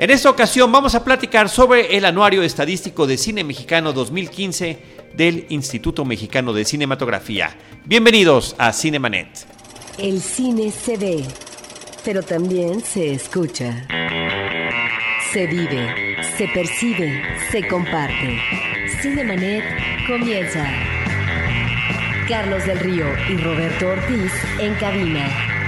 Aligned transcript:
En 0.00 0.08
esta 0.08 0.30
ocasión 0.30 0.72
vamos 0.72 0.94
a 0.94 1.04
platicar 1.04 1.50
sobre 1.50 1.94
el 1.94 2.06
Anuario 2.06 2.42
Estadístico 2.42 3.06
de 3.06 3.18
Cine 3.18 3.44
Mexicano 3.44 3.92
2015 3.92 4.78
del 5.14 5.44
Instituto 5.50 6.06
Mexicano 6.06 6.54
de 6.54 6.64
Cinematografía. 6.64 7.54
Bienvenidos 7.84 8.56
a 8.56 8.72
Cinemanet. 8.72 9.28
El 9.98 10.22
cine 10.22 10.70
se 10.70 10.96
ve, 10.96 11.22
pero 12.02 12.22
también 12.22 12.80
se 12.80 13.12
escucha. 13.12 13.86
Se 15.34 15.46
vive, 15.46 16.16
se 16.38 16.48
percibe, 16.48 17.22
se 17.50 17.68
comparte. 17.68 18.40
Cinemanet 19.02 19.62
comienza. 20.06 20.66
Carlos 22.26 22.64
del 22.64 22.80
Río 22.80 23.04
y 23.28 23.36
Roberto 23.36 23.88
Ortiz 23.88 24.32
en 24.60 24.74
cabina 24.76 25.59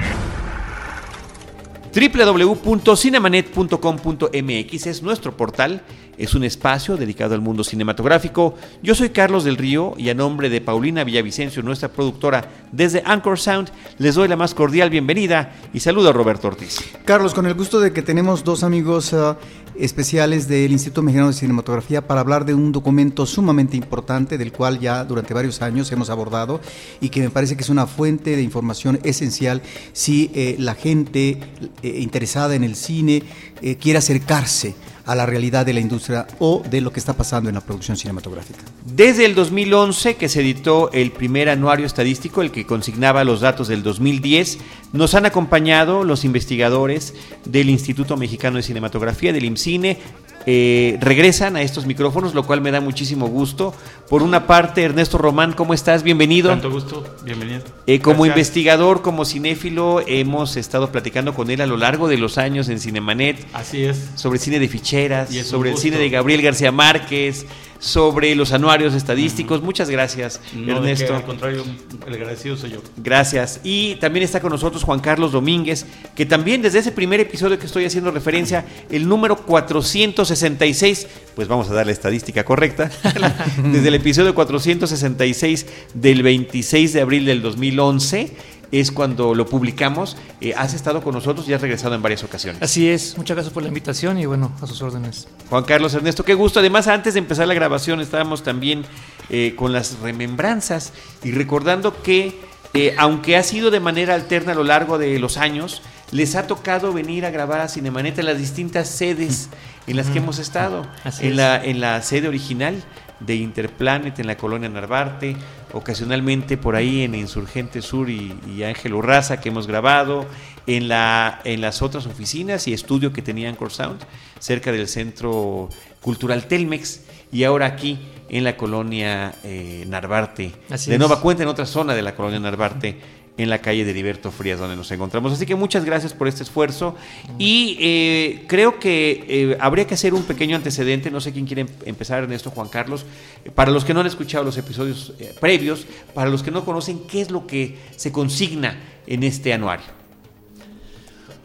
www.cinemanet.com.mx 1.95 4.86
es 4.86 5.02
nuestro 5.02 5.37
portal, 5.37 5.82
es 6.16 6.34
un 6.34 6.45
espacio 6.45 6.96
dedicado 6.96 7.34
al 7.34 7.42
mundo 7.42 7.65
cinematográfico. 7.65 8.55
Yo 8.82 8.95
soy 8.95 9.10
Carlos 9.10 9.45
del 9.45 9.59
Río 9.59 9.92
y 9.98 10.09
a 10.09 10.15
nombre 10.15 10.48
de 10.48 10.62
Paulina 10.62 11.05
Villavicencio, 11.05 11.62
nuestra 11.62 11.91
productora 11.91 12.48
desde 12.73 13.02
Anchor 13.05 13.38
Sound, 13.38 13.70
les 13.98 14.15
doy 14.15 14.28
la 14.28 14.37
más 14.37 14.55
cordial 14.55 14.88
bienvenida 14.88 15.52
y 15.74 15.80
saludo 15.80 16.09
a 16.09 16.12
Roberto 16.12 16.48
Ortiz. 16.48 16.78
Carlos, 17.05 17.34
con 17.34 17.45
el 17.45 17.52
gusto 17.52 17.78
de 17.78 17.93
que 17.93 18.01
tenemos 18.01 18.43
dos 18.43 18.65
amigos 18.65 19.12
uh, 19.12 19.34
especiales 19.82 20.46
del 20.46 20.70
Instituto 20.70 21.02
Mexicano 21.02 21.27
de 21.27 21.34
Cinematografía 21.34 22.06
para 22.06 22.20
hablar 22.20 22.45
de 22.45 22.54
un 22.54 22.70
documento 22.70 23.27
sumamente 23.27 23.77
importante 23.77 24.38
del 24.38 24.52
cual 24.52 24.78
ya 24.78 25.04
durante 25.04 25.34
varios 25.34 25.60
años 25.60 25.90
hemos 25.90 26.09
abordado 26.09 26.60
y 27.00 27.09
que 27.09 27.20
me 27.20 27.30
parece 27.30 27.56
que 27.56 27.62
es 27.62 27.68
una 27.68 27.88
fuente 27.88 28.37
de 28.37 28.42
información 28.42 29.00
esencial 29.02 29.60
si 29.92 30.30
eh, 30.34 30.54
la 30.60 30.76
gente 30.76 31.40
eh, 31.82 31.98
interesada 31.98 32.54
en 32.54 32.62
el 32.62 32.76
cine 32.76 33.24
eh, 33.60 33.74
quiere 33.74 33.98
acercarse 33.98 34.76
a 35.06 35.15
la 35.15 35.27
realidad 35.27 35.66
de 35.66 35.73
la 35.73 35.80
industria 35.80 36.27
o 36.38 36.62
de 36.69 36.80
lo 36.80 36.93
que 36.93 37.01
está 37.01 37.13
pasando 37.13 37.49
en 37.49 37.54
la 37.54 37.60
producción 37.60 37.96
cinematográfica. 37.96 38.60
Desde 38.85 39.24
el 39.24 39.35
2011 39.35 40.16
que 40.16 40.29
se 40.29 40.40
editó 40.40 40.90
el 40.93 41.13
primer 41.13 41.49
anuario 41.49 41.87
estadístico, 41.87 42.43
el 42.43 42.51
que 42.51 42.66
consignaba 42.66 43.24
los 43.24 43.41
datos 43.41 43.68
del 43.68 43.82
2010, 43.82 44.59
nos 44.93 45.15
han 45.15 45.26
acompañado 45.26 46.04
los 46.04 46.24
investigadores 46.24 47.15
del 47.45 47.71
Instituto 47.71 48.16
Mexicano 48.16 48.57
de 48.57 48.63
Cinematografía, 48.63 49.32
del 49.32 49.45
IMCINE, 49.45 49.99
eh, 50.46 50.98
regresan 51.01 51.57
a 51.57 51.62
estos 51.62 51.87
micrófonos, 51.87 52.35
lo 52.35 52.45
cual 52.45 52.60
me 52.60 52.71
da 52.71 52.80
muchísimo 52.80 53.26
gusto. 53.26 53.74
Por 54.09 54.23
una 54.23 54.46
parte, 54.46 54.82
Ernesto 54.82 55.18
Román, 55.18 55.52
¿cómo 55.52 55.74
estás? 55.74 56.02
Bienvenido. 56.02 56.51
Tanto 56.51 56.71
gusto, 56.71 57.04
bienvenido. 57.24 57.62
Eh, 57.87 58.01
como 58.01 58.26
investigador, 58.26 59.02
como 59.02 59.24
cinéfilo, 59.24 60.02
hemos 60.07 60.57
estado 60.57 60.90
platicando 60.90 61.35
con 61.35 61.51
él 61.51 61.60
a 61.60 61.66
lo 61.66 61.76
largo 61.76 62.09
de 62.09 62.18
los 62.18 62.38
años 62.38 62.68
en 62.68 62.80
Cinemanet. 62.80 63.46
Así 63.52 63.85
es. 63.85 64.10
Sobre 64.16 64.38
cine 64.38 64.59
de 64.59 64.69
ficheras, 64.69 65.31
sobre 65.31 65.70
el 65.70 65.78
cine 65.78 65.98
de 65.98 66.10
Gabriel 66.10 66.43
García 66.43 66.72
Márquez, 66.72 67.47
sobre 67.83 68.34
los 68.37 68.53
anuarios 68.53 68.94
estadísticos. 68.94 69.61
Muchas 69.61 69.91
gracias, 69.91 70.41
Ernesto. 70.55 71.16
al 71.16 71.25
contrario, 71.25 71.65
el 72.06 72.15
agradecido 72.15 72.56
soy 72.56 72.71
yo. 72.71 72.78
Gracias. 72.97 73.61
Y 73.65 73.97
también 73.97 74.22
está 74.22 74.41
con 74.41 74.53
nosotros 74.53 74.84
Juan 74.84 75.00
Carlos 75.00 75.33
Domínguez, 75.33 75.84
que 76.15 76.25
también 76.25 76.62
desde 76.62 76.78
ese 76.78 76.93
primer 76.93 77.19
episodio 77.19 77.59
que 77.59 77.66
estoy 77.66 77.84
haciendo 77.84 78.12
referencia, 78.12 78.65
el 78.88 79.09
número 79.09 79.37
466, 79.37 81.09
pues 81.34 81.49
vamos 81.49 81.69
a 81.71 81.75
dar 81.75 81.87
la 81.87 81.93
estadística 81.93 82.44
correcta, 82.44 82.88
desde 83.72 83.88
el 83.88 83.94
episodio 83.94 84.33
466 84.33 85.66
del 85.94 86.22
26 86.22 86.93
de 86.93 87.00
abril 87.00 87.25
del 87.25 87.43
2011 87.43 88.51
es 88.72 88.91
cuando 88.91 89.34
lo 89.34 89.47
publicamos. 89.47 90.16
Eh, 90.41 90.54
has 90.56 90.75
estado 90.75 91.03
con 91.03 91.15
nosotros 91.15 91.48
y 91.48 91.53
has 91.53 91.60
regresado 91.60 91.94
en 91.94 92.03
varias 92.03 92.25
ocasiones. 92.25 92.60
Así 92.62 92.88
es, 92.88 93.16
muchas 93.16 93.37
gracias 93.37 93.53
por 93.53 93.62
la 93.62 93.69
invitación 93.69 94.19
y 94.19 94.26
bueno, 94.26 94.50
a 94.60 94.66
sus 94.66 94.81
órdenes. 94.82 95.28
Juan 95.50 95.64
Carlos 95.64 95.94
Ernesto, 95.94 96.25
qué 96.25 96.34
gusto. 96.34 96.59
Además, 96.59 96.88
antes 96.88 97.14
de 97.14 97.20
empezar 97.20 97.47
la 97.47 97.54
grabación 97.54 98.00
estábamos 98.00 98.42
también 98.42 98.84
eh, 99.28 99.54
con 99.56 99.72
las 99.72 100.00
remembranzas 100.00 100.92
y 101.22 101.32
recordando 101.32 102.02
que, 102.02 102.41
eh, 102.72 102.94
aunque 102.98 103.36
ha 103.36 103.42
sido 103.42 103.70
de 103.70 103.80
manera 103.80 104.14
alterna 104.14 104.52
a 104.52 104.54
lo 104.54 104.64
largo 104.64 104.97
de 104.97 105.18
los 105.18 105.36
años, 105.36 105.82
les 106.10 106.34
ha 106.34 106.47
tocado 106.47 106.92
venir 106.92 107.26
a 107.26 107.30
grabar 107.30 107.60
a 107.60 107.68
Cinemanet 107.68 108.18
en 108.18 108.26
las 108.26 108.38
distintas 108.38 108.88
sedes 108.88 109.50
en 109.86 109.97
las 109.97 110.08
que 110.08 110.18
hemos 110.18 110.38
estado. 110.38 110.86
en, 111.20 111.36
la, 111.36 111.62
en 111.62 111.80
la 111.80 112.00
sede 112.02 112.28
original 112.28 112.82
de 113.26 113.36
Interplanet 113.36 114.18
en 114.18 114.26
la 114.26 114.36
colonia 114.36 114.68
Narvarte, 114.68 115.36
ocasionalmente 115.72 116.56
por 116.56 116.77
ahí 116.77 117.03
en 117.03 117.15
Insurgente 117.15 117.83
Sur 117.83 118.10
y, 118.10 118.62
Ángel 118.65 118.94
Urraza 118.94 119.41
que 119.41 119.49
hemos 119.49 119.66
grabado, 119.66 120.27
en, 120.66 120.88
la, 120.88 121.41
en 121.44 121.60
las 121.60 121.83
otras 121.83 122.06
oficinas 122.06 122.69
y 122.69 122.72
estudio 122.72 123.12
que 123.12 123.22
tenía 123.22 123.49
Anchor 123.49 123.72
Sound, 123.72 124.00
cerca 124.38 124.71
del 124.71 124.87
Centro 124.87 125.69
Cultural 126.00 126.47
Telmex, 126.47 127.00
y 127.33 127.44
ahora 127.44 127.66
aquí 127.66 127.99
en 128.28 128.44
la 128.44 128.56
colonia 128.56 129.34
eh, 129.43 129.84
Narvarte. 129.88 130.53
de 130.87 130.99
nueva 130.99 131.21
cuenta 131.21 131.43
en 131.43 131.49
otra 131.49 131.66
zona 131.66 131.94
de 131.94 132.03
la 132.03 132.15
colonia 132.15 132.39
Narvarte 132.39 133.22
en 133.38 133.48
la 133.48 133.60
calle 133.60 133.84
de 133.84 133.91
Heriberto 133.91 134.31
Frías, 134.31 134.59
donde 134.59 134.76
nos 134.76 134.91
encontramos. 134.91 135.32
Así 135.32 135.47
que 135.47 135.54
muchas 135.54 135.84
gracias 135.84 136.12
por 136.12 136.28
este 136.28 136.43
esfuerzo. 136.43 136.94
Y 137.38 137.78
eh, 137.81 138.44
creo 138.47 138.78
que 138.78 139.25
eh, 139.26 139.56
habría 139.60 139.87
que 139.87 139.94
hacer 139.94 140.12
un 140.12 140.22
pequeño 140.25 140.56
antecedente. 140.56 141.10
No 141.10 141.20
sé 141.20 141.32
quién 141.32 141.47
quiere 141.47 141.62
em-, 141.62 141.69
empezar 141.87 142.25
en 142.25 142.32
esto, 142.32 142.50
Juan 142.50 142.69
Carlos. 142.69 143.06
Para 143.54 143.71
los 143.71 143.84
que 143.84 143.94
no 143.94 144.00
han 144.00 144.06
escuchado 144.06 144.44
los 144.44 144.59
episodios 144.59 145.15
eh, 145.19 145.34
previos, 145.41 145.87
para 146.15 146.31
los 146.31 146.42
que 146.42 146.50
no 146.50 146.65
conocen 146.65 147.00
qué 147.06 147.22
es 147.22 147.31
lo 147.31 147.47
que 147.47 147.78
se 147.97 148.12
consigna 148.12 148.78
en 149.06 149.22
este 149.22 149.53
anuario. 149.53 150.03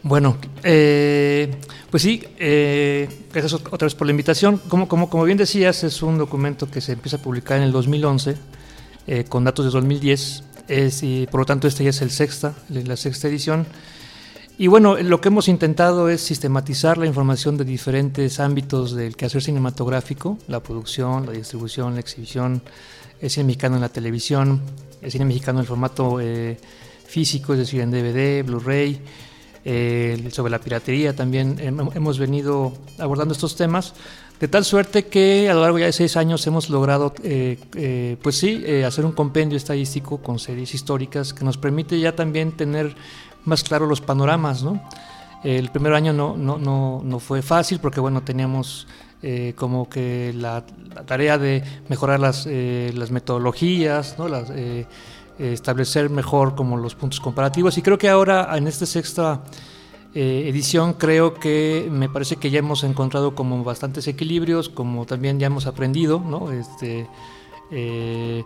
Bueno, 0.00 0.38
pues 0.62 2.02
sí, 2.02 2.22
gracias 2.38 3.52
otra 3.52 3.84
vez 3.84 3.94
por 3.96 4.06
la 4.06 4.12
invitación. 4.12 4.58
Como, 4.68 4.88
como, 4.88 5.10
como 5.10 5.24
bien 5.24 5.36
decías, 5.36 5.82
es 5.82 6.02
un 6.02 6.18
documento 6.18 6.70
que 6.70 6.80
se 6.80 6.92
empieza 6.92 7.16
a 7.16 7.20
publicar 7.20 7.58
en 7.58 7.64
el 7.64 7.72
2011 7.72 8.36
con 9.28 9.42
datos 9.42 9.64
de 9.64 9.72
2010 9.72 10.44
y 10.68 11.26
por 11.26 11.40
lo 11.40 11.46
tanto 11.46 11.66
esta 11.66 11.82
ya 11.82 11.90
es 11.90 12.02
el 12.02 12.10
sexta, 12.10 12.54
la 12.68 12.96
sexta 12.96 13.28
edición. 13.28 13.66
Y 14.60 14.66
bueno, 14.66 14.96
lo 14.96 15.20
que 15.20 15.28
hemos 15.28 15.46
intentado 15.46 16.08
es 16.08 16.20
sistematizar 16.20 16.98
la 16.98 17.06
información 17.06 17.56
de 17.56 17.64
diferentes 17.64 18.40
ámbitos 18.40 18.92
del 18.92 19.14
quehacer 19.14 19.40
cinematográfico, 19.40 20.36
la 20.48 20.60
producción, 20.60 21.26
la 21.26 21.32
distribución, 21.32 21.94
la 21.94 22.00
exhibición, 22.00 22.60
el 23.20 23.30
cine 23.30 23.44
mexicano 23.44 23.76
en 23.76 23.82
la 23.82 23.88
televisión, 23.88 24.60
el 25.00 25.12
cine 25.12 25.24
mexicano 25.24 25.60
en 25.60 25.62
el 25.62 25.66
formato 25.68 26.20
eh, 26.20 26.58
físico, 27.06 27.52
es 27.52 27.60
decir, 27.60 27.80
en 27.80 27.92
DVD, 27.92 28.44
Blu-ray, 28.44 29.00
eh, 29.64 30.28
sobre 30.32 30.50
la 30.50 30.58
piratería 30.58 31.14
también. 31.14 31.56
Hemos 31.94 32.18
venido 32.18 32.72
abordando 32.98 33.34
estos 33.34 33.54
temas 33.54 33.94
de 34.40 34.46
tal 34.46 34.64
suerte 34.64 35.06
que 35.06 35.50
a 35.50 35.54
lo 35.54 35.62
largo 35.62 35.78
ya 35.78 35.86
de 35.86 35.92
seis 35.92 36.16
años 36.16 36.46
hemos 36.46 36.70
logrado, 36.70 37.12
eh, 37.24 37.58
eh, 37.74 38.16
pues 38.22 38.36
sí, 38.38 38.62
eh, 38.64 38.84
hacer 38.84 39.04
un 39.04 39.12
compendio 39.12 39.56
estadístico 39.56 40.18
con 40.18 40.38
series 40.38 40.74
históricas 40.74 41.34
que 41.34 41.44
nos 41.44 41.58
permite 41.58 41.98
ya 41.98 42.14
también 42.14 42.52
tener 42.52 42.94
más 43.44 43.64
claro 43.64 43.86
los 43.86 44.00
panoramas, 44.00 44.62
¿no? 44.62 44.80
El 45.42 45.70
primer 45.70 45.92
año 45.92 46.12
no, 46.12 46.36
no, 46.36 46.58
no, 46.58 47.00
no 47.04 47.18
fue 47.20 47.42
fácil 47.42 47.78
porque, 47.80 48.00
bueno, 48.00 48.22
teníamos 48.22 48.86
como 49.56 49.88
que 49.88 50.32
la, 50.36 50.64
tarea 51.06 51.38
de 51.38 51.62
mejorar 51.88 52.20
las, 52.20 52.46
las 52.46 53.10
metodologías, 53.10 54.16
¿no? 54.18 54.28
Las, 54.28 54.50
establecer 55.38 56.10
mejor 56.10 56.56
como 56.56 56.76
los 56.76 56.96
puntos 56.96 57.20
comparativos 57.20 57.78
y 57.78 57.82
creo 57.82 57.96
que 57.96 58.08
ahora 58.08 58.56
en 58.56 58.66
este 58.66 58.86
sexta 58.86 59.42
eh, 60.20 60.48
edición 60.48 60.94
creo 60.94 61.34
que 61.34 61.86
me 61.92 62.08
parece 62.08 62.34
que 62.34 62.50
ya 62.50 62.58
hemos 62.58 62.82
encontrado 62.82 63.36
como 63.36 63.62
bastantes 63.62 64.08
equilibrios, 64.08 64.68
como 64.68 65.06
también 65.06 65.38
ya 65.38 65.46
hemos 65.46 65.68
aprendido, 65.68 66.18
¿no? 66.18 66.50
Este, 66.50 67.06
eh, 67.70 68.42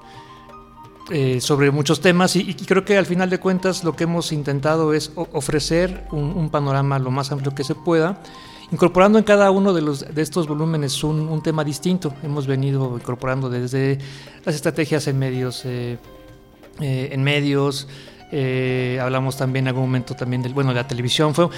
eh, 1.11 1.41
sobre 1.41 1.71
muchos 1.71 2.03
temas 2.03 2.37
y, 2.37 2.53
creo 2.53 2.85
que 2.85 2.99
al 2.99 3.07
final 3.07 3.31
de 3.31 3.41
cuentas 3.41 3.85
lo 3.85 3.97
que 3.97 4.05
hemos 4.05 4.33
intentado 4.33 4.93
es 4.93 5.13
ofrecer 5.15 6.07
un, 6.13 6.51
panorama 6.51 6.99
lo 6.99 7.11
más 7.11 7.33
amplio 7.33 7.55
que 7.55 7.65
se 7.65 7.75
pueda, 7.75 8.23
incorporando 8.71 9.17
en 9.17 9.25
cada 9.25 9.51
uno 9.51 9.73
de, 9.73 9.81
los, 9.81 10.15
de 10.15 10.21
estos 10.21 10.47
volúmenes 10.47 11.03
un, 11.03 11.43
tema 11.43 11.65
distinto. 11.65 12.13
Hemos 12.23 12.47
venido 12.47 12.99
incorporando 12.99 13.49
desde 13.49 13.97
las 14.45 14.55
estrategias 14.55 15.07
en 15.07 15.19
medios, 15.19 15.65
en 15.65 17.23
medios, 17.23 17.89
eh, 18.33 18.99
hablamos 19.01 19.37
también 19.37 19.65
en 19.65 19.69
algún 19.69 19.85
momento 19.85 20.15
también 20.15 20.43
del, 20.43 20.55
bueno, 20.55 20.71
de 20.71 20.77
la 20.77 20.89
televisión. 20.89 21.35
Fue, 21.35 21.49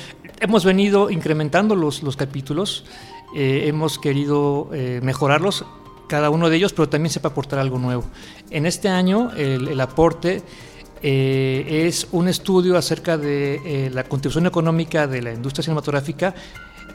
hemos 0.41 0.65
venido 0.65 1.09
incrementando 1.09 1.77
los, 1.77 2.03
los 2.03 2.17
capítulos, 2.17 2.85
eh, 3.35 3.65
hemos 3.67 3.99
querido 3.99 4.69
eh, 4.75 5.01
mejorarlos, 5.03 5.65
cada 6.09 6.31
uno 6.31 6.51
de 6.51 6.57
ellos, 6.57 6.73
pero 6.73 6.89
también 6.89 7.11
se 7.11 7.21
puede 7.21 7.33
aportar 7.33 7.59
algo 7.59 7.79
nuevo. 7.79 8.05
En 8.51 8.67
este 8.67 8.89
año 8.89 9.31
el, 9.37 9.81
aporte 9.81 10.43
eh, 11.03 11.85
es 11.87 12.09
un 12.13 12.29
estudio 12.29 12.77
acerca 12.77 13.17
de 13.17 13.61
eh, 13.65 13.91
la 13.91 14.05
contribución 14.05 14.47
económica 14.47 15.07
de 15.07 15.23
la 15.23 15.33
industria 15.33 15.63
cinematográfica 15.63 16.35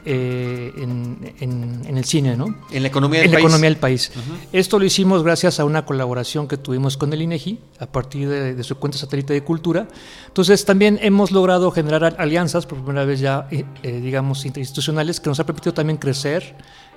eh, 0.04 0.72
en, 0.76 1.34
en- 1.40 1.82
en 1.86 1.96
el 1.98 2.04
cine, 2.04 2.36
¿no? 2.36 2.46
En 2.70 2.82
la 2.82 2.88
economía 2.88 3.20
del 3.20 3.26
en 3.26 3.32
la 3.32 3.36
país. 3.36 3.44
economía 3.46 3.70
del 3.70 3.76
país. 3.78 4.12
Esto 4.52 4.78
lo 4.78 4.84
hicimos 4.84 5.22
gracias 5.22 5.60
a 5.60 5.64
una 5.64 5.84
colaboración 5.84 6.48
que 6.48 6.56
tuvimos 6.56 6.96
con 6.96 7.12
el 7.12 7.22
INEGI 7.22 7.58
a 7.78 7.86
partir 7.86 8.28
de, 8.28 8.54
de 8.54 8.64
su 8.64 8.76
cuenta 8.76 8.98
satélite 8.98 9.32
de 9.32 9.42
cultura. 9.42 9.88
Entonces 10.26 10.64
también 10.64 10.98
hemos 11.02 11.30
logrado 11.30 11.70
generar 11.70 12.04
al- 12.04 12.16
alianzas 12.18 12.66
por 12.66 12.78
primera 12.78 13.04
vez 13.04 13.20
ya, 13.20 13.46
eh, 13.50 13.64
eh, 13.82 14.00
digamos, 14.00 14.44
interinstitucionales 14.46 15.20
que 15.20 15.28
nos 15.30 15.40
ha 15.40 15.46
permitido 15.46 15.74
también 15.74 15.96
crecer 15.98 16.54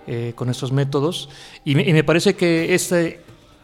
eh, 0.08 0.34
con 0.36 0.50
estos 0.50 0.72
métodos. 0.72 1.30
Y 1.66 1.76
me, 1.76 1.84
y 1.88 1.94
me 1.94 2.04
parece 2.04 2.36
que 2.36 2.74
este 2.76 3.22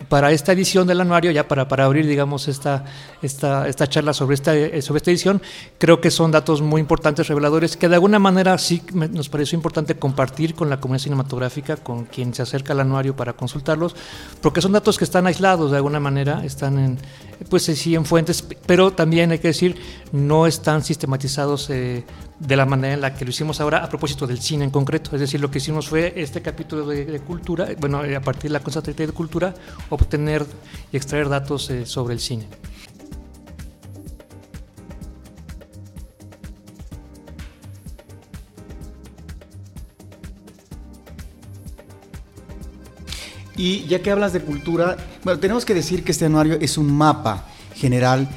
para 0.07 0.31
esta 0.31 0.53
edición 0.53 0.87
del 0.87 1.01
anuario, 1.01 1.31
ya 1.31 1.47
para, 1.47 1.67
para 1.67 1.85
abrir, 1.85 2.07
digamos, 2.07 2.47
esta, 2.47 2.85
esta, 3.21 3.67
esta 3.67 3.87
charla 3.87 4.13
sobre 4.13 4.35
esta, 4.35 4.55
eh, 4.55 4.81
sobre 4.81 4.97
esta 4.97 5.11
edición, 5.11 5.41
creo 5.77 5.99
que 5.99 6.09
son 6.09 6.31
datos 6.31 6.61
muy 6.61 6.79
importantes, 6.79 7.27
reveladores, 7.27 7.75
que 7.75 7.89
de 7.89 7.95
alguna 7.95 8.17
manera 8.17 8.57
sí 8.57 8.81
nos 8.93 9.29
pareció 9.29 9.55
importante 9.57 9.95
compartir 9.95 10.55
con 10.55 10.69
la 10.69 10.79
comunidad 10.79 11.03
cinematográfica, 11.03 11.77
con 11.77 12.05
quien 12.05 12.33
se 12.33 12.41
acerca 12.41 12.73
al 12.73 12.79
anuario 12.79 13.15
para 13.15 13.33
consultarlos, 13.33 13.95
porque 14.41 14.61
son 14.61 14.71
datos 14.71 14.97
que 14.97 15.03
están 15.03 15.27
aislados 15.27 15.71
de 15.71 15.77
alguna 15.77 15.99
manera, 15.99 16.43
están 16.45 16.79
en, 16.79 16.97
pues 17.49 17.63
sí, 17.63 17.95
en 17.95 18.05
fuentes, 18.05 18.43
pero 18.65 18.91
también 18.91 19.31
hay 19.31 19.39
que 19.39 19.49
decir, 19.49 19.75
no 20.11 20.47
están 20.47 20.83
sistematizados 20.83 21.69
eh, 21.69 22.05
de 22.39 22.55
la 22.55 22.65
manera 22.65 22.93
en 22.93 23.01
la 23.01 23.13
que 23.13 23.25
lo 23.25 23.31
hicimos 23.31 23.59
ahora 23.59 23.83
a 23.83 23.89
propósito 23.89 24.25
del 24.25 24.39
cine 24.39 24.63
en 24.63 24.71
concreto. 24.71 25.11
Es 25.13 25.21
decir, 25.21 25.39
lo 25.41 25.51
que 25.51 25.57
hicimos 25.57 25.89
fue 25.89 26.13
este 26.15 26.41
capítulo 26.41 26.87
de, 26.87 27.19
cultura, 27.19 27.69
eh, 27.69 27.75
bueno, 27.79 28.03
eh, 28.03 28.15
a 28.15 28.21
partir 28.21 28.49
de 28.49 28.53
la 28.53 28.61
constante 28.61 28.93
de 28.93 29.11
cultura, 29.11 29.53
obtener 29.89 30.45
y 30.91 30.97
extraer 30.97 31.27
datos 31.27 31.69
eh, 31.69 31.85
sobre 31.85 32.13
el 32.13 32.19
cine. 32.19 32.47
Y 43.57 43.83
ya 43.87 44.01
que 44.01 44.09
hablas 44.09 44.31
de 44.31 44.39
cultura, 44.39 44.95
bueno, 45.25 45.37
tenemos 45.37 45.65
que 45.65 45.73
decir 45.73 46.05
que 46.05 46.13
este 46.13 46.25
anuario 46.25 46.57
es 46.61 46.77
un 46.77 46.89
mapa 46.89 47.45
general 47.75 48.29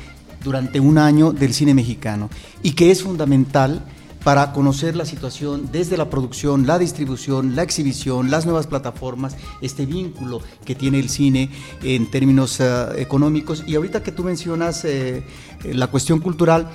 durante 0.42 0.80
un 0.80 0.98
año 0.98 1.30
del 1.30 1.54
cine 1.54 1.74
mexicano 1.74 2.28
y 2.60 2.72
que 2.72 2.90
es 2.90 3.04
fundamental 3.04 3.84
para 4.24 4.52
conocer 4.52 4.94
la 4.94 5.04
situación 5.04 5.70
desde 5.72 5.96
la 5.96 6.08
producción, 6.08 6.66
la 6.66 6.78
distribución, 6.78 7.56
la 7.56 7.62
exhibición, 7.62 8.30
las 8.30 8.44
nuevas 8.44 8.66
plataformas, 8.66 9.36
este 9.60 9.84
vínculo 9.84 10.40
que 10.64 10.74
tiene 10.74 11.00
el 11.00 11.08
cine 11.08 11.50
en 11.82 12.10
términos 12.10 12.60
eh, 12.60 12.86
económicos. 12.98 13.64
Y 13.66 13.74
ahorita 13.74 14.02
que 14.02 14.12
tú 14.12 14.22
mencionas 14.22 14.84
eh, 14.84 15.24
eh, 15.64 15.74
la 15.74 15.88
cuestión 15.88 16.20
cultural, 16.20 16.70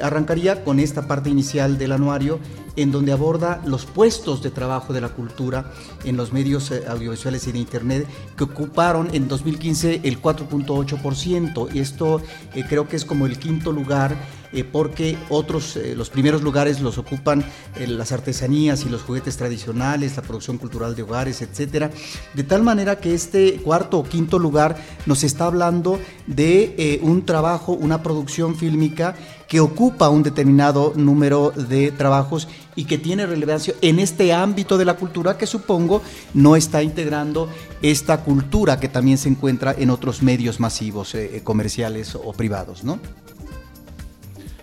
arrancaría 0.00 0.62
con 0.62 0.78
esta 0.78 1.08
parte 1.08 1.28
inicial 1.28 1.76
del 1.76 1.90
anuario 1.90 2.38
en 2.76 2.92
donde 2.92 3.10
aborda 3.10 3.60
los 3.66 3.84
puestos 3.84 4.40
de 4.40 4.52
trabajo 4.52 4.92
de 4.92 5.00
la 5.00 5.08
cultura 5.08 5.72
en 6.04 6.16
los 6.16 6.32
medios 6.32 6.70
audiovisuales 6.88 7.48
y 7.48 7.52
de 7.52 7.58
Internet 7.58 8.06
que 8.36 8.44
ocuparon 8.44 9.12
en 9.12 9.26
2015 9.26 10.02
el 10.04 10.22
4.8%. 10.22 11.74
Y 11.74 11.80
esto 11.80 12.22
creo 12.68 12.88
que 12.88 12.94
es 12.94 13.04
como 13.04 13.26
el 13.26 13.40
quinto 13.40 13.72
lugar 13.72 14.16
eh, 14.52 14.64
porque 14.64 15.16
otros, 15.30 15.76
eh, 15.76 15.94
los 15.96 16.10
primeros 16.10 16.42
lugares 16.42 16.80
los 16.80 16.98
ocupan 16.98 17.42
eh, 17.76 17.86
las 17.86 18.12
artesanías 18.12 18.84
y 18.84 18.90
los 18.90 19.02
juguetes 19.02 19.38
tradicionales, 19.38 20.16
la 20.16 20.22
producción 20.22 20.58
cultural 20.58 20.94
de 20.94 21.02
hogares, 21.02 21.40
etcétera. 21.40 21.90
De 22.34 22.44
tal 22.44 22.62
manera 22.62 22.98
que 22.98 23.14
este 23.14 23.54
cuarto 23.54 23.98
o 23.98 24.04
quinto 24.04 24.38
lugar 24.38 24.76
nos 25.06 25.24
está 25.24 25.46
hablando 25.46 25.98
de 26.26 27.00
un 27.02 27.24
trabajo, 27.24 27.72
una 27.72 28.02
producción 28.02 28.54
fílmica 28.54 29.14
que 29.48 29.60
ocupa 29.60 30.08
un 30.08 30.22
determinado 30.22 30.92
número 30.96 31.50
de 31.50 31.90
trabajos 31.90 32.48
y 32.76 32.84
que 32.84 32.98
tiene 32.98 33.26
relevancia 33.26 33.74
en 33.82 33.98
este 33.98 34.32
ámbito 34.32 34.78
de 34.78 34.84
la 34.84 34.94
cultura 34.94 35.36
que 35.36 35.46
supongo 35.46 36.02
no 36.32 36.56
está 36.56 36.82
integrando 36.82 37.48
esta 37.82 38.22
cultura 38.22 38.80
que 38.80 38.88
también 38.88 39.18
se 39.18 39.28
encuentra 39.28 39.74
en 39.76 39.90
otros 39.90 40.22
medios 40.22 40.60
masivos 40.60 41.14
comerciales 41.44 42.14
o 42.14 42.32
privados, 42.32 42.84
¿no? 42.84 42.98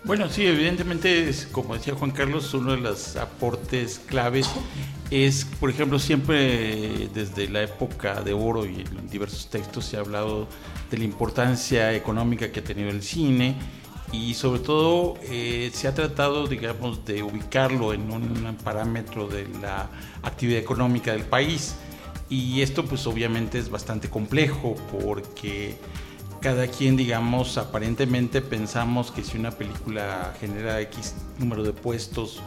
Bueno, 0.10 0.28
sí, 0.28 0.44
evidentemente, 0.44 1.32
como 1.52 1.76
decía 1.76 1.94
Juan 1.94 2.10
Carlos, 2.10 2.52
uno 2.56 2.72
de 2.72 2.80
los 2.80 3.16
aportes 3.16 4.02
claves 4.08 4.50
es, 5.12 5.46
por 5.46 5.70
ejemplo, 5.70 6.00
siempre 6.00 7.10
desde 7.14 7.48
la 7.48 7.62
época 7.62 8.24
de 8.24 8.34
oro 8.34 8.66
y 8.66 8.78
en 8.78 9.08
diversos 9.08 9.52
textos 9.52 9.86
se 9.86 9.98
ha 9.98 10.00
hablado 10.00 10.48
de 10.90 10.98
la 10.98 11.04
importancia 11.04 11.94
económica 11.94 12.52
que 12.52 12.62
ha 12.62 12.64
tenido 12.64 12.90
el 12.90 13.04
cine 13.04 13.56
y 14.12 14.34
sobre 14.34 14.62
todo 14.62 15.14
eh, 15.30 15.70
se 15.76 15.88
ha 15.88 15.94
tratado, 15.94 16.48
digamos, 16.48 17.06
de 17.06 17.22
ubicarlo 17.22 17.94
en 17.94 18.12
un 18.12 18.58
parámetro 18.64 19.28
de 19.28 19.48
la 19.62 19.92
actividad 20.24 20.60
económica 20.60 21.12
del 21.12 21.26
país. 21.26 21.76
Y 22.32 22.64
esto 22.64 22.84
pues 22.84 23.06
obviamente 23.06 23.60
es 23.60 23.70
bastante 23.70 24.10
complejo 24.10 24.76
porque 24.92 25.78
cada 26.42 26.68
quien, 26.68 26.96
digamos, 26.96 27.58
aparentemente 27.58 28.42
pensamos 28.42 29.12
que 29.12 29.24
si 29.24 29.38
una 29.38 29.52
película 29.52 30.34
genera 30.40 30.80
X 30.82 31.16
número 31.38 31.64
de 31.64 31.74
puestos 31.74 32.42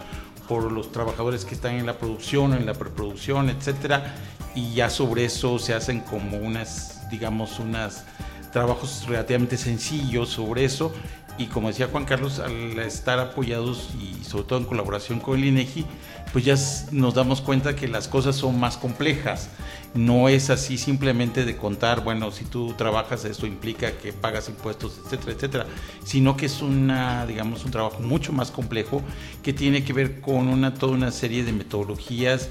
por 0.48 0.70
los 0.70 0.92
trabajadores 0.92 1.44
que 1.44 1.54
están 1.54 1.76
en 1.76 1.86
la 1.86 1.98
producción, 1.98 2.54
en 2.54 2.66
la 2.66 2.74
preproducción, 2.74 3.50
etcétera, 3.50 4.14
y 4.54 4.74
ya 4.74 4.90
sobre 4.90 5.24
eso 5.24 5.58
se 5.58 5.74
hacen 5.74 6.00
como 6.00 6.38
unas, 6.38 7.08
digamos, 7.10 7.58
unas 7.58 8.04
trabajos 8.52 9.04
relativamente 9.08 9.56
sencillos 9.56 10.28
sobre 10.28 10.64
eso. 10.64 10.92
Y 11.38 11.46
como 11.46 11.68
decía 11.68 11.88
Juan 11.90 12.04
Carlos, 12.04 12.38
al 12.38 12.78
estar 12.78 13.18
apoyados 13.18 13.90
y 13.98 14.22
sobre 14.24 14.44
todo 14.44 14.58
en 14.58 14.66
colaboración 14.66 15.20
con 15.20 15.38
el 15.38 15.46
INEGI, 15.46 15.86
pues 16.32 16.44
ya 16.44 16.55
nos 16.90 17.14
damos 17.14 17.40
cuenta 17.40 17.76
que 17.76 17.88
las 17.88 18.08
cosas 18.08 18.37
son 18.37 18.58
más 18.58 18.76
complejas. 18.76 19.50
No 19.94 20.31
es 20.31 20.49
así 20.49 20.79
simplemente 20.79 21.44
de 21.44 21.56
contar, 21.56 22.02
bueno, 22.02 22.31
si 22.31 22.46
tú 22.46 22.73
trabajas 22.79 23.26
esto 23.26 23.46
implica 23.46 23.93
que 23.99 24.14
pagas 24.14 24.49
impuestos, 24.49 24.99
etcétera, 25.05 25.32
etcétera, 25.32 25.67
sino 26.05 26.37
que 26.37 26.46
es 26.46 26.62
una, 26.62 27.26
digamos, 27.26 27.64
un 27.67 27.70
trabajo 27.70 28.00
mucho 28.00 28.32
más 28.32 28.50
complejo 28.50 29.02
que 29.43 29.52
tiene 29.52 29.84
que 29.84 29.93
ver 29.93 30.20
con 30.20 30.49
una 30.49 30.73
toda 30.73 30.93
una 30.93 31.11
serie 31.11 31.44
de 31.44 31.52
metodologías 31.52 32.49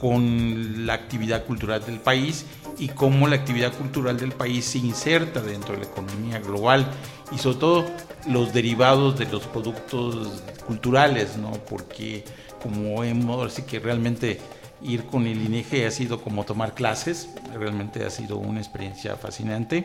con 0.00 0.86
la 0.86 0.94
actividad 0.94 1.44
cultural 1.44 1.84
del 1.84 1.98
país 1.98 2.46
y 2.78 2.88
cómo 2.88 3.26
la 3.26 3.36
actividad 3.36 3.72
cultural 3.72 4.18
del 4.18 4.32
país 4.32 4.64
se 4.64 4.78
inserta 4.78 5.40
dentro 5.40 5.74
de 5.74 5.80
la 5.80 5.86
economía 5.86 6.38
global 6.40 6.86
y 7.32 7.38
sobre 7.38 7.58
todo 7.58 7.86
los 8.28 8.52
derivados 8.52 9.18
de 9.18 9.26
los 9.26 9.46
productos 9.46 10.42
culturales, 10.66 11.36
¿no? 11.36 11.52
Porque 11.52 12.24
como 12.64 13.04
hemos, 13.04 13.52
así 13.52 13.62
que 13.62 13.78
realmente 13.78 14.40
ir 14.82 15.04
con 15.04 15.26
el 15.26 15.42
INEGE 15.44 15.86
ha 15.86 15.90
sido 15.90 16.22
como 16.22 16.44
tomar 16.44 16.72
clases, 16.72 17.28
realmente 17.54 18.06
ha 18.06 18.10
sido 18.10 18.38
una 18.38 18.58
experiencia 18.58 19.16
fascinante. 19.16 19.84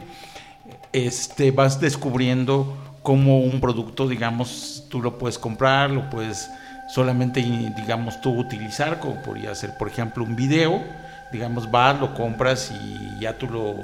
Este, 0.93 1.51
vas 1.51 1.81
descubriendo 1.81 2.77
cómo 3.03 3.39
un 3.39 3.59
producto, 3.59 4.07
digamos, 4.07 4.85
tú 4.89 5.01
lo 5.01 5.17
puedes 5.17 5.37
comprar, 5.37 5.91
lo 5.91 6.09
puedes 6.09 6.49
solamente, 6.87 7.41
digamos, 7.41 8.21
tú 8.21 8.31
utilizar, 8.31 8.99
como 8.99 9.21
podría 9.23 9.53
ser, 9.55 9.77
por 9.77 9.89
ejemplo, 9.89 10.23
un 10.23 10.37
video, 10.37 10.81
digamos, 11.33 11.69
vas, 11.69 12.00
lo 12.00 12.13
compras 12.13 12.71
y 12.71 13.19
ya 13.19 13.38
tú 13.38 13.48
lo, 13.48 13.75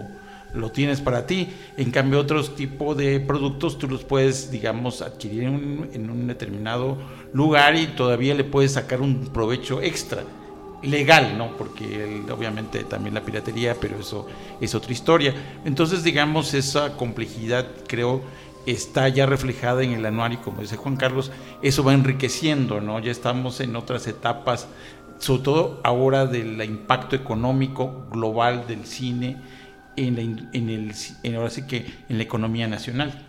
lo 0.55 0.71
tienes 0.71 1.01
para 1.01 1.27
ti. 1.27 1.49
En 1.77 1.91
cambio, 1.91 2.19
otros 2.19 2.55
tipos 2.55 2.95
de 2.97 3.19
productos 3.19 3.77
tú 3.77 3.87
los 3.87 4.03
puedes, 4.03 4.51
digamos, 4.51 5.01
adquirir 5.01 5.43
en 5.43 5.53
un, 5.53 5.89
en 5.93 6.09
un 6.09 6.27
determinado 6.27 6.97
lugar 7.33 7.75
y 7.75 7.87
todavía 7.87 8.33
le 8.35 8.43
puedes 8.43 8.73
sacar 8.73 9.01
un 9.01 9.27
provecho 9.27 9.81
extra 9.81 10.23
legal, 10.81 11.37
¿no? 11.37 11.55
Porque 11.57 12.21
obviamente 12.31 12.83
también 12.83 13.15
la 13.15 13.21
piratería, 13.21 13.75
pero 13.79 13.99
eso 13.99 14.27
es 14.61 14.75
otra 14.75 14.93
historia. 14.93 15.33
Entonces, 15.65 16.03
digamos, 16.03 16.53
esa 16.53 16.95
complejidad 16.97 17.67
creo 17.87 18.21
está 18.65 19.07
ya 19.09 19.25
reflejada 19.25 19.83
en 19.83 19.91
el 19.91 20.05
anuario, 20.05 20.41
como 20.43 20.61
dice 20.61 20.77
Juan 20.77 20.95
Carlos, 20.95 21.31
eso 21.61 21.83
va 21.83 21.93
enriqueciendo, 21.93 22.81
¿no? 22.81 22.99
Ya 22.99 23.11
estamos 23.11 23.59
en 23.59 23.75
otras 23.75 24.07
etapas, 24.07 24.67
sobre 25.19 25.43
todo 25.43 25.79
ahora 25.83 26.25
del 26.25 26.61
impacto 26.63 27.15
económico 27.15 28.05
global 28.11 28.65
del 28.67 28.85
cine 28.85 29.37
en, 29.95 30.15
la, 30.15 30.93
el 31.23 31.35
ahora 31.35 31.49
sí 31.49 31.63
que 31.63 31.85
en 32.09 32.17
la 32.17 32.23
economía 32.23 32.67
nacional. 32.67 33.25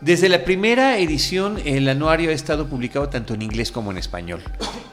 Desde 0.00 0.30
la 0.30 0.44
primera 0.44 0.96
edición, 0.96 1.58
el 1.66 1.86
anuario 1.86 2.30
ha 2.30 2.32
estado 2.32 2.66
publicado 2.66 3.10
tanto 3.10 3.34
en 3.34 3.42
inglés 3.42 3.70
como 3.70 3.90
en 3.90 3.98
español. 3.98 4.40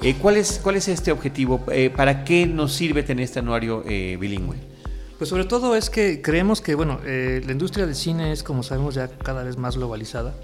Eh, 0.02 0.16
¿cuál, 0.22 0.36
es, 0.36 0.60
¿Cuál 0.62 0.76
es 0.76 0.90
este 0.90 1.14
objetivo? 1.14 1.64
Eh, 1.72 1.90
¿Para 1.90 2.26
qué 2.26 2.46
nos 2.46 2.74
sirve 2.74 3.04
tener 3.04 3.24
este 3.24 3.40
anuario 3.40 3.86
eh, 3.88 4.18
bilingüe? 4.20 4.77
Pues 5.18 5.30
sobre 5.30 5.46
todo 5.46 5.76
es 5.76 5.90
que 5.90 6.22
creemos 6.22 6.62
que, 6.62 6.76
bueno, 6.76 7.00
eh, 7.04 7.42
la 7.46 7.52
industria 7.52 7.86
del 7.86 7.96
cine 7.96 8.32
es, 8.32 8.44
como 8.44 8.62
sabemos, 8.62 8.96
ya 8.96 9.08
cada 9.08 9.44
vez 9.44 9.58
más 9.58 9.78
globalizada. 9.78 10.36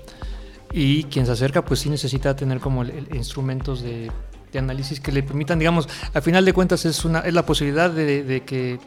y 0.76 1.04
quien 1.04 1.28
se 1.28 1.32
acerca 1.32 1.64
pues 1.64 1.82
sí 1.82 1.90
necesita 1.90 2.36
tener 2.36 2.60
como 2.60 2.84
instrumentos 3.14 3.84
de, 3.84 4.12
análisis 4.58 5.00
que 5.00 5.12
le 5.12 5.24
permitan, 5.24 5.58
digamos, 5.60 5.88
al 6.14 6.22
final 6.22 6.46
de 6.46 6.54
cuentas 6.54 6.86
es, 6.86 7.06
una, 7.06 7.20
es 7.20 7.34
la 7.34 7.46
posibilidad 7.46 7.90
de, 7.90 8.44
que 8.46 8.80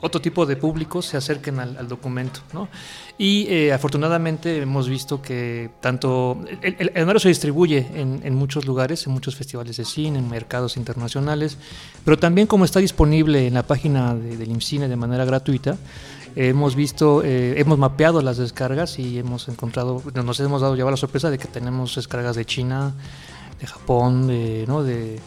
otro 0.00 0.20
tipo 0.20 0.44
de 0.44 0.56
públicos 0.56 1.06
se 1.06 1.16
acerquen 1.16 1.60
al, 1.60 1.88
documento. 1.88 2.40
¿no? 2.52 2.68
Y 3.16 3.46
eh, 3.48 3.72
afortunadamente 3.72 4.60
hemos 4.60 4.88
visto 4.88 5.22
que 5.22 5.70
tanto 5.80 6.38
el, 6.62 6.92
el, 6.94 7.20
se 7.20 7.28
distribuye 7.28 7.86
en, 7.94 8.34
muchos 8.34 8.66
lugares, 8.66 9.06
en 9.06 9.12
muchos 9.12 9.36
festivales 9.36 9.76
de 9.76 9.84
cine, 9.84 10.18
en 10.18 10.28
mercados 10.28 10.76
internacionales, 10.76 11.56
pero 12.04 12.18
también 12.18 12.46
como 12.46 12.64
está 12.64 12.80
disponible 12.80 13.46
en 13.46 13.54
la 13.54 13.62
página 13.62 14.14
del 14.14 14.50
IMCINE 14.50 14.88
de 14.88 14.96
manera 14.96 15.24
gratuita, 15.24 15.76
hemos 16.36 16.74
visto, 16.74 17.22
eh, 17.24 17.54
hemos 17.58 17.78
mapeado 17.78 18.20
las 18.20 18.38
descargas 18.38 18.98
y 18.98 19.18
hemos 19.18 19.48
encontrado, 19.48 20.02
nos 20.14 20.40
hemos 20.40 20.60
dado 20.60 20.74
llevar 20.76 20.92
la 20.92 20.96
sorpresa 20.96 21.30
de 21.30 21.38
que 21.38 21.48
tenemos 21.48 21.94
descargas 21.94 22.36
de 22.36 22.44
China, 22.44 22.92
de 23.60 23.66
Japón, 23.66 24.26
de, 24.26 24.64
¿no? 24.66 24.82
de, 24.82 25.20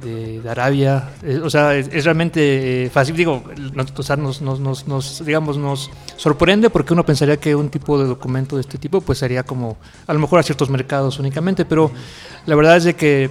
de, 0.00 0.42
Arabia. 0.48 1.10
Eh, 1.22 1.40
o 1.42 1.50
sea, 1.50 1.74
es, 1.76 2.04
realmente 2.04 2.84
eh, 2.84 2.90
fácil. 2.90 3.16
Digo, 3.16 3.42
nos, 3.72 4.40
nos, 4.40 4.86
nos, 4.86 5.24
digamos, 5.24 5.56
nos 5.56 5.90
sorprende 6.16 6.70
porque 6.70 6.92
uno 6.92 7.04
pensaría 7.04 7.36
que 7.38 7.54
un 7.54 7.68
tipo 7.68 7.98
de 7.98 8.06
documento 8.06 8.56
de 8.56 8.62
este 8.62 8.78
tipo 8.78 9.00
pues 9.00 9.18
sería 9.18 9.42
como 9.42 9.76
a 10.06 10.12
lo 10.12 10.18
mejor 10.18 10.38
a 10.38 10.42
ciertos 10.42 10.70
mercados 10.70 11.18
únicamente, 11.18 11.64
pero 11.64 11.90
la 12.46 12.54
verdad 12.54 12.76
es 12.76 12.84
de 12.84 12.94
que 12.94 13.30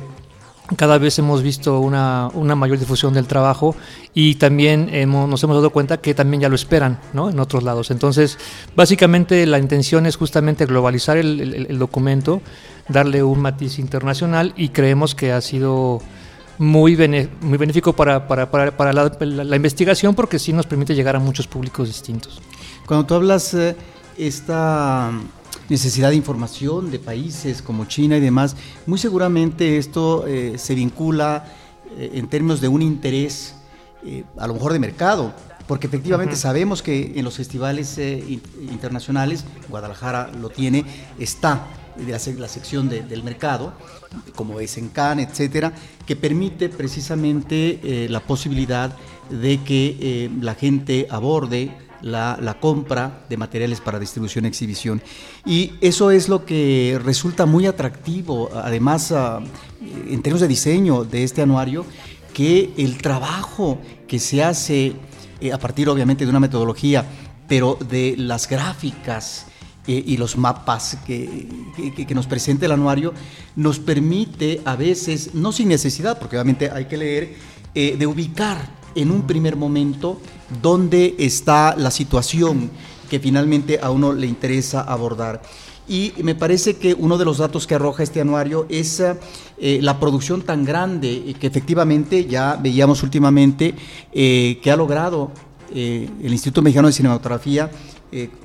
cada 0.77 0.97
vez 0.97 1.19
hemos 1.19 1.43
visto 1.43 1.79
una, 1.79 2.29
una, 2.33 2.55
mayor 2.55 2.79
difusión 2.79 3.13
del 3.13 3.27
trabajo 3.27 3.75
y 4.13 4.35
también 4.35 4.89
hemos, 4.93 5.29
nos 5.29 5.43
hemos 5.43 5.57
dado 5.57 5.69
cuenta 5.71 5.97
que 5.97 6.13
también 6.13 6.41
ya 6.41 6.49
lo 6.49 6.55
esperan 6.55 6.99
¿no? 7.11 7.29
en 7.29 7.39
otros 7.39 7.63
lados. 7.63 7.91
Entonces, 7.91 8.37
básicamente 8.75 9.45
la 9.45 9.59
intención 9.59 10.05
es 10.05 10.15
justamente 10.15 10.65
globalizar 10.65 11.17
el, 11.17 11.67
el, 11.69 11.79
documento, 11.79 12.41
darle 12.87 13.23
un 13.23 13.39
matiz 13.41 13.77
internacional 13.77 14.53
y 14.55 14.69
creemos 14.69 15.15
que 15.15 15.33
ha 15.33 15.41
sido 15.41 16.01
muy, 16.57 16.95
muy 17.41 17.57
benéfico 17.57 17.93
para, 17.93 18.27
para, 18.27 18.49
para, 18.49 18.75
para 18.75 18.93
la, 18.93 19.11
la, 19.19 19.55
investigación 19.55 20.13
porque 20.15 20.39
sí 20.39 20.53
nos 20.53 20.67
permite 20.67 20.95
llegar 20.95 21.15
a 21.15 21.19
muchos 21.19 21.47
públicos 21.47 21.87
distintos. 21.87 22.41
Cuando 22.85 23.05
tú 23.05 23.15
hablas 23.15 23.53
eh, 23.53 23.75
esta 24.17 25.11
necesidad 25.69 26.09
de 26.09 26.15
información 26.15 26.91
de 26.91 26.99
países 26.99 27.61
como 27.61 27.85
China 27.85 28.17
y 28.17 28.19
demás, 28.19 28.55
muy 28.85 28.97
seguramente 28.99 29.77
esto 29.77 30.25
eh, 30.27 30.57
se 30.57 30.75
vincula 30.75 31.45
eh, 31.97 32.11
en 32.13 32.27
términos 32.27 32.61
de 32.61 32.67
un 32.67 32.81
interés 32.81 33.55
eh, 34.05 34.23
a 34.37 34.47
lo 34.47 34.53
mejor 34.53 34.73
de 34.73 34.79
mercado, 34.79 35.33
porque 35.67 35.87
efectivamente 35.87 36.35
sabemos 36.35 36.81
que 36.81 37.13
en 37.15 37.23
los 37.23 37.37
festivales 37.37 37.97
internacionales, 37.97 39.45
Guadalajara 39.69 40.29
lo 40.41 40.49
tiene, 40.49 40.83
está 41.17 41.67
la, 41.97 42.19
la 42.37 42.47
sección 42.47 42.89
del 42.89 43.23
mercado, 43.23 43.73
como 44.35 44.59
es 44.59 44.77
en 44.77 44.89
Cannes, 44.89 45.29
etcétera, 45.29 45.73
que 46.05 46.15
permite 46.15 46.69
precisamente 46.69 48.07
la 48.09 48.19
posibilidad 48.19 48.95
de 49.29 49.63
que 49.63 50.29
la 50.41 50.55
gente 50.55 51.07
aborde 51.09 51.71
la, 52.03 52.57
compra 52.59 53.25
de 53.29 53.37
materiales 53.37 53.81
para 53.81 53.99
distribución 53.99 54.45
y 54.45 54.49
exhibición. 54.49 55.01
Y 55.45 55.73
eso 55.81 56.11
es 56.11 56.29
lo 56.29 56.45
que 56.45 56.99
resulta 57.03 57.45
muy 57.45 57.65
atractivo, 57.65 58.49
además, 58.53 59.11
ah, 59.11 59.39
en 59.81 60.21
términos 60.21 60.41
de 60.41 60.47
diseño 60.47 61.03
de 61.03 61.23
este 61.23 61.41
anuario, 61.41 61.85
que 62.33 62.73
el 62.77 62.97
trabajo 62.97 63.79
que 64.07 64.19
se 64.19 64.43
hace 64.43 64.93
eh, 65.39 65.53
a 65.53 65.57
partir 65.57 65.89
obviamente 65.89 66.25
de 66.25 66.29
una 66.29 66.39
metodología, 66.39 67.05
pero 67.47 67.77
de 67.89 68.15
las 68.17 68.47
gráficas, 68.47 69.47
eh, 69.85 70.01
y 70.07 70.15
los 70.15 70.37
mapas 70.37 70.97
que, 71.05 71.45
que, 72.07 72.15
nos 72.15 72.25
presenta 72.25 72.65
el 72.65 72.71
anuario, 72.71 73.13
nos 73.57 73.79
permite 73.79 74.61
a 74.63 74.77
veces, 74.77 75.31
no 75.33 75.51
sin 75.51 75.67
necesidad, 75.67 76.17
porque 76.17 76.37
obviamente 76.37 76.71
hay 76.71 76.85
que 76.85 76.95
leer, 76.95 77.35
eh, 77.75 77.97
de 77.99 78.07
ubicar 78.07 78.65
en 78.95 79.11
un 79.11 79.27
primer 79.27 79.57
momento 79.57 80.21
dónde 80.61 81.15
está 81.17 81.75
la 81.75 81.91
situación 81.91 82.71
que 83.09 83.19
finalmente 83.19 83.77
a 83.81 83.91
uno 83.91 84.13
le 84.13 84.25
interesa 84.25 84.83
abordar. 84.83 85.41
Y 85.85 86.13
me 86.23 86.33
parece 86.33 86.77
que 86.77 86.93
uno 86.93 87.17
de 87.17 87.25
los 87.25 87.39
datos 87.39 87.67
que 87.67 87.75
arroja 87.75 88.03
este 88.03 88.21
anuario 88.21 88.65
es 88.69 89.01
eh, 89.01 89.79
la 89.81 89.99
producción 89.99 90.43
tan 90.43 90.63
grande 90.63 91.35
que 91.37 91.47
efectivamente 91.47 92.25
ya 92.25 92.55
veíamos 92.55 93.03
últimamente 93.03 93.75
que 94.13 94.71
ha 94.71 94.77
logrado 94.77 95.31
el 95.73 96.31
Instituto 96.31 96.61
Mexicano 96.61 96.87
de 96.87 96.93
Cinematografía 96.93 97.69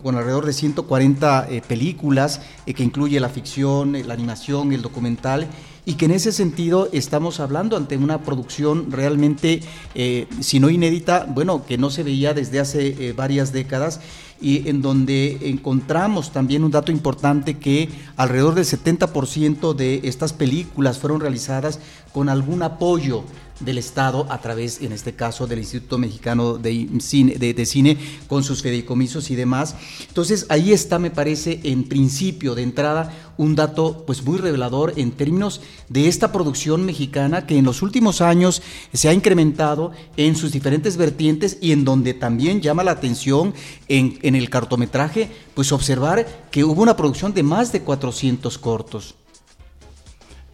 con 0.02 0.16
alrededor 0.16 0.46
de 0.46 0.52
140 0.52 1.48
películas 1.66 2.40
que 2.66 2.82
incluye 2.82 3.20
la 3.20 3.28
ficción, 3.28 3.96
la 4.06 4.14
animación, 4.14 4.72
el 4.72 4.82
documental 4.82 5.48
y 5.88 5.94
que 5.94 6.04
en 6.04 6.10
ese 6.10 6.32
sentido 6.32 6.90
estamos 6.92 7.40
hablando 7.40 7.75
ante 7.75 7.96
una 7.96 8.20
producción 8.20 8.92
realmente, 8.92 9.62
eh, 9.94 10.26
si 10.40 10.60
no 10.60 10.68
inédita, 10.68 11.25
bueno, 11.26 11.64
que 11.64 11.78
no 11.78 11.88
se 11.88 12.02
veía 12.02 12.34
desde 12.34 12.60
hace 12.60 12.88
eh, 12.88 13.14
varias 13.14 13.54
décadas 13.54 14.02
y 14.38 14.68
en 14.68 14.82
donde 14.82 15.48
encontramos 15.48 16.30
también 16.30 16.62
un 16.62 16.72
dato 16.72 16.92
importante 16.92 17.54
que 17.54 17.88
alrededor 18.16 18.54
del 18.54 18.66
70% 18.66 19.72
de 19.72 20.02
estas 20.04 20.34
películas 20.34 20.98
fueron 20.98 21.22
realizadas 21.22 21.80
con 22.12 22.28
algún 22.28 22.62
apoyo 22.62 23.25
del 23.60 23.78
Estado 23.78 24.26
a 24.30 24.40
través, 24.40 24.80
en 24.80 24.92
este 24.92 25.14
caso, 25.14 25.46
del 25.46 25.58
Instituto 25.58 25.98
Mexicano 25.98 26.58
de 26.58 26.88
Cine, 27.00 27.34
de, 27.34 27.66
Cine, 27.66 27.96
con 28.26 28.44
sus 28.44 28.62
fideicomisos 28.62 29.30
y 29.30 29.34
demás. 29.34 29.74
Entonces, 30.08 30.46
ahí 30.48 30.72
está, 30.72 30.98
me 30.98 31.10
parece, 31.10 31.60
en 31.64 31.84
principio, 31.84 32.54
de 32.54 32.62
entrada, 32.62 33.12
un 33.36 33.54
dato 33.54 34.04
pues 34.06 34.22
muy 34.22 34.38
revelador 34.38 34.94
en 34.96 35.12
términos 35.12 35.60
de 35.88 36.08
esta 36.08 36.32
producción 36.32 36.84
mexicana 36.84 37.46
que 37.46 37.56
en 37.56 37.64
los 37.64 37.82
últimos 37.82 38.20
años 38.20 38.62
se 38.92 39.08
ha 39.08 39.12
incrementado 39.12 39.92
en 40.16 40.34
sus 40.36 40.52
diferentes 40.52 40.96
vertientes 40.96 41.58
y 41.60 41.72
en 41.72 41.84
donde 41.84 42.14
también 42.14 42.60
llama 42.60 42.84
la 42.84 42.90
atención 42.92 43.54
en, 43.88 44.18
en 44.22 44.34
el 44.34 44.50
cartometraje, 44.50 45.30
pues 45.54 45.72
observar 45.72 46.48
que 46.50 46.64
hubo 46.64 46.82
una 46.82 46.96
producción 46.96 47.32
de 47.32 47.42
más 47.42 47.72
de 47.72 47.82
400 47.82 48.58
cortos. 48.58 49.14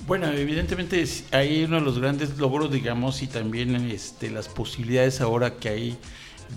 Bueno, 0.06 0.30
evidentemente 0.30 1.02
hay 1.30 1.64
uno 1.64 1.76
de 1.76 1.82
los 1.82 1.98
grandes 1.98 2.36
logros, 2.36 2.70
digamos, 2.70 3.22
y 3.22 3.26
también 3.26 3.74
este, 3.90 4.30
las 4.30 4.48
posibilidades 4.48 5.22
ahora 5.22 5.54
que 5.54 5.70
hay 5.70 5.98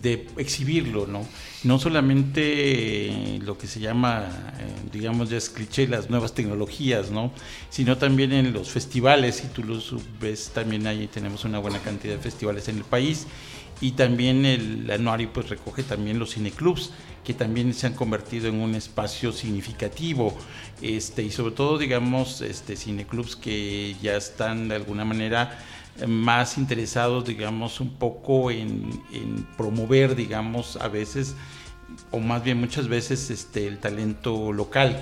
de 0.02 0.28
exhibirlo, 0.36 1.08
¿no? 1.08 1.26
No 1.64 1.80
solamente 1.80 3.40
lo 3.42 3.58
que 3.58 3.68
se 3.68 3.80
llama, 3.80 4.26
eh, 4.60 4.90
digamos, 4.92 5.30
ya 5.30 5.38
es 5.38 5.50
cliché, 5.50 5.88
las 5.88 6.10
nuevas 6.10 6.34
tecnologías, 6.34 7.10
¿no? 7.10 7.32
Sino 7.70 7.98
también 7.98 8.34
en 8.34 8.52
los 8.52 8.70
festivales, 8.70 9.42
y 9.46 9.48
tú 9.48 9.64
lo 9.64 9.80
ves, 10.20 10.52
también 10.54 10.86
ahí 10.86 11.08
tenemos 11.08 11.46
una 11.46 11.60
buena 11.60 11.80
cantidad 11.80 12.16
de 12.16 12.20
festivales 12.20 12.68
en 12.68 12.78
el 12.78 12.84
país, 12.84 13.28
y 13.80 13.92
también 13.92 14.46
el 14.46 14.92
anuario 14.92 15.32
pues 15.32 15.48
recoge 15.48 15.84
también 15.84 16.20
los 16.20 16.34
cineclubs, 16.34 16.92
que 17.24 17.34
también 17.34 17.74
se 17.74 17.88
han 17.88 17.94
convertido 17.94 18.48
en 18.48 18.56
un 18.56 18.76
espacio 18.76 19.32
significativo 19.32 20.34
este 20.82 21.24
y 21.24 21.32
sobre 21.32 21.54
todo 21.54 21.78
digamos 21.78 22.42
este 22.42 22.76
cineclubs 22.76 23.36
que 23.36 23.96
ya 24.02 24.16
están 24.16 24.70
de 24.70 24.76
alguna 24.76 25.06
manera 25.06 25.60
más 26.08 26.58
interesados 26.58 27.26
digamos 27.26 27.80
un 27.82 27.96
poco 27.96 28.52
en, 28.52 29.02
promover 29.58 30.16
digamos 30.16 30.78
a 30.78 30.88
veces 30.88 31.36
o 32.12 32.20
más 32.20 32.44
bien 32.44 32.60
muchas 32.60 32.88
veces 32.88 33.30
este 33.30 33.68
el 33.68 33.80
talento 33.80 34.54
local 34.54 35.02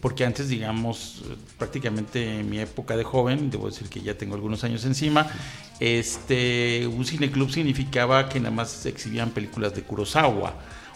porque 0.00 0.24
antes, 0.24 0.48
digamos, 0.48 1.22
prácticamente 1.58 2.40
en 2.40 2.50
mi 2.50 2.58
época 2.58 2.96
de 2.96 3.04
joven, 3.04 3.50
debo 3.50 3.68
decir 3.68 3.88
que 3.88 4.00
ya 4.00 4.18
tengo 4.18 4.34
algunos 4.34 4.64
años 4.64 4.84
encima, 4.84 5.28
este, 5.78 6.86
un 6.86 7.04
cineclub 7.04 7.50
significaba 7.50 8.28
que 8.28 8.40
nada 8.40 8.54
más 8.54 8.84
exhibían 8.86 9.30
películas 9.30 9.74
de 9.74 9.82
Kurosawa 9.82 10.54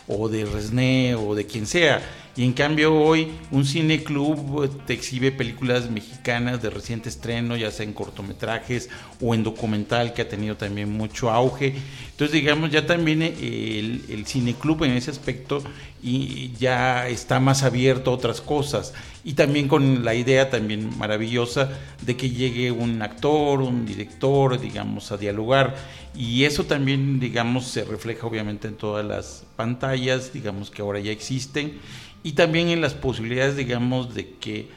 o 0.09 0.29
de 0.29 0.45
Resné 0.45 1.15
o 1.15 1.35
de 1.35 1.47
quien 1.47 1.67
sea. 1.67 2.03
Y 2.37 2.45
en 2.45 2.53
cambio 2.53 2.95
hoy 2.95 3.29
un 3.51 3.65
cine 3.65 4.03
club 4.05 4.65
eh, 4.65 4.71
te 4.87 4.93
exhibe 4.93 5.33
películas 5.33 5.91
mexicanas 5.91 6.63
de 6.63 6.71
reciente 6.71 7.09
estreno, 7.09 7.57
ya 7.57 7.71
sea 7.71 7.85
en 7.85 7.93
cortometrajes 7.93 8.89
o 9.21 9.35
en 9.35 9.43
documental 9.43 10.15
que 10.15 10.23
ha 10.23 10.29
tenido 10.29 10.57
también 10.57 10.93
mucho 10.93 11.31
auge. 11.31 11.75
Entonces 12.11 12.33
digamos 12.33 12.71
ya 12.71 12.87
también 12.87 13.23
el, 13.23 14.05
el 14.09 14.27
cine 14.27 14.55
club 14.55 14.85
en 14.85 14.93
ese 14.93 15.11
aspecto 15.11 15.63
y 16.03 16.53
ya 16.59 17.09
está 17.09 17.41
más 17.41 17.63
abierto 17.63 18.11
a 18.11 18.15
otras 18.15 18.41
cosas. 18.41 18.95
Y 19.23 19.35
también 19.35 19.69
con 19.69 20.05
la 20.05 20.15
idea 20.15 20.49
también 20.49 20.97
maravillosa 20.99 21.71
de 22.01 22.17
que 22.17 22.31
llegue 22.31 22.71
un 22.71 23.03
actor, 23.03 23.61
un 23.61 23.85
director, 23.85 24.59
digamos, 24.59 25.13
a 25.13 25.19
dialogar. 25.19 25.77
Y 26.15 26.45
eso 26.45 26.65
también, 26.65 27.21
digamos, 27.21 27.67
se 27.67 27.85
refleja 27.85 28.27
obviamente 28.27 28.67
en 28.67 28.77
todas 28.77 29.05
las 29.05 29.45
pantallas, 29.57 30.33
digamos 30.33 30.71
que 30.71 30.83
ahora 30.83 31.01
ya 31.01 31.13
existen 31.13 31.79
y 32.23 32.33
también 32.33 32.69
en 32.69 32.81
las 32.81 32.95
posibilidades, 32.95 33.57
digamos, 33.57 34.15
de 34.15 34.35
que 34.35 34.69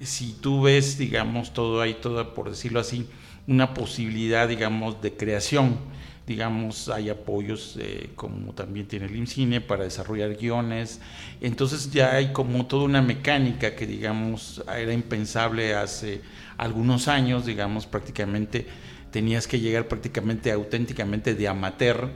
si 0.00 0.32
tú 0.32 0.62
ves, 0.62 0.98
digamos, 0.98 1.52
todo 1.52 1.80
ahí, 1.80 1.94
toda, 1.94 2.34
por 2.34 2.50
decirlo 2.50 2.80
así, 2.80 3.06
una 3.46 3.74
posibilidad, 3.74 4.48
digamos, 4.48 5.00
de 5.02 5.12
creación. 5.14 5.78
digamos, 6.26 6.90
hay 6.90 7.08
apoyos 7.08 7.78
eh, 7.80 8.10
como 8.14 8.52
también 8.52 8.86
tiene 8.86 9.06
el 9.06 9.16
IMCINE 9.16 9.62
para 9.62 9.84
desarrollar 9.84 10.34
guiones, 10.36 11.00
entonces 11.40 11.90
ya 11.90 12.12
hay 12.12 12.34
como 12.34 12.66
toda 12.66 12.84
una 12.84 13.00
mecánica 13.00 13.74
que 13.74 13.86
digamos 13.86 14.62
era 14.76 14.92
impensable 14.92 15.74
hace 15.74 16.20
algunos 16.58 17.08
años, 17.08 17.46
digamos, 17.46 17.86
prácticamente 17.86 18.66
tenías 19.10 19.46
que 19.46 19.58
llegar 19.58 19.88
prácticamente 19.88 20.52
auténticamente 20.52 21.34
de 21.34 21.48
amateur, 21.48 22.10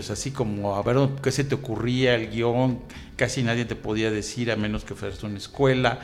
pues 0.00 0.10
así 0.10 0.30
como 0.30 0.76
a 0.76 0.82
ver 0.82 0.96
qué 1.22 1.30
se 1.30 1.44
te 1.44 1.54
ocurría 1.54 2.14
el 2.14 2.30
guion, 2.30 2.78
casi 3.16 3.42
nadie 3.42 3.66
te 3.66 3.76
podía 3.76 4.10
decir 4.10 4.50
a 4.50 4.56
menos 4.56 4.82
que 4.82 4.94
fueras 4.94 5.22
una 5.24 5.36
escuela, 5.36 6.00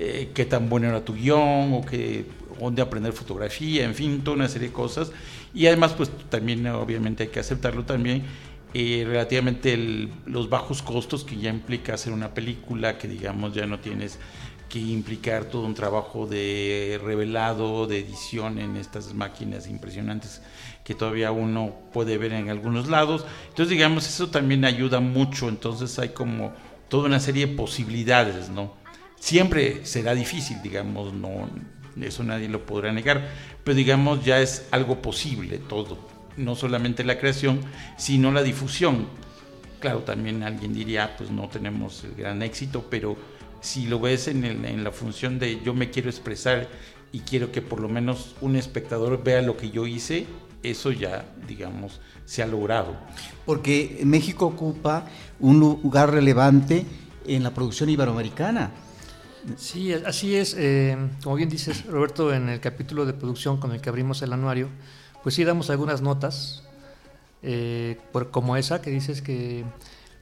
eh, 0.00 0.32
qué 0.34 0.46
tan 0.46 0.68
bueno 0.68 0.88
era 0.88 1.04
tu 1.04 1.14
guion 1.14 1.74
o 1.74 1.86
qué, 1.88 2.24
dónde 2.58 2.82
aprender 2.82 3.12
fotografía, 3.12 3.84
en 3.84 3.94
fin, 3.94 4.24
toda 4.24 4.36
una 4.36 4.48
serie 4.48 4.66
de 4.66 4.74
cosas. 4.74 5.12
Y 5.54 5.68
además, 5.68 5.92
pues 5.92 6.10
también 6.28 6.66
obviamente 6.66 7.22
hay 7.22 7.28
que 7.28 7.38
aceptarlo 7.38 7.84
también, 7.84 8.24
eh, 8.74 9.04
relativamente 9.06 10.08
los 10.26 10.50
bajos 10.50 10.82
costos 10.82 11.22
que 11.22 11.36
ya 11.36 11.50
implica 11.50 11.94
hacer 11.94 12.12
una 12.12 12.34
película, 12.34 12.98
que 12.98 13.06
digamos 13.06 13.54
ya 13.54 13.64
no 13.66 13.78
tienes 13.78 14.18
que 14.68 14.78
implicar 14.78 15.44
todo 15.44 15.64
un 15.64 15.74
trabajo 15.74 16.26
de 16.26 17.00
revelado, 17.02 17.86
de 17.86 18.00
edición 18.00 18.58
en 18.58 18.76
estas 18.76 19.14
máquinas 19.14 19.68
impresionantes 19.68 20.42
que 20.84 20.94
todavía 20.94 21.32
uno 21.32 21.74
puede 21.92 22.18
ver 22.18 22.32
en 22.32 22.48
algunos 22.48 22.88
lados. 22.88 23.24
Entonces, 23.48 23.70
digamos, 23.70 24.06
eso 24.08 24.28
también 24.28 24.64
ayuda 24.64 25.00
mucho, 25.00 25.48
entonces 25.48 25.98
hay 25.98 26.10
como 26.10 26.52
toda 26.88 27.06
una 27.06 27.20
serie 27.20 27.46
de 27.46 27.54
posibilidades, 27.54 28.48
¿no? 28.48 28.74
Siempre 29.18 29.84
será 29.84 30.14
difícil, 30.14 30.62
digamos, 30.62 31.12
no 31.12 31.48
eso 32.04 32.22
nadie 32.22 32.48
lo 32.48 32.66
podrá 32.66 32.92
negar, 32.92 33.28
pero 33.64 33.74
digamos 33.74 34.24
ya 34.24 34.40
es 34.40 34.68
algo 34.70 35.00
posible 35.00 35.58
todo, 35.58 35.98
no 36.36 36.54
solamente 36.54 37.04
la 37.04 37.18
creación, 37.18 37.60
sino 37.96 38.30
la 38.32 38.42
difusión. 38.42 39.06
Claro, 39.80 40.00
también 40.00 40.42
alguien 40.42 40.74
diría, 40.74 41.16
pues 41.16 41.30
no 41.30 41.48
tenemos 41.48 42.04
el 42.04 42.14
gran 42.14 42.42
éxito, 42.42 42.86
pero 42.90 43.16
si 43.66 43.86
lo 43.86 43.98
ves 43.98 44.28
en, 44.28 44.44
en 44.44 44.84
la 44.84 44.92
función 44.92 45.40
de 45.40 45.60
yo 45.60 45.74
me 45.74 45.90
quiero 45.90 46.08
expresar 46.08 46.68
y 47.10 47.20
quiero 47.20 47.50
que 47.50 47.62
por 47.62 47.80
lo 47.80 47.88
menos 47.88 48.36
un 48.40 48.54
espectador 48.54 49.24
vea 49.24 49.42
lo 49.42 49.56
que 49.56 49.70
yo 49.70 49.86
hice, 49.88 50.26
eso 50.62 50.92
ya, 50.92 51.24
digamos, 51.48 52.00
se 52.24 52.44
ha 52.44 52.46
logrado. 52.46 52.96
Porque 53.44 54.00
México 54.04 54.46
ocupa 54.46 55.06
un 55.40 55.58
lugar 55.58 56.12
relevante 56.12 56.86
en 57.26 57.42
la 57.42 57.52
producción 57.52 57.90
iberoamericana. 57.90 58.70
Sí, 59.56 59.92
así 59.92 60.36
es. 60.36 60.54
Eh, 60.56 60.96
como 61.24 61.34
bien 61.34 61.48
dices, 61.48 61.86
Roberto, 61.86 62.32
en 62.32 62.48
el 62.48 62.60
capítulo 62.60 63.04
de 63.04 63.14
producción 63.14 63.58
con 63.58 63.72
el 63.72 63.80
que 63.80 63.88
abrimos 63.88 64.22
el 64.22 64.32
anuario, 64.32 64.68
pues 65.24 65.34
sí 65.34 65.42
damos 65.42 65.70
algunas 65.70 66.02
notas, 66.02 66.62
eh, 67.42 67.98
por, 68.12 68.30
como 68.30 68.56
esa 68.56 68.80
que 68.80 68.90
dices 68.90 69.22
que, 69.22 69.64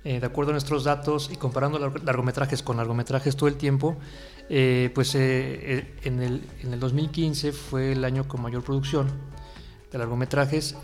eh, 0.05 0.21
de 0.21 0.27
acuerdo 0.27 0.51
a 0.51 0.55
nuestros 0.55 0.85
datos 0.85 1.31
y 1.33 1.37
comparando 1.37 1.79
largometrajes 1.79 2.63
con 2.63 2.77
largometrajes 2.77 3.37
todo 3.37 3.49
el 3.49 3.57
tiempo, 3.57 3.97
pues 4.49 5.15
en 5.15 6.21
el, 6.21 6.43
en, 6.63 6.73
el, 6.73 6.81
2015 6.81 7.53
fue 7.53 7.93
el 7.93 8.05
año 8.05 8.29
con 8.29 8.43
mayor 8.43 8.63
producción 8.63 9.11
de 9.91 9.99
largometrajes. 9.99 10.77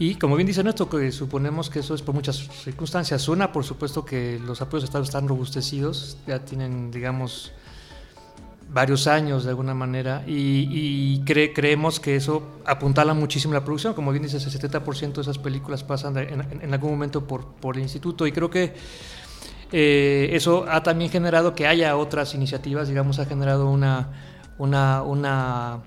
Y 0.00 0.14
como 0.14 0.34
bien 0.34 0.46
dice 0.46 0.64
Néstor, 0.64 0.88
que 0.88 1.12
suponemos 1.12 1.68
que 1.68 1.80
eso 1.80 1.94
es 1.94 2.00
por 2.00 2.14
muchas 2.14 2.48
circunstancias. 2.64 3.28
Una, 3.28 3.52
por 3.52 3.64
supuesto, 3.64 4.02
que 4.02 4.40
los 4.42 4.62
apoyos 4.62 4.84
están 4.84 5.28
robustecidos, 5.28 6.16
ya 6.26 6.42
tienen, 6.42 6.90
digamos, 6.90 7.52
varios 8.72 9.06
años 9.06 9.44
de 9.44 9.50
alguna 9.50 9.74
manera, 9.74 10.22
y, 10.26 11.20
creemos 11.24 12.00
que 12.00 12.16
eso 12.16 12.60
apuntala 12.64 13.14
muchísimo 13.14 13.54
la 13.54 13.64
producción. 13.64 13.94
Como 13.94 14.12
bien 14.12 14.22
dice, 14.22 14.36
el 14.36 14.42
70% 14.42 15.14
de 15.14 15.20
esas 15.22 15.38
películas 15.38 15.82
pasan 15.82 16.16
en, 16.16 16.72
algún 16.72 16.90
momento 16.90 17.26
por, 17.26 17.46
por 17.54 17.76
el 17.76 17.82
instituto, 17.82 18.26
y 18.26 18.32
creo 18.32 18.50
que 18.50 18.74
eh, 19.72 20.30
eso 20.32 20.66
ha 20.68 20.82
también 20.82 21.10
generado 21.10 21.54
que 21.54 21.66
haya 21.66 21.96
otras 21.96 22.34
iniciativas, 22.34 22.88
digamos, 22.88 23.18
ha 23.18 23.26
generado 23.26 23.68
una, 23.70 24.08
una, 24.58 25.02
una 25.02 25.82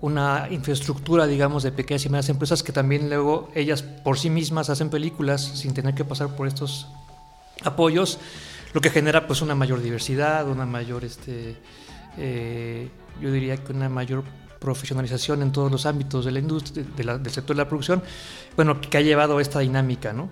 una 0.00 0.46
infraestructura, 0.50 1.26
digamos, 1.26 1.62
de 1.62 1.72
pequeñas 1.72 2.04
y 2.04 2.08
medianas 2.08 2.28
empresas 2.28 2.62
que 2.62 2.72
también 2.72 3.08
luego 3.08 3.50
ellas 3.54 3.82
por 3.82 4.18
sí 4.18 4.30
mismas 4.30 4.70
hacen 4.70 4.90
películas 4.90 5.42
sin 5.42 5.74
tener 5.74 5.94
que 5.94 6.04
pasar 6.04 6.36
por 6.36 6.46
estos 6.46 6.86
apoyos, 7.64 8.18
lo 8.74 8.80
que 8.80 8.90
genera 8.90 9.26
pues 9.26 9.42
una 9.42 9.54
mayor 9.54 9.82
diversidad, 9.82 10.48
una 10.48 10.66
mayor, 10.66 11.04
este, 11.04 11.56
eh, 12.18 12.88
yo 13.20 13.32
diría 13.32 13.56
que 13.56 13.72
una 13.72 13.88
mayor 13.88 14.24
profesionalización 14.58 15.42
en 15.42 15.52
todos 15.52 15.70
los 15.70 15.86
ámbitos 15.86 16.24
de 16.24 16.32
la 16.32 16.40
industria, 16.40 16.84
del 16.96 17.30
sector 17.30 17.56
de 17.56 17.62
la 17.62 17.68
producción, 17.68 18.02
bueno, 18.56 18.80
que 18.80 18.98
ha 18.98 19.00
llevado 19.00 19.38
a 19.38 19.42
esta 19.42 19.60
dinámica, 19.60 20.12
¿no? 20.12 20.28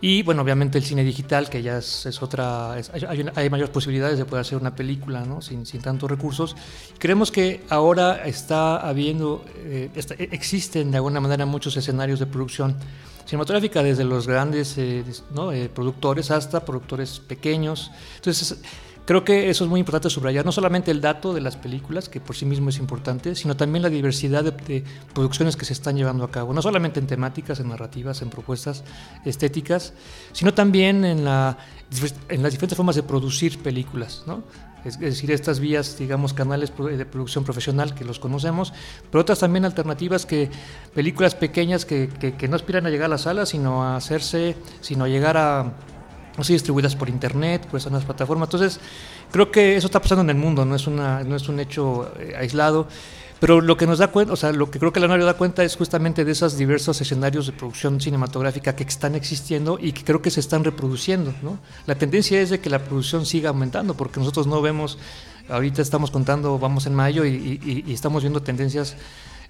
Y 0.00 0.22
bueno, 0.22 0.42
obviamente 0.42 0.76
el 0.76 0.84
cine 0.84 1.02
digital, 1.02 1.48
que 1.48 1.62
ya 1.62 1.78
es, 1.78 2.22
otra, 2.22 2.74
hay, 2.74 3.50
mayores 3.50 3.70
posibilidades 3.70 4.18
de 4.18 4.26
poder 4.26 4.42
hacer 4.42 4.58
una 4.58 4.74
película 4.74 5.24
¿no? 5.24 5.40
sin, 5.40 5.64
sin 5.64 5.80
tantos 5.80 6.10
recursos. 6.10 6.54
Creemos 6.98 7.30
que 7.30 7.64
ahora 7.70 8.26
está 8.26 8.76
habiendo, 8.76 9.44
eh, 9.56 9.90
existen 10.30 10.90
de 10.90 10.98
alguna 10.98 11.20
manera 11.20 11.46
muchos 11.46 11.76
escenarios 11.78 12.20
de 12.20 12.26
producción 12.26 12.76
cinematográfica, 13.24 13.82
desde 13.82 14.04
los 14.04 14.26
grandes 14.26 14.76
eh, 14.76 15.02
¿no? 15.34 15.50
Eh, 15.50 15.70
productores 15.70 16.30
hasta 16.30 16.64
productores 16.64 17.18
pequeños. 17.18 17.90
Entonces, 18.16 18.58
Creo 19.06 19.24
que 19.24 19.50
eso 19.50 19.62
es 19.62 19.70
muy 19.70 19.78
importante 19.78 20.10
subrayar, 20.10 20.44
no 20.44 20.50
solamente 20.50 20.90
el 20.90 21.00
dato 21.00 21.32
de 21.32 21.40
las 21.40 21.56
películas, 21.56 22.08
que 22.08 22.20
por 22.20 22.34
sí 22.34 22.44
mismo 22.44 22.70
es 22.70 22.78
importante, 22.78 23.36
sino 23.36 23.56
también 23.56 23.84
la 23.84 23.88
diversidad 23.88 24.42
de, 24.42 24.82
producciones 25.14 25.56
que 25.56 25.64
se 25.64 25.74
están 25.74 25.96
llevando 25.96 26.24
a 26.24 26.30
cabo, 26.32 26.52
no 26.52 26.60
solamente 26.60 26.98
en 26.98 27.06
temáticas, 27.06 27.60
en 27.60 27.68
narrativas, 27.68 28.20
en 28.22 28.30
propuestas 28.30 28.82
estéticas, 29.24 29.92
sino 30.32 30.52
también 30.54 31.04
en, 31.04 31.24
la, 31.24 31.56
en 32.28 32.42
las 32.42 32.50
diferentes 32.50 32.76
formas 32.76 32.96
de 32.96 33.04
producir 33.04 33.62
películas, 33.62 34.24
¿no? 34.26 34.42
es 34.84 34.98
decir, 34.98 35.30
estas 35.30 35.60
vías, 35.60 35.96
digamos, 35.98 36.32
canales 36.32 36.72
de 36.76 37.06
producción 37.06 37.44
profesional 37.44 37.94
que 37.94 38.04
los 38.04 38.18
conocemos, 38.18 38.72
pero 39.10 39.22
otras 39.22 39.38
también 39.40 39.64
alternativas 39.64 40.26
que 40.26 40.50
películas 40.94 41.34
pequeñas 41.36 41.84
que, 41.84 42.08
que, 42.08 42.34
que 42.34 42.48
no 42.48 42.56
aspiran 42.56 42.86
a 42.86 42.90
llegar 42.90 43.06
a 43.06 43.10
la 43.10 43.18
sala, 43.18 43.46
sino 43.46 43.84
a 43.84 43.96
hacerse, 43.96 44.56
sino 44.80 45.04
a 45.04 45.08
llegar 45.08 45.36
a 45.36 45.72
no 46.36 46.44
sé, 46.44 46.52
distribuidas 46.52 46.96
por 46.96 47.08
internet, 47.08 47.66
por 47.66 47.78
esas 47.78 48.04
plataformas. 48.04 48.48
Entonces, 48.48 48.80
creo 49.32 49.50
que 49.50 49.76
eso 49.76 49.86
está 49.86 50.00
pasando 50.00 50.22
en 50.22 50.30
el 50.30 50.36
mundo, 50.36 50.64
no 50.64 50.74
es, 50.74 50.86
una, 50.86 51.24
no 51.24 51.36
es 51.36 51.48
un 51.48 51.60
hecho 51.60 52.12
eh, 52.18 52.34
aislado. 52.38 52.86
Pero 53.38 53.60
lo 53.60 53.76
que 53.76 53.86
nos 53.86 53.98
da 53.98 54.08
cuenta, 54.08 54.32
o 54.32 54.36
sea, 54.36 54.52
lo 54.52 54.70
que 54.70 54.78
creo 54.78 54.92
que 54.92 54.98
el 54.98 55.04
anuario 55.04 55.26
da 55.26 55.34
cuenta 55.34 55.62
es 55.62 55.76
justamente 55.76 56.24
de 56.24 56.32
esos 56.32 56.56
diversos 56.56 56.98
escenarios 57.00 57.46
de 57.46 57.52
producción 57.52 58.00
cinematográfica 58.00 58.74
que 58.74 58.84
están 58.84 59.14
existiendo 59.14 59.78
y 59.80 59.92
que 59.92 60.04
creo 60.04 60.22
que 60.22 60.30
se 60.30 60.40
están 60.40 60.64
reproduciendo. 60.64 61.34
¿no? 61.42 61.58
La 61.86 61.96
tendencia 61.96 62.40
es 62.40 62.48
de 62.48 62.60
que 62.60 62.70
la 62.70 62.78
producción 62.78 63.26
siga 63.26 63.50
aumentando, 63.50 63.94
porque 63.94 64.20
nosotros 64.20 64.46
no 64.46 64.62
vemos, 64.62 64.98
ahorita 65.50 65.82
estamos 65.82 66.10
contando, 66.10 66.58
vamos 66.58 66.86
en 66.86 66.94
mayo 66.94 67.26
y, 67.26 67.84
estamos 67.88 68.22
viendo 68.22 68.40
tendencias 68.40 68.96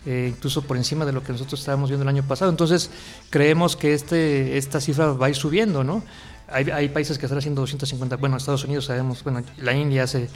eh, 0.04 0.32
incluso 0.34 0.62
por 0.62 0.76
encima 0.76 1.04
de 1.04 1.12
lo 1.12 1.22
que 1.22 1.32
nosotros 1.32 1.60
estábamos 1.60 1.88
viendo 1.88 2.02
el 2.02 2.08
año 2.08 2.24
pasado. 2.26 2.50
Entonces, 2.50 2.90
creemos 3.30 3.76
que 3.76 3.94
este, 3.94 4.58
esta 4.58 4.80
cifra 4.80 5.12
va 5.12 5.26
a 5.26 5.28
ir 5.30 5.36
subiendo, 5.36 5.84
¿no? 5.84 6.02
Hay, 6.48 6.88
países 6.90 7.18
que 7.18 7.26
están 7.26 7.38
haciendo 7.38 7.62
250, 7.62 8.16
bueno, 8.16 8.36
Estados 8.36 8.64
Unidos 8.64 8.84
sabemos, 8.84 9.24
bueno, 9.24 9.42
la 9.58 9.74
India 9.74 10.04
hace 10.04 10.28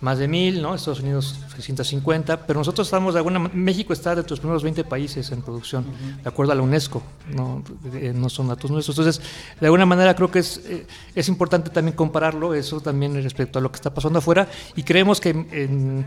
más 0.00 0.18
de 0.18 0.28
mil, 0.28 0.62
¿no? 0.62 0.74
Estados 0.74 1.00
Unidos 1.00 1.40
650, 1.56 2.46
pero 2.46 2.60
nosotros 2.60 2.86
estamos 2.86 3.14
de 3.14 3.20
alguna 3.20 3.38
México 3.40 3.92
está 3.92 4.14
de 4.14 4.22
los 4.28 4.38
primeros 4.38 4.62
20 4.62 4.84
países 4.84 5.30
en 5.32 5.42
producción, 5.42 5.86
de 6.22 6.28
acuerdo 6.28 6.52
a 6.52 6.54
la 6.54 6.62
UNESCO, 6.62 7.02
no, 7.34 7.62
eh, 7.94 8.12
no 8.14 8.28
son 8.28 8.48
datos 8.48 8.70
nuestros. 8.70 8.96
Entonces, 8.98 9.24
de 9.58 9.66
alguna 9.66 9.86
manera 9.86 10.14
creo 10.14 10.30
que 10.30 10.40
es, 10.40 10.58
eh, 10.66 10.86
es 11.14 11.28
importante 11.28 11.70
también 11.70 11.96
compararlo, 11.96 12.54
eso 12.54 12.80
también 12.80 13.14
respecto 13.22 13.58
a 13.58 13.62
lo 13.62 13.72
que 13.72 13.76
está 13.76 13.92
pasando 13.92 14.20
afuera, 14.20 14.48
y 14.76 14.82
creemos 14.82 15.20
que 15.20 15.30
en, 15.30 16.04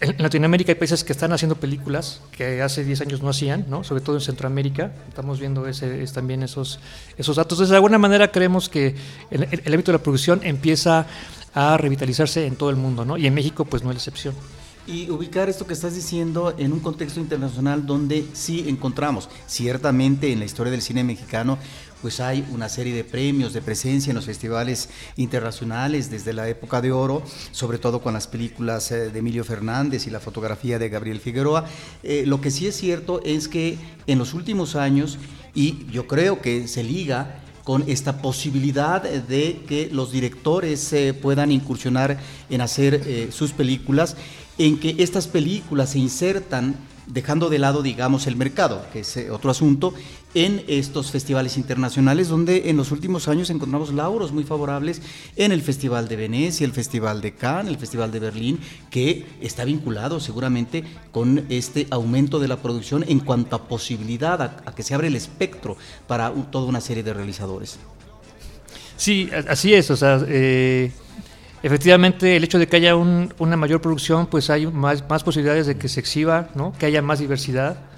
en 0.00 0.22
Latinoamérica 0.22 0.72
hay 0.72 0.76
países 0.76 1.04
que 1.04 1.12
están 1.12 1.32
haciendo 1.32 1.56
películas 1.56 2.20
que 2.32 2.62
hace 2.62 2.84
10 2.84 3.02
años 3.02 3.22
no 3.22 3.28
hacían, 3.28 3.66
¿no? 3.68 3.84
sobre 3.84 4.00
todo 4.00 4.16
en 4.16 4.22
Centroamérica. 4.22 4.92
Estamos 5.08 5.38
viendo 5.38 5.66
ese, 5.66 6.02
es 6.02 6.12
también 6.12 6.42
esos, 6.42 6.80
esos 7.18 7.36
datos. 7.36 7.56
Entonces, 7.58 7.70
de 7.70 7.76
alguna 7.76 7.98
manera 7.98 8.32
creemos 8.32 8.68
que 8.68 8.94
el, 9.30 9.42
ámbito 9.42 9.92
de 9.92 9.98
la 9.98 10.02
producción 10.02 10.40
empieza 10.42 11.06
a 11.52 11.76
revitalizarse 11.76 12.46
en 12.46 12.56
todo 12.56 12.70
el 12.70 12.76
mundo, 12.76 13.04
¿no? 13.04 13.16
y 13.16 13.26
en 13.26 13.34
México 13.34 13.64
pues 13.64 13.82
no 13.82 13.90
es 13.90 13.96
la 13.96 13.98
excepción. 13.98 14.34
Y 14.86 15.10
ubicar 15.10 15.48
esto 15.48 15.66
que 15.66 15.74
estás 15.74 15.94
diciendo 15.94 16.54
en 16.56 16.72
un 16.72 16.80
contexto 16.80 17.20
internacional 17.20 17.86
donde 17.86 18.26
sí 18.32 18.64
encontramos, 18.66 19.28
ciertamente 19.46 20.32
en 20.32 20.38
la 20.38 20.46
historia 20.46 20.70
del 20.70 20.80
cine 20.80 21.04
mexicano, 21.04 21.58
pues 22.00 22.20
hay 22.20 22.46
una 22.50 22.68
serie 22.68 22.94
de 22.94 23.04
premios 23.04 23.52
de 23.52 23.60
presencia 23.60 24.10
en 24.10 24.16
los 24.16 24.26
festivales 24.26 24.88
internacionales 25.16 26.10
desde 26.10 26.32
la 26.32 26.48
época 26.48 26.80
de 26.80 26.92
oro, 26.92 27.22
sobre 27.52 27.78
todo 27.78 28.00
con 28.00 28.14
las 28.14 28.26
películas 28.26 28.90
eh, 28.90 29.10
de 29.10 29.18
Emilio 29.18 29.44
Fernández 29.44 30.06
y 30.06 30.10
la 30.10 30.20
fotografía 30.20 30.78
de 30.78 30.88
Gabriel 30.88 31.20
Figueroa. 31.20 31.64
Eh, 32.02 32.24
lo 32.26 32.40
que 32.40 32.50
sí 32.50 32.66
es 32.66 32.76
cierto 32.76 33.20
es 33.24 33.48
que 33.48 33.76
en 34.06 34.18
los 34.18 34.34
últimos 34.34 34.76
años, 34.76 35.18
y 35.54 35.86
yo 35.90 36.06
creo 36.06 36.40
que 36.40 36.68
se 36.68 36.82
liga 36.82 37.42
con 37.64 37.84
esta 37.86 38.22
posibilidad 38.22 39.02
de 39.02 39.60
que 39.68 39.90
los 39.92 40.12
directores 40.12 40.92
eh, 40.92 41.14
puedan 41.14 41.52
incursionar 41.52 42.18
en 42.48 42.60
hacer 42.62 43.30
sus 43.32 43.52
películas, 43.52 44.16
en 44.58 44.80
que 44.80 44.96
estas 44.98 45.28
películas 45.28 45.90
se 45.90 45.98
insertan 45.98 46.76
dejando 47.06 47.48
de 47.48 47.58
lado, 47.58 47.82
digamos, 47.82 48.26
el 48.26 48.36
mercado, 48.36 48.86
que 48.92 49.00
es 49.00 49.18
otro 49.30 49.50
asunto, 49.50 49.94
en 50.34 50.62
estos 50.68 51.10
festivales 51.10 51.56
internacionales, 51.56 52.28
donde 52.28 52.70
en 52.70 52.76
los 52.76 52.92
últimos 52.92 53.28
años 53.28 53.50
encontramos 53.50 53.92
lauros 53.92 54.32
muy 54.32 54.44
favorables 54.44 55.02
en 55.36 55.52
el 55.52 55.62
Festival 55.62 56.08
de 56.08 56.16
Venecia, 56.16 56.64
el 56.64 56.72
Festival 56.72 57.20
de 57.20 57.34
Cannes, 57.34 57.72
el 57.72 57.78
Festival 57.78 58.12
de 58.12 58.20
Berlín, 58.20 58.60
que 58.90 59.26
está 59.40 59.64
vinculado 59.64 60.20
seguramente 60.20 60.84
con 61.10 61.46
este 61.48 61.86
aumento 61.90 62.38
de 62.38 62.48
la 62.48 62.56
producción 62.56 63.04
en 63.08 63.20
cuanto 63.20 63.56
a 63.56 63.68
posibilidad, 63.68 64.40
a, 64.40 64.74
que 64.74 64.82
se 64.82 64.94
abre 64.94 65.08
el 65.08 65.16
espectro 65.16 65.76
para 66.06 66.30
toda 66.30 66.66
una 66.66 66.80
serie 66.80 67.02
de 67.02 67.12
realizadores. 67.12 67.78
Sí, 68.96 69.30
así 69.48 69.74
es, 69.74 69.90
o 69.90 69.96
sea, 69.96 70.22
eh, 70.28 70.92
efectivamente 71.62 72.36
el 72.36 72.44
hecho 72.44 72.58
de 72.58 72.68
que 72.68 72.76
haya 72.76 72.94
una 72.94 73.56
mayor 73.56 73.80
producción, 73.80 74.26
pues 74.26 74.50
hay 74.50 74.66
más, 74.66 75.02
más 75.08 75.24
posibilidades 75.24 75.66
de 75.66 75.76
que 75.76 75.88
se 75.88 76.00
exhiba, 76.00 76.50
¿no? 76.54 76.72
que 76.78 76.86
haya 76.86 77.02
más 77.02 77.18
diversidad 77.18 77.89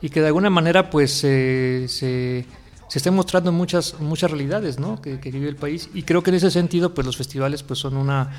y 0.00 0.08
que 0.08 0.20
de 0.20 0.28
alguna 0.28 0.50
manera 0.50 0.90
pues 0.90 1.12
se, 1.12 1.86
se 1.88 2.46
estén 2.92 3.14
mostrando 3.14 3.52
muchas, 3.52 4.00
muchas 4.00 4.30
realidades 4.30 4.78
¿no? 4.78 5.00
que, 5.00 5.16
vive 5.16 5.48
el 5.48 5.56
país 5.56 5.88
y 5.94 6.02
creo 6.02 6.22
que 6.22 6.30
en 6.30 6.36
ese 6.36 6.50
sentido 6.50 6.94
pues 6.94 7.06
los 7.06 7.16
festivales 7.16 7.62
pues 7.62 7.78
son 7.78 7.96
una, 7.96 8.30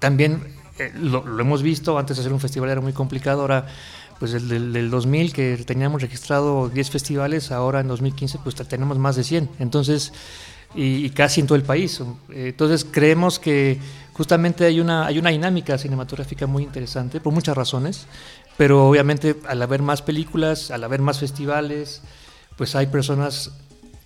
también 0.00 0.42
eh, 0.78 0.92
lo, 0.94 1.40
hemos 1.40 1.62
visto, 1.62 1.98
antes 1.98 2.16
de 2.16 2.22
hacer 2.22 2.32
un 2.32 2.40
festival 2.40 2.70
era 2.70 2.80
muy 2.80 2.92
complicado, 2.92 3.42
ahora 3.42 3.66
pues 4.18 4.34
el 4.34 4.48
del, 4.48 4.72
del, 4.72 4.90
2000 4.90 5.32
que 5.32 5.56
teníamos 5.64 6.02
registrado 6.02 6.68
10 6.68 6.90
festivales, 6.90 7.52
ahora 7.52 7.80
en 7.80 7.88
2015 7.88 8.38
pues 8.42 8.56
tenemos 8.56 8.98
más 8.98 9.14
de 9.14 9.22
100. 9.22 9.48
Entonces, 9.60 10.12
y, 10.74 11.10
casi 11.10 11.40
en 11.40 11.46
todo 11.46 11.56
el 11.56 11.62
país. 11.62 12.00
Entonces 12.28 12.86
creemos 12.90 13.38
que 13.38 13.78
justamente 14.12 14.64
hay 14.64 14.80
una, 14.80 15.06
hay 15.06 15.18
una 15.18 15.30
dinámica 15.30 15.78
cinematográfica 15.78 16.46
muy 16.46 16.62
interesante 16.62 17.20
por 17.20 17.32
muchas 17.32 17.56
razones, 17.56 18.06
pero 18.58 18.86
obviamente 18.86 19.36
al 19.48 19.62
haber 19.62 19.80
más 19.80 20.02
películas, 20.02 20.70
al 20.70 20.84
haber 20.84 21.00
más 21.00 21.20
festivales, 21.20 22.02
pues 22.56 22.74
hay 22.74 22.88
personas 22.88 23.52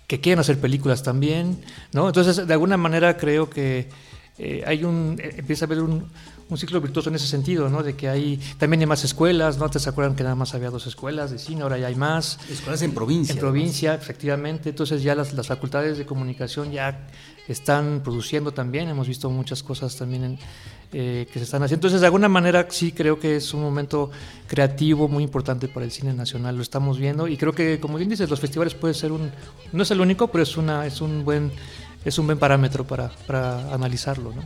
que 0.07 0.21
quieren 0.21 0.39
hacer 0.39 0.59
películas 0.59 1.01
también, 1.01 1.59
¿no? 1.91 2.07
Entonces 2.07 2.47
de 2.47 2.53
alguna 2.53 2.77
manera 2.77 3.17
creo 3.17 3.49
que 3.49 3.89
eh, 4.37 4.63
hay 4.65 4.83
un, 4.83 5.19
eh, 5.19 5.35
empieza 5.37 5.65
a 5.65 5.67
haber 5.67 5.81
un, 5.81 6.05
un 6.49 6.57
ciclo 6.57 6.79
virtuoso 6.81 7.09
en 7.09 7.15
ese 7.15 7.25
sentido, 7.25 7.67
¿no? 7.67 7.81
De 7.81 7.95
que 7.95 8.09
hay 8.09 8.39
también 8.59 8.81
hay 8.81 8.85
más 8.85 9.03
escuelas, 9.03 9.57
¿no? 9.57 9.69
¿Te 9.69 9.79
se 9.79 9.89
acuerdan 9.89 10.15
que 10.15 10.21
nada 10.21 10.35
más 10.35 10.53
había 10.53 10.69
dos 10.69 10.85
escuelas 10.85 11.31
de 11.31 11.39
cine? 11.39 11.63
Ahora 11.63 11.79
ya 11.79 11.87
hay 11.87 11.95
más. 11.95 12.39
Escuelas 12.47 12.83
en 12.83 12.93
provincia. 12.93 13.33
En 13.33 13.39
provincia, 13.39 13.95
efectivamente. 13.95 14.69
Entonces 14.69 15.01
ya 15.01 15.15
las, 15.15 15.33
las, 15.33 15.47
facultades 15.47 15.97
de 15.97 16.05
comunicación 16.05 16.71
ya 16.71 17.07
están 17.47 18.01
produciendo 18.03 18.51
también. 18.51 18.87
Hemos 18.87 19.07
visto 19.07 19.31
muchas 19.31 19.63
cosas 19.63 19.95
también 19.95 20.37
eh, 20.93 21.27
que 21.31 21.39
se 21.39 21.45
están 21.45 21.63
haciendo. 21.63 21.79
Entonces, 21.79 22.01
de 22.01 22.05
alguna 22.07 22.29
manera, 22.29 22.67
sí 22.69 22.91
creo 22.91 23.19
que 23.19 23.37
es 23.37 23.53
un 23.53 23.61
momento 23.61 24.11
creativo 24.47 25.07
muy 25.07 25.23
importante 25.23 25.67
para 25.67 25.85
el 25.85 25.91
cine 25.91 26.13
nacional. 26.13 26.55
Lo 26.55 26.61
estamos 26.61 26.99
viendo 26.99 27.27
y 27.27 27.35
creo 27.35 27.53
que, 27.53 27.79
como 27.79 27.97
bien 27.97 28.09
dices, 28.09 28.29
los 28.29 28.39
festivales 28.39 28.75
puede 28.75 28.93
ser 28.93 29.11
un, 29.11 29.31
no 29.71 29.83
es 29.83 29.91
el 29.91 30.01
único, 30.01 30.27
pero 30.27 30.43
es 30.43 30.55
una, 30.55 30.85
es 30.85 31.01
un 31.01 31.25
buen, 31.25 31.51
es 32.05 32.17
un 32.19 32.27
buen 32.27 32.37
parámetro 32.37 32.85
para, 32.85 33.09
para 33.25 33.73
analizarlo, 33.73 34.33
¿no? 34.33 34.43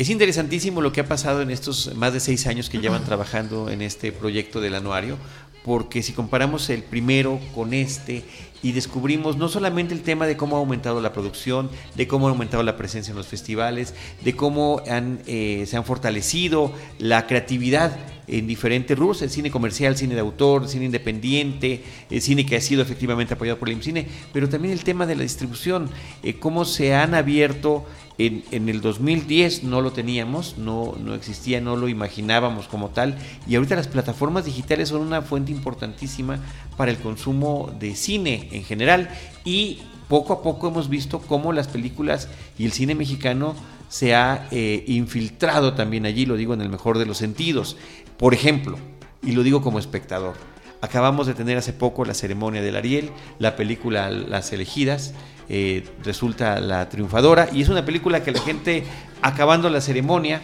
Es 0.00 0.08
interesantísimo 0.08 0.80
lo 0.80 0.92
que 0.92 1.02
ha 1.02 1.06
pasado 1.06 1.42
en 1.42 1.50
estos 1.50 1.94
más 1.94 2.14
de 2.14 2.20
seis 2.20 2.46
años 2.46 2.70
que 2.70 2.78
llevan 2.78 3.04
trabajando 3.04 3.68
en 3.68 3.82
este 3.82 4.12
proyecto 4.12 4.58
del 4.62 4.74
anuario, 4.74 5.18
porque 5.64 6.02
si 6.02 6.12
comparamos 6.12 6.70
el 6.70 6.82
primero 6.82 7.38
con 7.54 7.74
este 7.74 8.24
y 8.62 8.72
descubrimos 8.72 9.36
no 9.36 9.48
solamente 9.48 9.94
el 9.94 10.02
tema 10.02 10.26
de 10.26 10.36
cómo 10.36 10.56
ha 10.56 10.58
aumentado 10.58 11.00
la 11.00 11.12
producción, 11.12 11.70
de 11.94 12.06
cómo 12.06 12.26
ha 12.26 12.30
aumentado 12.30 12.62
la 12.62 12.76
presencia 12.76 13.10
en 13.12 13.16
los 13.16 13.26
festivales, 13.26 13.94
de 14.22 14.36
cómo 14.36 14.82
eh, 14.86 15.64
se 15.66 15.76
han 15.76 15.84
fortalecido 15.84 16.72
la 16.98 17.26
creatividad 17.26 17.96
en 18.26 18.46
diferentes 18.46 18.96
rubros, 18.96 19.22
el 19.22 19.30
cine 19.30 19.50
comercial, 19.50 19.96
cine 19.96 20.14
de 20.14 20.20
autor, 20.20 20.68
cine 20.68 20.84
independiente, 20.84 21.82
el 22.10 22.22
cine 22.22 22.46
que 22.46 22.56
ha 22.56 22.60
sido 22.60 22.82
efectivamente 22.82 23.34
apoyado 23.34 23.58
por 23.58 23.68
el 23.68 23.74
IMCINE, 23.74 24.06
pero 24.32 24.48
también 24.48 24.72
el 24.72 24.84
tema 24.84 25.06
de 25.06 25.16
la 25.16 25.22
distribución, 25.22 25.90
eh, 26.22 26.34
cómo 26.34 26.64
se 26.64 26.94
han 26.94 27.14
abierto 27.14 27.86
en, 28.26 28.68
el 28.68 28.80
2010 28.80 29.64
no 29.64 29.80
lo 29.80 29.92
teníamos, 29.92 30.58
no, 30.58 30.94
no 31.02 31.14
existía, 31.14 31.60
no 31.60 31.76
lo 31.76 31.88
imaginábamos 31.88 32.68
como 32.68 32.90
tal. 32.90 33.16
Y 33.48 33.54
ahorita 33.54 33.76
las 33.76 33.88
plataformas 33.88 34.44
digitales 34.44 34.90
son 34.90 35.02
una 35.02 35.22
fuente 35.22 35.52
importantísima 35.52 36.38
para 36.76 36.90
el 36.90 36.98
consumo 36.98 37.72
de 37.78 37.94
cine 37.94 38.48
en 38.52 38.64
general. 38.64 39.08
Y 39.44 39.78
poco 40.08 40.32
a 40.32 40.42
poco 40.42 40.68
hemos 40.68 40.88
visto 40.88 41.20
cómo 41.20 41.52
las 41.52 41.68
películas 41.68 42.28
y 42.58 42.64
el 42.64 42.72
cine 42.72 42.94
mexicano 42.94 43.54
se 43.88 44.14
ha 44.14 44.48
eh, 44.50 44.84
infiltrado 44.86 45.74
también 45.74 46.06
allí, 46.06 46.26
lo 46.26 46.36
digo 46.36 46.54
en 46.54 46.60
el 46.60 46.68
mejor 46.68 46.98
de 46.98 47.06
los 47.06 47.18
sentidos. 47.18 47.76
Por 48.18 48.34
ejemplo, 48.34 48.78
y 49.22 49.32
lo 49.32 49.42
digo 49.42 49.62
como 49.62 49.78
espectador, 49.78 50.34
acabamos 50.80 51.26
de 51.26 51.34
tener 51.34 51.58
hace 51.58 51.72
poco 51.72 52.04
la 52.04 52.14
ceremonia 52.14 52.62
del 52.62 52.76
Ariel, 52.76 53.10
la 53.38 53.56
película 53.56 54.10
Las 54.10 54.52
elegidas, 54.52 55.14
eh, 55.52 55.84
resulta 56.04 56.60
la 56.60 56.88
triunfadora. 56.88 57.48
Y 57.52 57.60
es 57.60 57.68
una 57.68 57.84
película 57.84 58.22
que 58.22 58.30
la 58.30 58.40
gente, 58.40 58.84
acabando 59.20 59.68
la 59.68 59.80
ceremonia, 59.80 60.40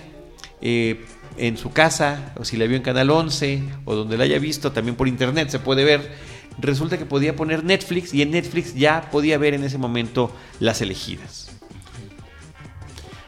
eh, 0.61 1.07
en 1.37 1.57
su 1.57 1.71
casa, 1.71 2.33
o 2.37 2.45
si 2.45 2.57
la 2.57 2.67
vio 2.67 2.77
en 2.77 2.83
Canal 2.83 3.11
11, 3.11 3.63
o 3.85 3.95
donde 3.95 4.19
la 4.19 4.25
haya 4.25 4.41
visto, 4.41 4.73
también 4.73 4.97
por 4.97 5.07
internet 5.07 5.49
se 5.49 5.61
puede 5.61 5.85
ver, 5.85 6.13
resulta 6.59 6.99
que 6.99 7.07
podía 7.07 7.37
poner 7.37 7.63
Netflix 7.63 8.13
y 8.15 8.23
en 8.23 8.33
Netflix 8.33 8.75
ya 8.75 9.09
podía 9.13 9.39
ver 9.39 9.55
en 9.55 9.63
ese 9.63 9.79
momento 9.79 10.35
las 10.59 10.81
elegidas. 10.81 11.53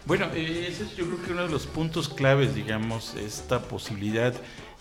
Bueno, 0.05 0.27
eh, 0.35 0.67
ese 0.69 0.83
es 0.83 0.97
yo 0.97 1.07
creo 1.07 1.23
que 1.23 1.33
uno 1.33 1.43
de 1.43 1.51
los 1.51 1.67
puntos 1.67 2.09
claves, 2.09 2.57
digamos, 2.57 3.15
esta 3.15 3.61
posibilidad 3.61 4.35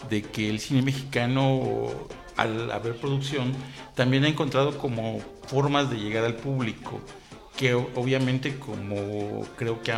de 0.09 0.23
que 0.23 0.49
el 0.49 0.59
cine 0.59 0.81
mexicano 0.81 1.91
al 2.37 2.71
haber 2.71 2.95
producción, 2.95 3.53
también 3.95 4.23
ha 4.23 4.27
encontrado 4.27 4.77
como 4.77 5.19
formas 5.47 5.89
de 5.89 5.97
llegar 5.97 6.23
al 6.23 6.35
público, 6.35 7.01
que 7.55 7.73
obviamente 7.73 8.57
como 8.59 9.45
creo 9.57 9.81
que 9.81 9.93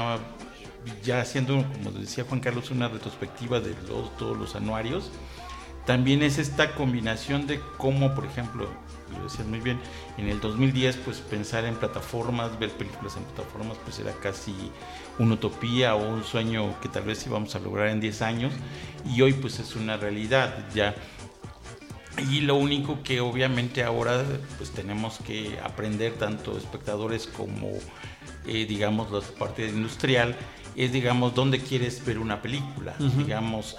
ya 1.04 1.22
haciendo, 1.22 1.64
como 1.74 1.92
decía 1.92 2.24
Juan 2.24 2.40
Carlos, 2.40 2.72
una 2.72 2.88
retrospectiva 2.88 3.60
de 3.60 3.76
los, 3.88 4.16
todos 4.18 4.38
los 4.38 4.56
anuarios, 4.56 5.12
también 5.86 6.22
es 6.22 6.38
esta 6.38 6.76
combinación 6.76 7.48
de 7.48 7.60
cómo, 7.78 8.14
por 8.14 8.26
ejemplo, 8.26 8.68
lo 9.18 9.24
decías 9.24 9.48
muy 9.48 9.60
bien, 9.60 9.80
en 10.18 10.28
el 10.28 10.40
2010 10.40 10.98
pues 10.98 11.18
pensar 11.18 11.66
en 11.66 11.76
plataformas, 11.76 12.58
ver 12.60 12.70
películas 12.70 13.18
en 13.18 13.24
plataformas 13.24 13.78
pues 13.84 14.00
era 14.00 14.14
casi 14.14 14.54
una 15.18 15.34
utopía 15.34 15.96
o 15.96 16.08
un 16.08 16.24
sueño 16.24 16.80
que 16.80 16.90
tal 16.90 17.04
vez 17.04 17.26
íbamos 17.26 17.56
a 17.56 17.60
lograr 17.60 17.88
en 17.88 18.00
10 18.00 18.22
años 18.22 18.54
y 19.06 19.22
hoy 19.22 19.34
pues 19.34 19.60
es 19.60 19.76
una 19.76 19.98
realidad. 19.98 20.66
Ya 20.74 20.96
y 22.20 22.42
lo 22.42 22.56
único 22.56 23.02
que 23.04 23.22
obviamente 23.22 23.84
ahora 23.84 24.24
pues 24.58 24.72
tenemos 24.72 25.20
que 25.26 25.60
aprender 25.64 26.14
tanto 26.14 26.58
espectadores 26.58 27.28
como 27.28 27.72
eh, 28.48 28.66
digamos 28.66 29.12
la 29.12 29.22
parte 29.38 29.68
industrial 29.68 30.36
es 30.76 30.92
digamos 30.92 31.36
dónde 31.36 31.60
quieres 31.60 32.04
ver 32.06 32.20
una 32.20 32.42
película, 32.42 32.96
digamos 33.00 33.76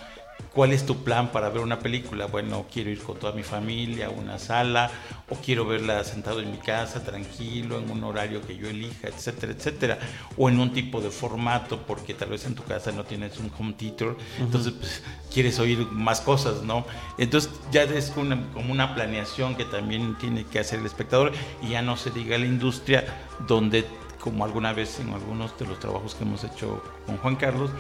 ¿Cuál 0.53 0.73
es 0.73 0.85
tu 0.85 1.05
plan 1.05 1.31
para 1.31 1.49
ver 1.49 1.63
una 1.63 1.79
película? 1.79 2.27
Bueno, 2.27 2.67
quiero 2.73 2.91
ir 2.91 3.03
con 3.03 3.19
toda 3.19 3.33
mi 3.33 3.43
familia 3.43 4.07
a 4.07 4.11
una 4.11 4.39
sala 4.39 4.91
o 5.29 5.37
quiero 5.37 5.65
verla 5.65 6.03
sentado 6.05 6.41
en 6.41 6.51
mi 6.51 6.59
casa, 6.59 7.05
tranquilo, 7.05 7.79
en 7.79 7.91
un 7.91 8.03
horario 8.03 8.43
que 8.43 8.57
yo 8.57 8.69
elija, 8.69 9.09
etcétera, 9.09 9.53
etcétera. 9.53 9.99
O 10.37 10.49
en 10.49 10.59
un 10.59 10.73
tipo 10.73 11.01
de 11.01 11.11
formato, 11.11 11.83
porque 11.87 12.15
tal 12.15 12.31
vez 12.31 12.47
en 12.47 12.55
tu 12.55 12.65
casa 12.65 12.91
no 12.93 13.05
tienes 13.05 13.39
un 13.39 13.51
home 13.57 13.75
theater, 13.75 14.17
entonces 14.39 14.73
pues, 14.73 15.03
quieres 15.33 15.59
oír 15.59 15.87
más 15.93 16.21
cosas, 16.21 16.63
¿no? 16.63 16.85
Entonces 17.19 17.51
ya 17.71 17.85
es 17.85 18.11
como 18.11 18.73
una 18.73 18.95
planeación 18.95 19.55
que 19.55 19.65
también 19.65 20.17
tiene 20.19 20.45
que 20.45 20.59
hacer 20.59 20.81
el 20.81 20.87
espectador 20.87 21.33
y 21.63 21.71
ya 21.71 21.83
no 21.83 21.97
se 21.97 22.11
diga 22.11 22.37
la 22.39 22.47
industria 22.47 23.05
donde 23.47 23.85
como 24.21 24.45
alguna 24.45 24.73
vez 24.73 25.01
en 25.01 25.11
algunos 25.11 25.59
de 25.59 25.67
los 25.67 25.81
trabajos 25.81 26.15
que 26.15 26.25
hemos 26.25 26.45
hecho 26.45 26.83
con 27.07 27.17
Juan 27.17 27.37
Carlos, 27.37 27.71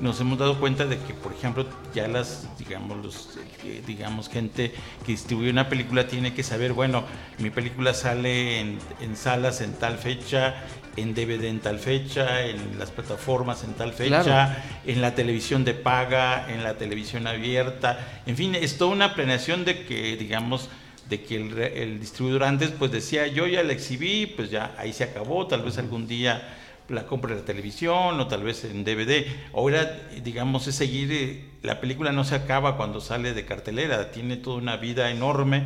nos 0.00 0.18
hemos 0.20 0.38
dado 0.38 0.58
cuenta 0.58 0.86
de 0.86 0.98
que, 0.98 1.12
por 1.12 1.32
ejemplo, 1.32 1.66
ya 1.94 2.08
las, 2.08 2.48
digamos, 2.58 3.04
los, 3.04 3.38
eh, 3.64 3.82
digamos, 3.86 4.28
gente 4.28 4.72
que 5.04 5.12
distribuye 5.12 5.50
una 5.50 5.68
película 5.68 6.08
tiene 6.08 6.32
que 6.32 6.42
saber, 6.42 6.72
bueno, 6.72 7.04
mi 7.38 7.50
película 7.50 7.92
sale 7.92 8.60
en, 8.60 8.78
salas 9.14 9.60
en 9.60 9.74
tal 9.74 9.98
fecha, 9.98 10.64
en 10.96 11.14
DVD 11.14 11.44
en 11.44 11.60
tal 11.60 11.78
fecha, 11.78 12.46
en 12.46 12.78
las 12.78 12.90
plataformas 12.90 13.62
en 13.62 13.74
tal 13.74 13.92
fecha, 13.92 14.64
en 14.86 15.02
la 15.02 15.14
televisión 15.14 15.64
de 15.64 15.74
paga, 15.74 16.50
en 16.50 16.64
la 16.64 16.78
televisión 16.78 17.26
abierta, 17.26 18.22
en 18.26 18.36
fin, 18.36 18.54
es 18.54 18.78
toda 18.78 18.92
una 18.92 19.14
planeación 19.14 19.64
de 19.66 19.84
que, 19.84 20.16
digamos, 20.16 20.70
de 21.10 21.22
que 21.22 21.36
el, 21.36 22.00
distribuidor 22.00 22.44
antes 22.44 22.70
pues 22.70 22.92
decía 22.92 23.26
yo 23.26 23.46
ya 23.46 23.62
la 23.64 23.72
exhibí, 23.72 24.26
pues 24.26 24.50
ya 24.50 24.74
ahí 24.78 24.92
se 24.92 25.04
acabó, 25.04 25.46
tal 25.46 25.62
vez 25.62 25.76
algún 25.76 26.06
día 26.06 26.56
la 26.88 27.06
compre 27.06 27.32
en 27.32 27.40
la 27.40 27.44
televisión 27.44 28.18
o 28.18 28.26
tal 28.26 28.42
vez 28.42 28.64
en 28.64 28.84
DVD. 28.84 29.26
Ahora, 29.54 30.08
digamos, 30.22 30.66
es 30.66 30.74
seguir, 30.76 31.12
eh, 31.12 31.44
la 31.62 31.80
película 31.80 32.12
no 32.12 32.24
se 32.24 32.34
acaba 32.34 32.76
cuando 32.76 33.00
sale 33.00 33.32
de 33.32 33.44
cartelera, 33.44 34.10
tiene 34.10 34.36
toda 34.36 34.56
una 34.56 34.76
vida 34.76 35.10
enorme 35.10 35.64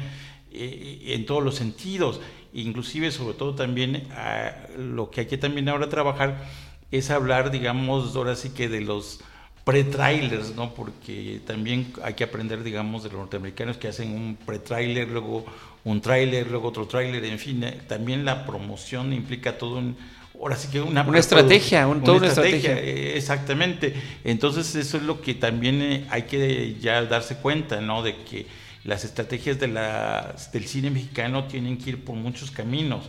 eh, 0.51 1.15
en 1.15 1.27
todos 1.27 1.43
los 1.43 1.55
sentidos. 1.55 2.21
inclusive 2.53 3.11
sobre 3.11 3.35
todo 3.35 3.55
también 3.55 4.07
ah, 4.13 4.53
lo 4.79 5.11
que 5.11 5.23
hay 5.23 5.27
que 5.27 5.39
también 5.39 5.69
ahora 5.69 5.89
trabajar 5.89 6.45
es 6.91 7.11
hablar, 7.11 7.51
digamos, 7.51 8.17
ahora 8.17 8.37
sí 8.37 8.51
que 8.51 8.69
de 8.69 8.81
los 8.81 9.21
pre-trailers, 9.65 10.55
¿no? 10.55 10.75
Porque 10.75 11.41
también 11.47 11.93
hay 12.03 12.15
que 12.15 12.25
aprender, 12.25 12.63
digamos, 12.63 13.03
de 13.03 13.09
los 13.09 13.19
norteamericanos 13.19 13.79
que 13.79 13.89
hacen 13.89 14.15
un 14.15 14.37
pre-trailer, 14.37 15.09
luego 15.09 15.45
un 15.85 16.01
trailer, 16.01 16.51
luego 16.51 16.69
otro 16.69 16.87
trailer, 16.87 17.25
en 17.25 17.39
fin, 17.39 17.65
eh, 17.65 17.81
también 17.89 18.25
la 18.25 18.47
promoción 18.47 19.13
implica 19.13 19.59
todo 19.59 19.79
un 19.79 19.97
ahora 20.41 20.57
sí 20.57 20.69
que 20.69 20.81
una, 20.81 21.03
una 21.03 21.19
estrategia, 21.19 21.87
un, 21.87 22.03
toda 22.03 22.19
una 22.19 22.27
estrategia. 22.27 22.77
Eh, 22.79 23.17
exactamente. 23.17 23.95
Entonces 24.25 24.75
eso 24.75 24.97
es 24.97 25.03
lo 25.03 25.21
que 25.21 25.35
también 25.35 25.81
eh, 25.81 26.07
hay 26.11 26.23
que 26.23 26.77
ya 26.81 27.03
darse 27.05 27.37
cuenta, 27.37 27.81
¿no? 27.81 28.03
De 28.03 28.17
que 28.25 28.47
las 28.85 29.05
estrategias 29.05 29.59
de 29.59 29.69
la, 29.69 30.35
del 30.53 30.67
cine 30.67 30.91
mexicano 30.91 31.45
tienen 31.45 31.79
que 31.79 31.91
ir 31.91 32.05
por 32.05 32.17
muchos 32.17 32.51
caminos 32.51 33.05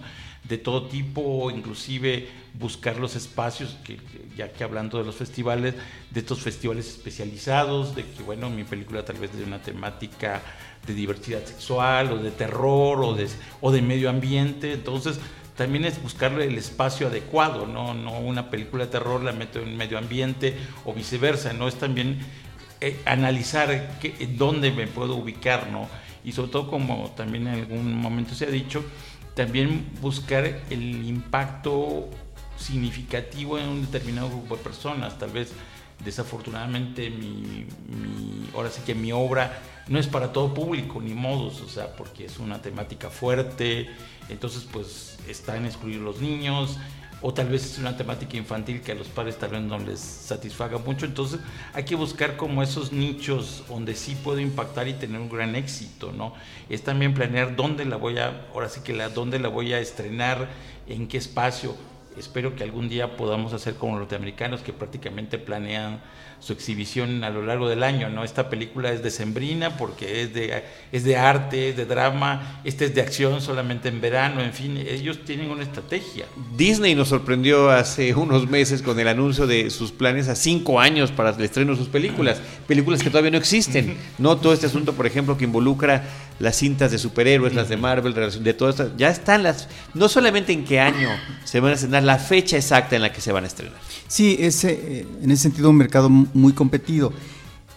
de 0.47 0.57
todo 0.57 0.87
tipo, 0.87 1.49
inclusive 1.51 2.27
buscar 2.53 2.97
los 2.97 3.15
espacios, 3.15 3.77
que, 3.83 3.99
ya 4.37 4.51
que 4.51 4.63
hablando 4.63 4.97
de 4.97 5.03
los 5.03 5.15
festivales, 5.15 5.75
de 6.11 6.19
estos 6.19 6.39
festivales 6.39 6.87
especializados, 6.87 7.95
de 7.95 8.03
que, 8.03 8.23
bueno, 8.23 8.49
mi 8.49 8.63
película 8.63 9.03
tal 9.03 9.17
vez 9.17 9.35
de 9.35 9.43
una 9.43 9.61
temática 9.61 10.41
de 10.85 10.93
diversidad 10.93 11.43
sexual 11.43 12.11
o 12.11 12.17
de 12.17 12.31
terror 12.31 13.03
o 13.03 13.13
de, 13.15 13.27
o 13.61 13.71
de 13.71 13.81
medio 13.81 14.09
ambiente, 14.09 14.73
entonces 14.73 15.19
también 15.55 15.85
es 15.85 16.01
buscarle 16.01 16.45
el 16.45 16.57
espacio 16.57 17.07
adecuado, 17.07 17.65
¿no? 17.65 17.93
no 17.93 18.19
una 18.19 18.49
película 18.49 18.85
de 18.85 18.91
terror 18.91 19.23
la 19.23 19.31
meto 19.31 19.59
en 19.59 19.75
medio 19.77 19.97
ambiente 19.97 20.55
o 20.83 20.93
viceversa, 20.93 21.53
no 21.53 21.67
es 21.67 21.75
también 21.75 22.19
eh, 22.81 22.99
analizar 23.05 23.97
qué, 24.01 24.13
dónde 24.37 24.71
me 24.71 24.85
puedo 24.85 25.15
ubicar, 25.15 25.69
¿no? 25.71 25.87
Y 26.25 26.33
sobre 26.33 26.51
todo 26.51 26.69
como 26.69 27.11
también 27.15 27.47
en 27.47 27.53
algún 27.53 27.95
momento 27.95 28.35
se 28.35 28.45
ha 28.45 28.49
dicho, 28.49 28.83
también 29.35 29.85
buscar 30.01 30.45
el 30.69 31.05
impacto 31.05 32.09
significativo 32.57 33.59
en 33.59 33.67
un 33.67 33.81
determinado 33.81 34.29
grupo 34.29 34.55
de 34.55 34.63
personas, 34.63 35.19
tal 35.19 35.31
vez 35.31 35.51
desafortunadamente 36.03 37.09
mi, 37.09 37.65
ahora 38.53 38.69
sí 38.69 38.81
que 38.85 38.95
mi 38.95 39.11
obra 39.11 39.61
no 39.87 39.99
es 39.99 40.07
para 40.07 40.33
todo 40.33 40.53
público 40.53 41.01
ni 41.01 41.13
modos, 41.13 41.61
o 41.61 41.69
sea, 41.69 41.95
porque 41.95 42.25
es 42.25 42.39
una 42.39 42.61
temática 42.61 43.09
fuerte, 43.09 43.89
entonces 44.29 44.67
pues 44.71 45.17
está 45.27 45.57
en 45.57 45.65
excluir 45.65 45.99
los 45.99 46.21
niños, 46.21 46.77
o 47.21 47.33
tal 47.33 47.49
vez 47.49 47.65
es 47.65 47.77
una 47.77 47.97
temática 47.97 48.37
infantil 48.37 48.81
que 48.81 48.91
a 48.91 48.95
los 48.95 49.07
padres 49.07 49.37
tal 49.37 49.51
vez 49.51 49.61
no 49.61 49.79
les 49.79 49.99
satisfaga 49.99 50.77
mucho, 50.77 51.05
entonces 51.05 51.39
hay 51.73 51.83
que 51.83 51.95
buscar 51.95 52.37
como 52.37 52.61
esos 52.61 52.91
nichos 52.91 53.63
donde 53.67 53.95
sí 53.95 54.15
puedo 54.23 54.39
impactar 54.39 54.87
y 54.87 54.93
tener 54.93 55.19
un 55.19 55.29
gran 55.29 55.55
éxito, 55.55 56.11
¿no? 56.11 56.33
Es 56.69 56.83
también 56.83 57.13
planear 57.13 57.55
dónde 57.55 57.85
la 57.85 57.95
voy 57.97 58.17
a, 58.17 58.45
ahora 58.53 58.69
sí 58.69 58.81
que 58.83 58.93
la, 58.93 59.09
dónde 59.09 59.39
la 59.39 59.47
voy 59.47 59.73
a 59.73 59.79
estrenar, 59.79 60.49
en 60.87 61.07
qué 61.07 61.17
espacio, 61.17 61.75
espero 62.17 62.55
que 62.55 62.63
algún 62.63 62.89
día 62.89 63.17
podamos 63.17 63.53
hacer 63.53 63.75
como 63.75 63.93
los 63.93 64.01
norteamericanos 64.01 64.61
que 64.61 64.73
prácticamente 64.73 65.37
planean 65.37 66.01
su 66.39 66.53
exhibición 66.53 67.23
a 67.23 67.29
lo 67.29 67.41
largo 67.43 67.69
del 67.69 67.81
año, 67.81 68.09
¿no? 68.09 68.23
Esta 68.23 68.49
película 68.49 68.91
es 68.91 69.01
decembrina 69.01 69.77
porque 69.77 70.21
es 70.21 70.33
de, 70.33 70.63
es 70.91 71.03
de 71.03 71.17
arte, 71.17 71.69
es 71.69 71.77
de 71.77 71.85
drama, 71.85 72.61
esta 72.63 72.85
es 72.85 72.93
de 72.93 73.01
acción 73.01 73.41
solamente 73.41 73.89
en 73.89 74.01
verano, 74.01 74.41
en 74.41 74.53
fin, 74.53 74.77
ellos 74.77 75.19
tienen 75.25 75.49
una 75.49 75.63
estrategia. 75.63 76.25
Disney 76.55 76.93
nos 76.93 77.07
sorprendió 77.07 77.71
hace 77.71 78.13
unos 78.13 78.47
meses 78.47 78.81
con 78.81 78.99
el 78.99 79.07
anuncio 79.07 79.47
de 79.47 79.69
sus 79.69 79.91
planes 79.91 80.27
a 80.27 80.35
cinco 80.35 80.79
años 80.79 81.11
para 81.11 81.31
el 81.31 81.41
estreno 81.41 81.71
de 81.71 81.77
sus 81.77 81.87
películas, 81.87 82.39
películas 82.67 83.01
que 83.01 83.09
todavía 83.09 83.31
no 83.31 83.37
existen, 83.37 83.97
no 84.17 84.37
todo 84.37 84.53
este 84.53 84.67
asunto, 84.67 84.93
por 84.93 85.07
ejemplo, 85.07 85.37
que 85.37 85.45
involucra 85.45 86.03
las 86.39 86.57
cintas 86.57 86.91
de 86.91 86.97
superhéroes, 86.97 87.53
las 87.53 87.69
de 87.69 87.77
Marvel, 87.77 88.13
de 88.13 88.53
todo 88.53 88.69
esto, 88.69 88.91
ya 88.97 89.09
están 89.09 89.43
las, 89.43 89.69
no 89.93 90.09
solamente 90.09 90.51
en 90.51 90.65
qué 90.65 90.79
año 90.79 91.09
se 91.45 91.59
van 91.59 91.71
a 91.71 91.75
estrenar, 91.75 92.03
la 92.05 92.17
fecha 92.17 92.57
exacta 92.57 92.95
en 92.95 93.01
la 93.01 93.11
que 93.11 93.21
se 93.21 93.31
van 93.31 93.43
a 93.43 93.47
estrenar. 93.47 93.77
Sí, 94.07 94.37
es 94.39 94.63
eh, 94.63 95.05
en 95.21 95.31
ese 95.31 95.43
sentido 95.43 95.69
un 95.69 95.77
mercado 95.77 96.09
muy 96.09 96.53
competido. 96.53 97.11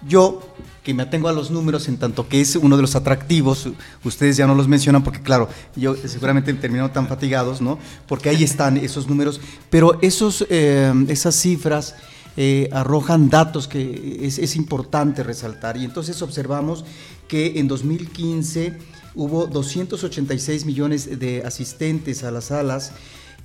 Yo, 0.06 0.40
que 0.84 0.94
me 0.94 1.02
atengo 1.02 1.28
a 1.28 1.32
los 1.32 1.50
números 1.50 1.88
en 1.88 1.96
tanto 1.96 2.28
que 2.28 2.40
es 2.40 2.54
uno 2.54 2.76
de 2.76 2.82
los 2.82 2.94
atractivos, 2.94 3.68
ustedes 4.04 4.36
ya 4.36 4.46
no 4.46 4.54
los 4.54 4.68
mencionan 4.68 5.02
porque 5.02 5.20
claro, 5.20 5.48
yo 5.74 5.96
seguramente 5.96 6.52
terminaron 6.54 6.92
tan 6.92 7.08
fatigados, 7.08 7.60
¿no? 7.60 7.78
Porque 8.06 8.28
ahí 8.28 8.44
están 8.44 8.76
esos 8.76 9.08
números, 9.08 9.40
pero 9.70 9.98
esos, 10.00 10.46
eh, 10.50 10.92
esas 11.08 11.34
cifras 11.34 11.96
eh, 12.36 12.68
arrojan 12.72 13.28
datos 13.28 13.66
que 13.66 14.20
es, 14.22 14.38
es 14.38 14.54
importante 14.54 15.24
resaltar 15.24 15.76
y 15.76 15.84
entonces 15.84 16.22
observamos 16.22 16.84
que 17.26 17.58
en 17.58 17.66
2015 17.66 18.78
hubo 19.16 19.48
286 19.48 20.64
millones 20.64 21.18
de 21.18 21.42
asistentes 21.44 22.22
a 22.22 22.30
las 22.30 22.44
salas, 22.46 22.92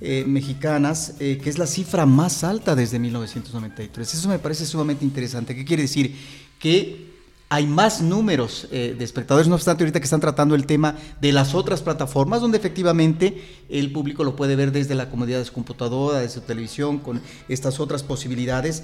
eh, 0.06 0.22
mexicanas, 0.26 1.14
eh, 1.18 1.40
que 1.42 1.48
es 1.48 1.56
la 1.56 1.66
cifra 1.66 2.04
más 2.04 2.44
alta 2.44 2.74
desde 2.74 2.98
1993. 2.98 4.12
Eso 4.12 4.28
me 4.28 4.38
parece 4.38 4.66
sumamente 4.66 5.02
interesante. 5.02 5.54
¿Qué 5.54 5.64
quiere 5.64 5.84
decir? 5.84 6.14
Que 6.58 7.14
hay 7.48 7.66
más 7.66 8.02
números 8.02 8.68
eh, 8.70 8.94
de 8.98 9.02
espectadores, 9.02 9.48
no 9.48 9.54
obstante 9.54 9.82
ahorita 9.82 10.00
que 10.00 10.04
están 10.04 10.20
tratando 10.20 10.54
el 10.54 10.66
tema 10.66 10.94
de 11.22 11.32
las 11.32 11.54
otras 11.54 11.80
plataformas, 11.80 12.42
donde 12.42 12.58
efectivamente 12.58 13.64
el 13.70 13.92
público 13.92 14.24
lo 14.24 14.36
puede 14.36 14.56
ver 14.56 14.72
desde 14.72 14.94
la 14.94 15.08
comodidad 15.08 15.38
de 15.38 15.46
su 15.46 15.54
computadora, 15.54 16.18
de 16.18 16.28
su 16.28 16.42
televisión, 16.42 16.98
con 16.98 17.22
estas 17.48 17.80
otras 17.80 18.02
posibilidades, 18.02 18.82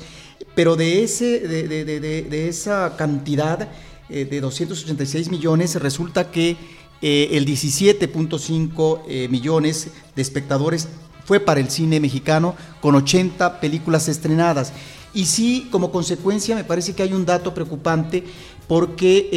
pero 0.55 0.75
de, 0.75 1.03
ese, 1.03 1.41
de, 1.41 1.69
de, 1.69 2.01
de 2.01 2.49
esa 2.49 2.97
cantidad 2.97 3.69
de 4.09 4.41
286 4.41 5.31
millones 5.31 5.75
resulta 5.77 6.31
que 6.31 6.57
el 7.03 7.47
17.5 7.47 9.03
eh, 9.09 9.29
millones 9.29 9.89
de 10.15 10.23
espectadores 10.23 10.89
fue 11.25 11.41
para 11.41 11.61
el 11.61 11.71
cine 11.71 12.01
mexicano 12.01 12.55
con 12.81 12.95
80 12.95 13.61
películas 13.61 14.09
estrenadas. 14.09 14.73
Y 15.13 15.27
sí, 15.27 15.69
como 15.71 15.91
consecuencia, 15.91 16.55
me 16.55 16.65
parece 16.65 16.95
que 16.95 17.03
hay 17.03 17.13
un 17.13 17.27
dato 17.27 17.53
preocupante 17.53 18.23
porque 18.69 19.29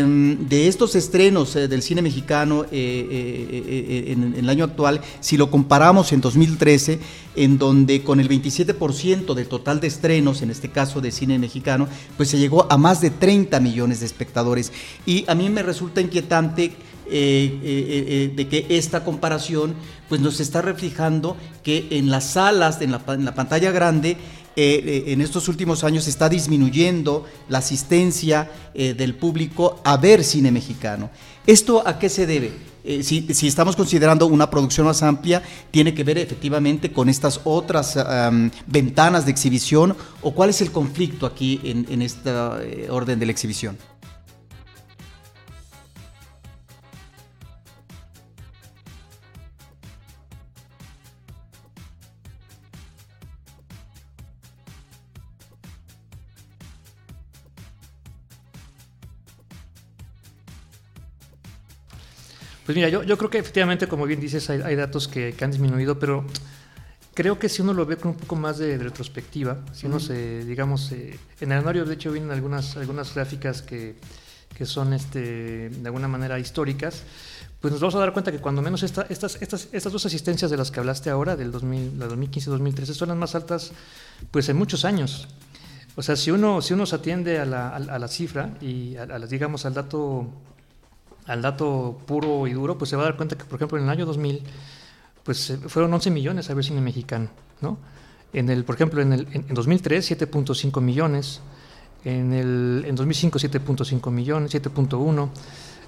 em, 0.00 0.48
de 0.48 0.66
estos 0.66 0.94
estrenos 0.94 1.54
eh, 1.56 1.68
del 1.68 1.82
cine 1.82 2.00
mexicano 2.00 2.64
en, 2.70 4.34
el 4.34 4.48
año 4.48 4.64
actual, 4.64 5.02
si 5.20 5.36
lo 5.36 5.50
comparamos 5.50 6.12
en 6.14 6.22
2013, 6.22 6.98
en 7.36 7.58
donde 7.58 8.02
con 8.02 8.18
el 8.18 8.30
27% 8.30 9.34
del 9.34 9.46
total 9.46 9.80
de 9.80 9.88
estrenos, 9.88 10.40
en 10.40 10.50
este 10.50 10.70
caso 10.70 11.02
de 11.02 11.10
cine 11.10 11.38
mexicano, 11.38 11.86
pues 12.16 12.30
se 12.30 12.38
llegó 12.38 12.66
a 12.72 12.78
más 12.78 13.02
de 13.02 13.10
30 13.10 13.60
millones 13.60 14.00
de 14.00 14.06
espectadores. 14.06 14.72
Y 15.04 15.26
a 15.28 15.34
mí 15.34 15.50
me 15.50 15.62
resulta 15.62 16.00
inquietante 16.00 16.72
eh, 17.10 17.58
eh, 17.62 18.04
eh, 18.08 18.32
de 18.36 18.48
que 18.48 18.66
esta 18.68 19.02
comparación 19.02 19.74
pues 20.08 20.20
nos 20.20 20.40
está 20.40 20.62
reflejando 20.62 21.36
que 21.62 21.88
en 21.90 22.10
las 22.10 22.32
salas, 22.32 22.80
en 22.80 22.92
la, 22.92 23.34
pantalla 23.34 23.70
grande, 23.70 24.16
en 24.56 25.20
estos 25.20 25.48
últimos 25.48 25.84
años 25.84 26.08
está 26.08 26.28
disminuyendo 26.28 27.26
la 27.48 27.58
asistencia 27.58 28.50
del 28.74 29.14
público 29.14 29.80
a 29.84 29.96
ver 29.96 30.24
cine 30.24 30.50
mexicano. 30.50 31.10
¿Esto 31.46 31.86
a 31.86 31.98
qué 31.98 32.08
se 32.08 32.26
debe? 32.26 32.52
si, 33.02 33.46
estamos 33.46 33.76
considerando 33.76 34.26
una 34.26 34.48
producción 34.48 34.86
más 34.86 35.02
amplia, 35.02 35.42
tiene 35.70 35.92
que 35.94 36.04
ver 36.04 36.18
efectivamente 36.18 36.90
con 36.92 37.08
estas 37.08 37.40
otras 37.44 37.98
ventanas 38.66 39.26
de 39.26 39.30
exhibición 39.30 39.94
o 40.22 40.32
cuál 40.32 40.50
es 40.50 40.60
el 40.60 40.72
conflicto 40.72 41.26
aquí 41.26 41.60
en, 41.64 41.86
en 41.90 42.02
este 42.02 42.30
orden 42.88 43.18
de 43.18 43.26
la 43.26 43.32
exhibición. 43.32 43.76
Pues 62.68 62.76
mira, 62.76 62.90
yo, 62.90 63.02
yo 63.02 63.16
creo 63.16 63.30
que 63.30 63.38
efectivamente, 63.38 63.86
como 63.88 64.04
bien 64.04 64.20
dices, 64.20 64.50
hay, 64.50 64.76
datos 64.76 65.08
que, 65.08 65.34
han 65.40 65.50
disminuido, 65.50 65.98
pero 65.98 66.26
creo 67.14 67.38
que 67.38 67.48
si 67.48 67.62
uno 67.62 67.72
lo 67.72 67.86
ve 67.86 67.96
con 67.96 68.10
un 68.10 68.18
poco 68.18 68.36
más 68.36 68.58
de, 68.58 68.76
retrospectiva, 68.76 69.60
si 69.72 69.86
uno 69.86 69.98
se, 69.98 70.44
digamos, 70.44 70.92
eh, 70.92 71.18
en 71.40 71.52
el 71.52 71.60
anuario 71.60 71.86
de 71.86 71.94
hecho 71.94 72.12
vienen 72.12 72.30
algunas, 72.30 72.76
algunas 72.76 73.14
gráficas 73.14 73.62
que, 73.62 73.94
que 74.54 74.66
son 74.66 74.92
este, 74.92 75.70
de 75.70 75.86
alguna 75.86 76.08
manera 76.08 76.38
históricas, 76.38 77.04
pues 77.58 77.72
nos 77.72 77.80
vamos 77.80 77.94
a 77.94 78.00
dar 78.00 78.12
cuenta 78.12 78.30
que 78.32 78.38
cuando 78.38 78.60
menos 78.60 78.82
estas, 78.82 79.10
estas, 79.10 79.38
estas 79.40 79.90
dos 79.90 80.04
asistencias 80.04 80.50
de 80.50 80.58
las 80.58 80.70
que 80.70 80.80
hablaste 80.80 81.08
ahora, 81.08 81.36
del 81.36 81.50
2000, 81.50 81.98
la 81.98 82.06
2015-2013, 82.06 82.84
son 82.92 83.08
las 83.08 83.16
más 83.16 83.34
altas 83.34 83.72
pues 84.30 84.46
en 84.50 84.58
muchos 84.58 84.84
años. 84.84 85.26
O 85.96 86.02
sea, 86.02 86.16
si 86.16 86.30
uno, 86.32 86.60
si 86.60 86.74
uno 86.74 86.84
se 86.84 86.96
atiende 86.96 87.38
a 87.38 87.46
la, 87.46 87.74
a, 87.74 87.98
la 87.98 88.08
cifra 88.08 88.58
y 88.60 88.96
a, 88.96 89.04
a, 89.04 89.18
digamos 89.20 89.64
al 89.64 89.72
dato 89.72 90.30
al 91.28 91.42
dato 91.42 92.00
puro 92.06 92.46
y 92.46 92.52
duro, 92.52 92.78
pues 92.78 92.90
se 92.90 92.96
va 92.96 93.02
a 93.02 93.06
dar 93.06 93.16
cuenta 93.16 93.36
que, 93.36 93.44
por 93.44 93.56
ejemplo, 93.56 93.78
en 93.78 93.84
el 93.84 93.90
año 93.90 94.06
2000, 94.06 94.42
pues 95.22 95.50
eh, 95.50 95.58
fueron 95.66 95.92
11 95.92 96.10
millones 96.10 96.50
a 96.50 96.54
ver 96.54 96.64
cine 96.64 96.80
mexicano, 96.80 97.28
¿no? 97.60 97.78
En 98.32 98.48
el, 98.50 98.64
por 98.64 98.74
ejemplo, 98.74 99.00
en, 99.00 99.12
el, 99.12 99.28
en 99.32 99.54
2003, 99.54 100.20
7.5 100.20 100.80
millones, 100.80 101.40
en, 102.04 102.32
el, 102.32 102.84
en 102.86 102.94
2005, 102.94 103.38
7.5 103.38 104.10
millones, 104.10 104.54
7.1, 104.54 105.28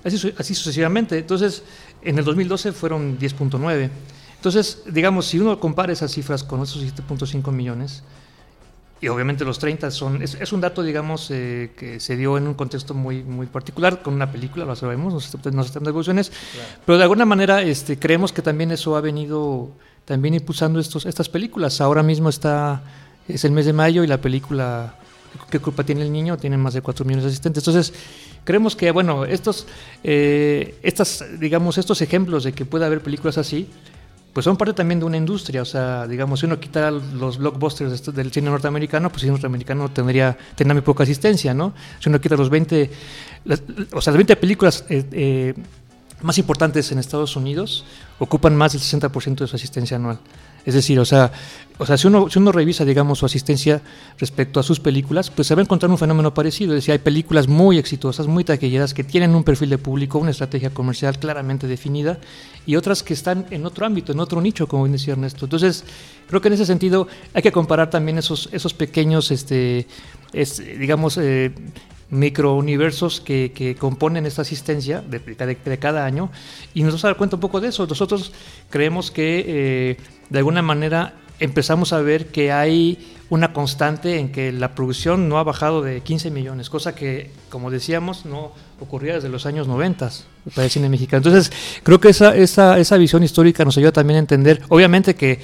así, 0.05 0.35
así 0.39 0.55
sucesivamente. 0.55 1.19
Entonces, 1.19 1.63
en 2.03 2.19
el 2.19 2.25
2012 2.25 2.73
fueron 2.73 3.19
10.9. 3.19 3.91
Entonces, 4.37 4.83
digamos, 4.91 5.27
si 5.27 5.39
uno 5.39 5.59
compara 5.59 5.93
esas 5.93 6.13
cifras 6.13 6.45
con 6.45 6.63
esos 6.63 6.83
7.5 6.83 7.51
millones, 7.53 8.03
y 9.01 9.09
obviamente 9.09 9.45
los 9.45 9.59
30 9.59 9.91
son, 9.91 10.23
es, 10.23 10.53
un 10.53 10.61
dato, 10.61 10.83
digamos, 10.83 11.31
eh, 11.31 11.73
que 11.77 12.01
se 12.01 12.17
dio 12.17 12.37
en 12.37 12.47
un 12.47 12.55
contexto 12.55 12.95
muy, 12.95 13.23
muy 13.23 13.47
particular, 13.47 14.03
con 14.03 14.15
una 14.15 14.31
película, 14.31 14.65
lo 14.65 14.77
sabemos, 14.77 15.13
no 15.53 15.63
están 15.63 15.85
de 15.85 15.91
evoluciones, 15.91 16.33
pero 16.85 16.99
de 16.99 17.05
alguna 17.05 17.25
manera 17.25 17.63
este, 17.63 17.99
creemos 17.99 18.33
que 18.33 18.43
también 18.43 18.71
eso 18.73 18.97
ha 18.97 19.01
venido 19.01 19.71
también 20.05 20.35
impulsando 20.35 20.81
estos, 20.81 21.07
estas 21.07 21.29
películas. 21.29 21.81
Ahora 21.81 22.03
mismo 22.03 22.29
está, 22.29 22.83
es 23.29 23.45
el 23.45 23.53
mes 23.53 23.67
de 23.67 23.73
mayo 23.73 24.05
y 24.05 24.07
la 24.07 24.19
película 24.19 24.95
¿Qué 25.49 25.59
culpa 25.59 25.85
tiene 25.85 26.03
el 26.03 26.13
niño? 26.13 26.37
Tiene 26.37 26.57
más 26.57 26.75
de 26.75 26.83
4 26.83 27.05
millones 27.05 27.25
de 27.25 27.31
asistentes. 27.31 27.67
Entonces, 27.67 27.95
creemos 28.45 28.77
que, 28.77 28.91
bueno, 28.91 29.25
estos, 29.25 29.67
eh, 30.03 30.79
estas, 30.83 31.25
digamos, 31.39 31.79
estos 31.79 32.03
ejemplos 32.03 32.45
de 32.45 32.53
que 32.53 32.65
pueda 32.65 32.87
haber 32.87 33.01
películas 33.01 33.39
así, 33.39 33.69
pues 34.33 34.45
son 34.45 34.57
parte 34.57 34.75
también 34.75 35.01
de 35.01 35.07
una 35.07 35.17
industria. 35.17 35.63
O 35.63 35.65
sea, 35.65 36.07
digamos, 36.07 36.41
si 36.41 36.47
uno 36.47 36.61
quita 36.61 36.91
los 36.91 37.39
blockbusters 37.39 38.15
del 38.15 38.33
cine 38.33 38.51
norteamericano, 38.51 39.09
pues 39.11 39.23
el 39.23 39.29
cine 39.29 39.33
norteamericano 39.33 39.89
tendría, 39.89 40.37
tendría 40.55 40.75
muy 40.75 40.83
poca 40.83 41.03
asistencia, 41.03 41.53
¿no? 41.55 41.75
Si 41.99 42.09
uno 42.09 42.21
quita 42.21 42.37
los 42.37 42.51
20, 42.51 42.91
o 43.93 44.01
sea, 44.01 44.13
las 44.13 44.17
20 44.17 44.37
películas 44.37 44.85
eh, 44.89 45.05
eh, 45.13 45.55
más 46.23 46.39
importantes 46.39 46.91
en 46.93 46.99
Estados 46.99 47.35
Unidos 47.37 47.85
ocupan 48.19 48.55
más 48.55 48.73
del 48.73 48.83
60% 48.83 49.37
de 49.37 49.47
su 49.47 49.57
asistencia 49.57 49.97
anual. 49.97 50.19
Es 50.65 50.75
decir, 50.75 50.99
o 51.01 51.05
sea, 51.05 51.33
o 51.79 51.87
sea 51.87 51.97
si, 51.97 52.07
uno, 52.07 52.29
si 52.29 52.39
uno 52.39 52.53
revisa, 52.53 52.85
digamos, 52.85 53.19
su 53.21 53.27
asistencia 53.27 53.81
respecto 54.19 54.61
a 54.61 54.63
sus 54.63 54.81
películas, 54.81 55.31
pues 55.31 55.49
se 55.49 55.55
va 55.55 55.63
a 55.63 55.65
encontrar 55.65 55.91
un 55.91 55.97
fenómeno 55.97 56.35
parecido. 56.35 56.73
Es 56.73 56.79
decir, 56.79 56.93
hay 56.93 56.99
películas 56.99 57.49
muy 57.49 57.79
exitosas, 57.79 58.27
muy 58.27 58.45
taquilleras, 58.45 58.93
que 58.93 59.05
tienen 59.05 59.35
un 59.35 59.45
perfil 59.45 59.71
de 59.71 59.79
público, 59.79 60.19
una 60.19 60.31
estrategia 60.31 60.71
comercial 60.71 61.19
claramente 61.19 61.67
definida, 61.67 62.19
y 62.67 62.77
otras 62.77 63.03
que 63.03 63.15
están 63.15 63.47
en 63.51 63.65
otro 63.65 63.87
ámbito, 63.87 64.13
en 64.13 64.21
otro 64.21 64.41
nicho, 64.41 64.67
como 64.67 64.85
bien 64.85 64.93
decía 64.93 65.15
Ernesto. 65.15 65.47
Entonces, 65.47 65.85
creo 66.29 66.41
que 66.41 66.49
en 66.49 66.55
ese 66.55 66.67
sentido 66.67 67.09
hay 67.33 67.43
que 67.43 67.53
comparar 67.53 67.89
también 67.89 68.19
esos, 68.19 68.49
esos 68.53 68.75
pequeños, 68.75 69.31
este, 69.31 69.87
digamos, 70.79 71.17
eh, 71.17 71.53
microuniversos 72.11 73.21
que, 73.21 73.53
que 73.55 73.77
componen 73.77 74.27
esta 74.27 74.43
asistencia 74.43 75.01
de, 75.01 75.21
de, 75.21 75.79
cada 75.79 76.05
año 76.05 76.31
y 76.75 76.83
nos 76.83 76.93
vamos 76.93 77.05
a 77.05 77.09
dar 77.09 77.17
cuenta 77.17 77.37
un 77.37 77.41
poco 77.41 77.61
de 77.61 77.69
eso. 77.69 77.87
Nosotros 77.87 78.33
creemos 78.69 79.11
que 79.11 79.45
eh, 79.47 79.97
de 80.29 80.39
alguna 80.39 80.63
manera 80.63 81.15
empezamos 81.39 81.93
a 81.93 82.01
ver 82.01 82.27
que 82.27 82.53
hay 82.53 83.17
una 83.31 83.53
constante 83.53 84.19
en 84.19 84.33
que 84.33 84.53
la 84.53 84.75
producción 84.75 85.29
no 85.29 85.39
ha 85.39 85.45
bajado 85.45 85.83
de 85.83 86.01
15 86.01 86.31
millones, 86.31 86.69
cosa 86.69 86.95
que, 86.95 87.31
como 87.49 87.71
decíamos, 87.71 88.27
no 88.27 88.53
ocurría 88.81 89.15
desde 89.15 89.29
los 89.29 89.47
años 89.47 89.69
90 89.69 90.11
para 90.55 90.65
el 90.65 90.71
cine 90.71 90.89
mexicano. 90.89 91.19
Entonces, 91.19 91.53
creo 91.83 92.01
que 92.01 92.09
esa, 92.09 92.37
esa, 92.37 92.79
esa 92.79 92.97
visión 92.97 93.23
histórica 93.23 93.65
nos 93.65 93.79
ayuda 93.79 93.93
también 93.93 94.17
a 94.17 94.21
entender, 94.21 94.63
obviamente 94.69 95.15
que 95.15 95.39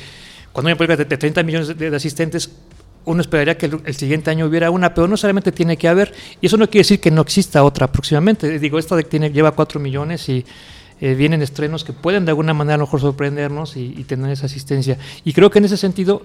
cuando 0.52 0.68
hay 0.68 0.72
una 0.72 0.79
película 0.79 0.96
de 0.96 1.16
30 1.16 1.42
millones 1.42 1.79
de 1.79 1.94
asistentes, 1.94 2.50
uno 3.07 3.21
esperaría 3.21 3.57
que 3.57 3.66
el, 3.66 3.95
siguiente 3.95 4.31
año 4.31 4.47
hubiera 4.47 4.71
una, 4.71 4.92
pero 4.92 5.09
no 5.09 5.16
solamente 5.16 5.53
tiene 5.53 5.77
que 5.77 5.88
haber, 5.88 6.12
y 6.40 6.47
eso 6.47 6.57
no 6.57 6.66
quiere 6.66 6.81
decir 6.81 7.01
que 7.01 7.11
no 7.11 7.23
exista 7.23 7.64
otra 7.64 7.90
próximamente. 7.90 8.59
Digo, 8.59 8.79
esta 8.79 9.01
tiene, 9.03 9.31
lleva 9.31 9.53
cuatro 9.53 9.81
millones 9.81 10.29
y 10.29 10.45
eh, 10.98 11.14
vienen 11.14 11.42
estrenos 11.42 11.85
que 11.85 11.92
pueden 11.92 12.24
de 12.24 12.30
alguna 12.30 12.54
manera 12.54 12.76
a 12.76 12.78
lo 12.78 12.85
mejor 12.85 13.00
sorprendernos 13.02 13.76
y, 13.76 14.04
tener 14.04 14.30
esa 14.30 14.46
asistencia. 14.46 14.96
Y 15.24 15.35
creo 15.35 15.50
que 15.50 15.59
en 15.59 15.66
ese 15.66 15.76
sentido, 15.76 16.22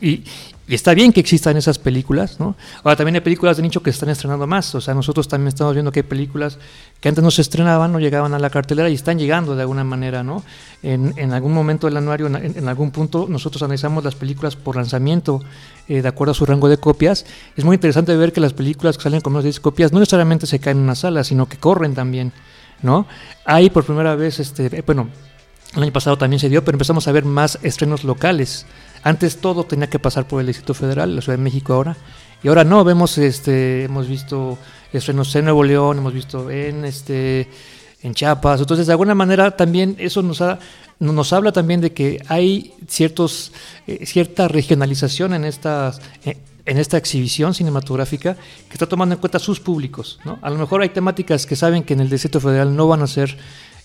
y, 0.00 0.24
está 0.66 0.94
bien 0.94 1.12
que 1.12 1.20
existan 1.20 1.58
esas 1.58 1.78
películas, 1.78 2.40
¿no? 2.40 2.56
Ahora 2.82 2.96
también 2.96 3.16
hay 3.16 3.20
películas 3.20 3.58
de 3.58 3.62
nicho 3.62 3.82
que 3.82 3.90
están 3.90 4.08
estrenando 4.08 4.46
más, 4.46 4.74
o 4.74 4.80
sea, 4.80 4.94
nosotros 4.94 5.28
también 5.28 5.48
estamos 5.48 5.74
viendo 5.74 5.92
que 5.92 6.00
hay 6.00 6.04
películas 6.04 6.58
que 7.02 7.10
antes 7.10 7.22
no 7.22 7.30
se 7.30 7.42
estrenaban, 7.42 7.92
no 7.92 8.00
llegaban 8.00 8.32
a 8.32 8.38
la 8.38 8.48
cartelera 8.48 8.88
y 8.88 8.94
están 8.94 9.18
llegando 9.18 9.56
de 9.56 9.60
alguna 9.60 9.84
manera, 9.84 10.22
¿no? 10.22 10.42
En, 10.82 11.12
en 11.18 11.32
algún 11.34 11.52
momento 11.52 11.86
del 11.86 11.98
anuario, 11.98 12.26
en, 12.26 12.66
algún 12.66 12.92
punto, 12.92 13.26
nosotros 13.28 13.62
analizamos 13.62 14.04
las 14.04 14.14
películas 14.14 14.56
por 14.56 14.76
lanzamiento 14.76 15.42
eh, 15.86 16.00
de 16.00 16.08
acuerdo 16.08 16.32
a 16.32 16.34
su 16.34 16.46
rango 16.46 16.70
de 16.70 16.78
copias. 16.78 17.26
Es 17.56 17.64
muy 17.64 17.74
interesante 17.74 18.16
ver 18.16 18.32
que 18.32 18.40
las 18.40 18.54
películas 18.54 18.96
que 18.96 19.02
salen 19.02 19.20
con 19.20 19.34
más 19.34 19.42
de 19.42 19.48
10 19.48 19.60
copias 19.60 19.92
no 19.92 19.98
necesariamente 19.98 20.46
se 20.46 20.60
caen 20.60 20.78
en 20.78 20.84
una 20.84 20.94
sala, 20.94 21.24
sino 21.24 21.46
que 21.46 21.58
corren 21.58 21.94
también. 21.94 22.32
¿No? 22.82 23.06
Hay 23.44 23.70
por 23.70 23.84
primera 23.84 24.14
vez, 24.14 24.40
este, 24.40 24.66
eh, 24.66 24.82
bueno, 24.86 25.08
el 25.74 25.82
año 25.82 25.92
pasado 25.92 26.16
también 26.16 26.40
se 26.40 26.48
dio, 26.48 26.64
pero 26.64 26.76
empezamos 26.76 27.08
a 27.08 27.12
ver 27.12 27.24
más 27.24 27.58
estrenos 27.62 28.04
locales. 28.04 28.66
Antes 29.02 29.38
todo 29.38 29.64
tenía 29.64 29.88
que 29.88 29.98
pasar 29.98 30.26
por 30.26 30.40
el 30.40 30.46
Distrito 30.46 30.74
Federal, 30.74 31.16
la 31.16 31.22
Ciudad 31.22 31.38
de 31.38 31.44
México 31.44 31.74
ahora, 31.74 31.96
y 32.42 32.48
ahora 32.48 32.64
no, 32.64 32.84
vemos, 32.84 33.18
este, 33.18 33.84
hemos 33.84 34.08
visto 34.08 34.58
estrenos 34.92 35.34
en 35.34 35.44
Nuevo 35.44 35.64
León, 35.64 35.98
hemos 35.98 36.12
visto 36.12 36.50
en, 36.50 36.84
este, 36.84 37.48
en 38.02 38.14
Chiapas, 38.14 38.60
entonces 38.60 38.86
de 38.86 38.92
alguna 38.92 39.14
manera 39.14 39.56
también 39.56 39.96
eso 39.98 40.22
nos 40.22 40.42
nos 41.00 41.32
habla 41.32 41.52
también 41.52 41.80
de 41.80 41.92
que 41.92 42.22
hay 42.28 42.72
ciertos, 42.88 43.52
eh, 43.86 44.06
cierta 44.06 44.48
regionalización 44.48 45.34
en 45.34 45.44
estas, 45.44 46.00
eh, 46.24 46.38
en 46.66 46.78
esta 46.78 46.96
exhibición 46.96 47.54
cinematográfica 47.54 48.34
que 48.34 48.72
está 48.72 48.86
tomando 48.86 49.14
en 49.14 49.20
cuenta 49.20 49.38
sus 49.38 49.60
públicos. 49.60 50.18
¿no? 50.24 50.38
A 50.42 50.50
lo 50.50 50.58
mejor 50.58 50.82
hay 50.82 50.88
temáticas 50.88 51.46
que 51.46 51.56
saben 51.56 51.82
que 51.82 51.94
en 51.94 52.00
el 52.00 52.10
Distrito 52.10 52.40
Federal 52.40 52.74
no 52.74 52.88
van 52.88 53.02
a 53.02 53.06
ser, 53.06 53.36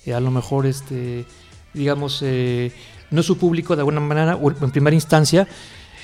eh, 0.06 0.14
a 0.14 0.20
lo 0.20 0.32
mejor, 0.32 0.66
este, 0.66 1.26
digamos, 1.74 2.22
eh, 2.24 2.72
no 3.12 3.22
es 3.22 3.26
su 3.26 3.38
público 3.38 3.76
de 3.76 3.82
alguna 3.82 4.00
manera 4.00 4.36
o 4.36 4.50
en 4.50 4.72
primera 4.72 4.96
instancia, 4.96 5.48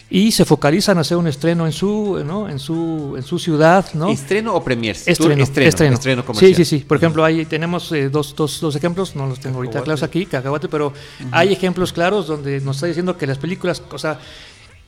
y 0.10 0.32
se 0.32 0.46
focalizan 0.46 1.00
a 1.00 1.02
hacer 1.02 1.18
un 1.18 1.28
estreno 1.28 1.66
en 1.66 1.72
su, 1.72 2.22
¿no? 2.24 2.48
en 2.48 2.60
su, 2.60 3.16
en 3.18 3.24
su 3.24 3.40
ciudad, 3.40 3.86
¿no? 3.96 4.10
¿Estreno 4.10 4.54
o 4.54 4.64
premier? 4.64 4.96
Estreno, 4.96 5.44
estreno, 5.44 5.96
estreno. 5.96 6.24
comercial. 6.24 6.56
Sí, 6.56 6.64
sí, 6.64 6.78
sí. 6.78 6.86
Por 6.86 6.98
ejemplo, 6.98 7.26
ahí 7.26 7.46
tenemos 7.46 7.92
eh, 7.92 8.10
dos, 8.10 8.36
dos, 8.36 8.60
dos, 8.62 8.76
ejemplos, 8.76 9.16
no 9.16 9.26
los 9.26 9.40
tengo 9.40 9.58
ahorita 9.58 9.82
claros 9.82 10.04
aquí, 10.04 10.28
cacahuate, 10.28 10.68
pero 10.68 10.94
hay 11.32 11.54
ejemplos 11.54 11.92
claros 11.92 12.28
donde 12.28 12.62
nos 12.62 12.78
está 12.78 12.86
diciendo 12.86 13.18
que 13.18 13.26
las 13.26 13.40
películas, 13.40 13.82
o 13.90 13.98
sea, 13.98 14.20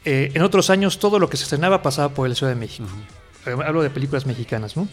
eh, 0.06 0.32
en 0.34 0.42
otros 0.42 0.70
años 0.70 1.00
todo 1.00 1.20
lo 1.20 1.30
que 1.30 1.38
se 1.38 1.44
estrenaba 1.44 1.82
pasaba 1.82 2.10
por 2.10 2.28
la 2.30 2.36
Ciudad 2.36 2.52
de 2.52 2.60
México. 2.60 2.88
Hablo 3.46 3.82
de 3.82 3.90
películas 3.90 4.26
mexicanas, 4.26 4.76
¿no? 4.76 4.88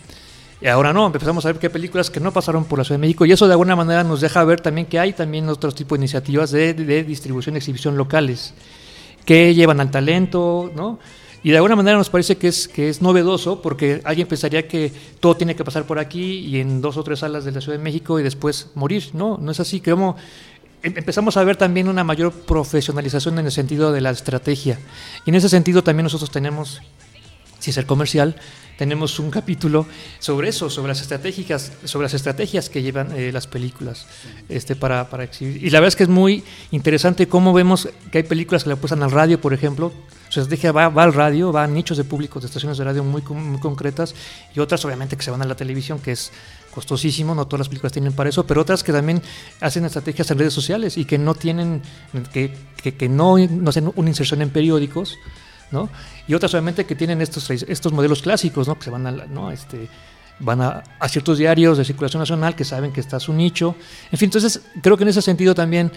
Y 0.60 0.66
ahora 0.68 0.92
no, 0.92 1.06
empezamos 1.06 1.44
a 1.44 1.52
ver 1.52 1.58
hay 1.62 1.68
películas 1.68 2.10
que 2.10 2.20
no 2.20 2.32
pasaron 2.32 2.64
por 2.64 2.78
la 2.78 2.84
Ciudad 2.84 2.98
de 2.98 3.06
México 3.06 3.26
y 3.26 3.32
eso 3.32 3.46
de 3.46 3.52
alguna 3.52 3.76
manera 3.76 4.04
nos 4.04 4.20
deja 4.20 4.42
ver 4.44 4.60
también 4.60 4.86
que 4.86 4.98
hay 4.98 5.12
también 5.12 5.48
otros 5.48 5.74
tipos 5.74 5.98
de 5.98 6.04
iniciativas 6.04 6.50
de, 6.52 7.04
distribución 7.04 7.54
y 7.54 7.58
exhibición 7.58 7.96
locales 7.96 8.54
que 9.26 9.54
llevan 9.54 9.80
al 9.80 9.90
talento, 9.90 10.72
¿no? 10.74 10.98
Y 11.42 11.50
de 11.50 11.56
alguna 11.56 11.76
manera 11.76 11.98
nos 11.98 12.08
parece 12.08 12.38
que 12.38 12.48
es, 12.48 12.68
que 12.68 12.88
es 12.88 13.02
novedoso 13.02 13.60
porque 13.60 14.00
alguien 14.04 14.26
pensaría 14.26 14.66
que 14.66 14.90
todo 15.20 15.36
tiene 15.36 15.54
que 15.54 15.62
pasar 15.62 15.84
por 15.84 15.98
aquí 15.98 16.38
y 16.38 16.58
en 16.58 16.80
dos 16.80 16.96
o 16.96 17.04
tres 17.04 17.18
salas 17.18 17.44
de 17.44 17.52
la 17.52 17.60
Ciudad 17.60 17.76
de 17.76 17.84
México 17.84 18.18
y 18.18 18.22
después 18.22 18.70
morir. 18.74 19.10
No, 19.12 19.36
no 19.36 19.50
es 19.50 19.60
así. 19.60 19.82
Em, 19.84 20.14
empezamos 20.84 21.36
a 21.36 21.44
ver 21.44 21.56
también 21.56 21.88
una 21.88 22.04
mayor 22.04 22.32
profesionalización 22.32 23.38
en 23.38 23.46
el 23.46 23.52
sentido 23.52 23.92
de 23.92 24.00
la 24.00 24.10
estrategia. 24.10 24.78
Y 25.24 25.30
en 25.30 25.36
ese 25.36 25.48
sentido 25.48 25.82
también 25.82 26.04
nosotros 26.04 26.30
tenemos, 26.30 26.82
si 27.58 27.70
es 27.70 27.76
el 27.78 27.86
comercial, 27.86 28.36
tenemos 28.76 29.18
un 29.18 29.30
capítulo 29.30 29.86
sobre 30.18 30.48
eso, 30.48 30.68
sobre 30.68 30.88
las 30.88 31.00
estrategias, 31.00 31.72
sobre 31.84 32.04
las 32.04 32.14
estrategias 32.14 32.68
que 32.68 32.82
llevan 32.82 33.12
eh, 33.16 33.32
las 33.32 33.46
películas 33.46 34.06
este, 34.48 34.76
para, 34.76 35.08
para, 35.08 35.24
exhibir. 35.24 35.64
Y 35.64 35.70
la 35.70 35.80
verdad 35.80 35.88
es 35.88 35.96
que 35.96 36.02
es 36.02 36.08
muy 36.08 36.44
interesante 36.70 37.28
cómo 37.28 37.52
vemos 37.52 37.88
que 38.10 38.18
hay 38.18 38.24
películas 38.24 38.64
que 38.64 38.70
le 38.70 38.74
apuestan 38.74 39.02
al 39.02 39.10
radio, 39.10 39.40
por 39.40 39.54
ejemplo. 39.54 39.92
Su 40.28 40.40
estrategia 40.40 40.72
va, 40.72 40.88
va 40.88 41.04
al 41.04 41.14
radio, 41.14 41.52
va 41.52 41.62
a 41.62 41.66
nichos 41.68 41.96
de 41.96 42.02
público 42.02 42.40
de 42.40 42.46
estaciones 42.46 42.76
de 42.76 42.84
radio 42.84 43.04
muy, 43.04 43.22
muy 43.22 43.60
concretas 43.60 44.14
y 44.54 44.58
otras 44.58 44.84
obviamente 44.84 45.16
que 45.16 45.22
se 45.22 45.30
van 45.30 45.42
a 45.42 45.44
la 45.44 45.54
televisión, 45.54 46.00
que 46.00 46.12
es 46.12 46.32
costosísimo, 46.74 47.34
no 47.34 47.46
todas 47.46 47.60
las 47.60 47.68
películas 47.68 47.92
tienen 47.92 48.12
para 48.12 48.28
eso, 48.28 48.44
pero 48.46 48.60
otras 48.60 48.82
que 48.82 48.92
también 48.92 49.22
hacen 49.60 49.84
estrategias 49.84 50.28
en 50.30 50.38
redes 50.38 50.52
sociales 50.52 50.98
y 50.98 51.04
que 51.04 51.18
no 51.18 51.34
tienen, 51.34 51.82
que, 52.32 52.52
que, 52.82 53.08
no, 53.08 53.38
no 53.38 53.70
hacen 53.70 53.92
una 53.94 54.08
inserción 54.08 54.42
en 54.42 54.50
periódicos, 54.50 55.16
¿no? 55.70 55.88
Y 56.26 56.34
otras 56.34 56.52
obviamente 56.54 56.84
que 56.84 56.96
tienen 56.96 57.22
estos, 57.22 57.48
estos 57.50 57.92
modelos 57.92 58.22
clásicos, 58.22 58.66
¿no? 58.66 58.76
Que 58.76 58.84
se 58.84 58.90
van 58.90 59.06
a, 59.06 59.12
¿no? 59.12 59.52
Este, 59.52 59.88
van 60.40 60.60
a, 60.60 60.82
a, 60.98 61.08
ciertos 61.08 61.38
diarios 61.38 61.78
de 61.78 61.84
circulación 61.84 62.20
nacional 62.20 62.56
que 62.56 62.64
saben 62.64 62.92
que 62.92 63.00
está 63.00 63.20
su 63.20 63.32
nicho. 63.32 63.76
En 64.10 64.18
fin, 64.18 64.26
entonces 64.26 64.60
creo 64.82 64.96
que 64.96 65.04
en 65.04 65.10
ese 65.10 65.22
sentido 65.22 65.54
también 65.54 65.92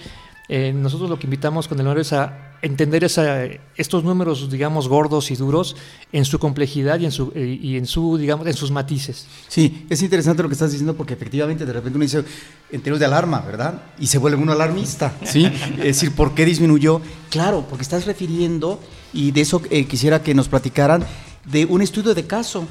eh, 0.50 0.72
nosotros 0.74 1.10
lo 1.10 1.20
que 1.20 1.28
invitamos 1.28 1.68
con 1.68 1.80
el 1.80 1.86
honor 1.86 2.00
es 2.00 2.14
a 2.14 2.56
entender 2.62 3.04
esa, 3.04 3.44
estos 3.76 4.04
números, 4.04 4.50
digamos, 4.50 4.88
gordos 4.88 5.30
y 5.32 5.36
duros 5.36 5.76
en 6.12 6.26
su 6.26 6.40
complejidad 6.40 7.00
y 7.00 7.06
en 7.06 7.12
su, 7.12 7.32
eh, 7.36 7.60
y 7.62 7.78
en 7.78 7.86
su, 7.86 8.18
digamos, 8.18 8.48
en 8.48 8.54
sus 8.54 8.72
matices. 8.72 9.28
Sí, 9.48 9.86
es 9.90 10.02
interesante 10.02 10.42
lo 10.42 10.50
que 10.50 10.54
estás 10.54 10.72
diciendo 10.72 10.96
porque 10.96 11.14
efectivamente 11.14 11.66
de 11.66 11.74
repente 11.74 11.98
uno 11.98 12.04
dice 12.04 12.24
en 12.72 12.82
términos 12.82 13.00
de 13.00 13.06
alarma, 13.06 13.42
¿verdad? 13.42 13.82
Y 14.00 14.08
se 14.08 14.18
vuelve 14.18 14.38
uno 14.38 14.54
alarmista, 14.54 15.14
¿sí? 15.24 15.46
es 15.78 15.84
decir, 15.84 16.14
¿por 16.14 16.34
qué 16.34 16.46
disminuyó? 16.46 17.02
Claro, 17.30 17.66
porque 17.70 17.84
estás 17.84 18.06
refiriendo, 18.06 18.80
y 19.14 19.32
de 19.32 19.42
eso 19.42 19.62
eh, 19.70 19.86
quisiera 19.86 20.24
que 20.24 20.34
nos 20.34 20.48
platicaran, 20.48 21.06
de 21.46 21.66
un 21.66 21.82
estudio 21.82 22.14
de 22.14 22.26
caso 22.26 22.66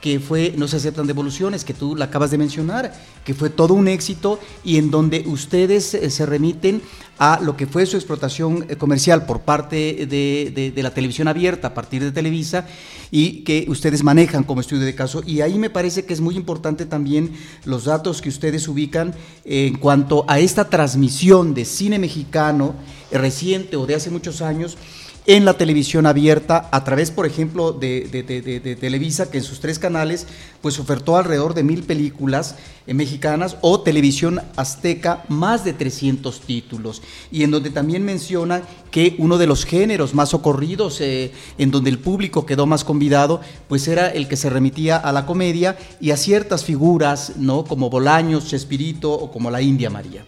que 0.00 0.18
fue 0.18 0.54
No 0.56 0.66
se 0.66 0.76
aceptan 0.76 1.06
devoluciones, 1.06 1.64
que 1.64 1.74
tú 1.74 1.94
la 1.94 2.06
acabas 2.06 2.30
de 2.30 2.38
mencionar, 2.38 2.92
que 3.24 3.34
fue 3.34 3.50
todo 3.50 3.74
un 3.74 3.88
éxito 3.88 4.40
y 4.64 4.78
en 4.78 4.90
donde 4.90 5.24
ustedes 5.26 5.94
eh, 5.94 6.10
se 6.10 6.26
remiten 6.26 6.82
a 7.18 7.38
lo 7.42 7.54
que 7.54 7.66
fue 7.66 7.84
su 7.84 7.96
explotación 7.96 8.64
eh, 8.68 8.76
comercial 8.76 9.26
por 9.26 9.42
parte 9.42 10.06
de, 10.06 10.72
la 10.76 10.94
televisión 10.94 11.28
abierta 11.28 11.68
a 11.68 11.74
partir 11.74 12.02
de 12.02 12.12
Televisa 12.12 12.66
y 13.10 13.42
que 13.42 13.66
ustedes 13.68 14.02
manejan 14.02 14.42
como 14.42 14.62
estudio 14.62 14.86
de 14.86 14.94
caso. 14.94 15.22
Y 15.26 15.42
ahí 15.42 15.58
me 15.58 15.68
parece 15.68 16.06
que 16.06 16.14
es 16.14 16.20
muy 16.20 16.34
importante 16.34 16.86
también 16.86 17.32
los 17.64 17.84
datos 17.84 18.22
que 18.22 18.30
ustedes 18.30 18.66
ubican 18.68 19.14
en 19.44 19.76
cuanto 19.76 20.24
a 20.28 20.38
esta 20.38 20.70
transmisión 20.70 21.52
de 21.52 21.66
cine 21.66 21.98
mexicano 21.98 22.74
reciente 23.12 23.76
o 23.76 23.84
de 23.84 23.96
hace 23.96 24.10
muchos 24.10 24.40
años 24.40 24.78
en 25.26 25.44
la 25.44 25.54
televisión 25.54 26.06
abierta 26.06 26.68
a 26.72 26.82
través, 26.82 27.10
por 27.10 27.26
ejemplo, 27.26 27.72
de, 27.72 28.76
Televisa, 28.80 29.30
que 29.30 29.38
en 29.38 29.44
sus 29.44 29.60
tres 29.60 29.78
canales 29.78 30.26
pues 30.60 30.78
ofertó 30.78 31.16
alrededor 31.16 31.54
de 31.54 31.62
mil 31.62 31.82
películas 31.82 32.56
eh, 32.86 32.94
mexicanas 32.94 33.56
o 33.60 33.80
televisión 33.80 34.40
azteca 34.56 35.24
más 35.28 35.64
de 35.64 35.72
300 35.72 36.40
títulos 36.40 37.02
y 37.30 37.44
en 37.44 37.50
donde 37.50 37.70
también 37.70 38.04
menciona 38.04 38.62
que 38.90 39.14
uno 39.18 39.38
de 39.38 39.46
los 39.46 39.64
géneros 39.64 40.14
más 40.14 40.34
ocurridos 40.34 41.00
eh, 41.00 41.32
en 41.56 41.70
donde 41.70 41.90
el 41.90 41.98
público 41.98 42.44
quedó 42.44 42.66
más 42.66 42.84
convidado 42.84 43.40
pues 43.68 43.88
era 43.88 44.08
el 44.08 44.28
que 44.28 44.36
se 44.36 44.50
remitía 44.50 44.96
a 44.96 45.12
la 45.12 45.24
comedia 45.24 45.78
y 46.00 46.10
a 46.10 46.16
ciertas 46.16 46.64
figuras 46.64 47.34
no 47.36 47.64
como 47.64 47.88
Bolaños, 47.88 48.46
Chespirito 48.46 49.12
o 49.12 49.30
como 49.30 49.50
la 49.50 49.62
India 49.62 49.88
María. 49.88 50.24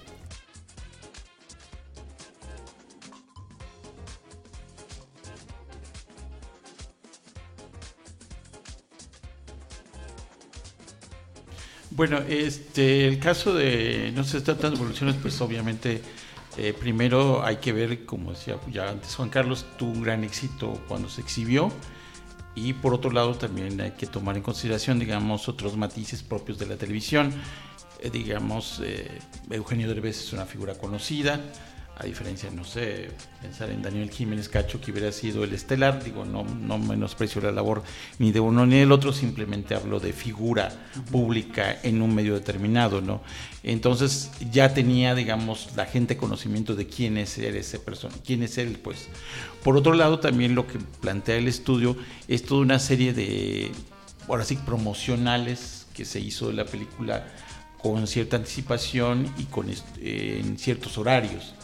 Bueno, 11.94 12.20
este, 12.26 13.06
el 13.06 13.18
caso 13.18 13.52
de 13.54 14.12
no 14.14 14.24
sé 14.24 14.40
tantas 14.40 14.72
evoluciones, 14.72 15.14
pues 15.20 15.38
obviamente 15.42 16.00
eh, 16.56 16.72
primero 16.72 17.44
hay 17.44 17.56
que 17.56 17.74
ver, 17.74 18.06
como 18.06 18.32
decía 18.32 18.56
ya 18.70 18.88
antes 18.88 19.14
Juan 19.14 19.28
Carlos, 19.28 19.66
tuvo 19.76 19.90
un 19.90 20.02
gran 20.02 20.24
éxito 20.24 20.82
cuando 20.88 21.10
se 21.10 21.20
exhibió 21.20 21.70
y 22.54 22.72
por 22.72 22.94
otro 22.94 23.10
lado 23.10 23.34
también 23.34 23.78
hay 23.78 23.90
que 23.90 24.06
tomar 24.06 24.38
en 24.38 24.42
consideración, 24.42 24.98
digamos, 24.98 25.50
otros 25.50 25.76
matices 25.76 26.22
propios 26.22 26.58
de 26.58 26.64
la 26.64 26.76
televisión. 26.76 27.30
Eh, 28.00 28.08
digamos, 28.08 28.80
eh, 28.82 29.10
Eugenio 29.50 29.86
Derbez 29.86 30.16
es 30.16 30.32
una 30.32 30.46
figura 30.46 30.74
conocida, 30.76 31.40
a 31.98 32.04
diferencia, 32.04 32.50
no 32.50 32.64
sé, 32.64 33.10
pensar 33.40 33.70
en 33.70 33.82
Daniel 33.82 34.10
Jiménez 34.10 34.48
Cacho, 34.48 34.80
que 34.80 34.90
hubiera 34.90 35.12
sido 35.12 35.44
el 35.44 35.52
estelar, 35.52 36.02
digo, 36.02 36.24
no, 36.24 36.42
no 36.42 36.78
menosprecio 36.78 37.40
la 37.40 37.52
labor 37.52 37.82
ni 38.18 38.32
de 38.32 38.40
uno 38.40 38.66
ni 38.66 38.78
del 38.78 38.92
otro, 38.92 39.12
simplemente 39.12 39.74
hablo 39.74 40.00
de 40.00 40.12
figura 40.12 40.72
pública 41.10 41.78
en 41.82 42.02
un 42.02 42.14
medio 42.14 42.34
determinado, 42.34 43.00
¿no? 43.00 43.22
Entonces 43.62 44.30
ya 44.50 44.74
tenía, 44.74 45.14
digamos, 45.14 45.70
la 45.76 45.86
gente 45.86 46.16
conocimiento 46.16 46.74
de 46.74 46.86
quién 46.86 47.18
es 47.18 47.38
él, 47.38 47.56
ese 47.56 47.78
persona, 47.78 48.14
quién 48.24 48.42
es 48.42 48.58
él, 48.58 48.78
pues. 48.82 49.08
Por 49.62 49.76
otro 49.76 49.92
lado, 49.92 50.18
también 50.18 50.54
lo 50.54 50.66
que 50.66 50.78
plantea 51.00 51.36
el 51.36 51.46
estudio 51.46 51.96
es 52.26 52.42
toda 52.44 52.62
una 52.62 52.78
serie 52.78 53.12
de, 53.12 53.70
ahora 54.28 54.44
sí, 54.44 54.56
promocionales 54.56 55.86
que 55.94 56.04
se 56.04 56.20
hizo 56.20 56.48
de 56.48 56.54
la 56.54 56.64
película 56.64 57.26
con 57.82 58.06
cierta 58.06 58.36
anticipación 58.36 59.32
y 59.38 59.44
con 59.44 59.68
eh, 59.68 60.40
en 60.42 60.58
ciertos 60.58 60.98
horarios. 60.98 61.54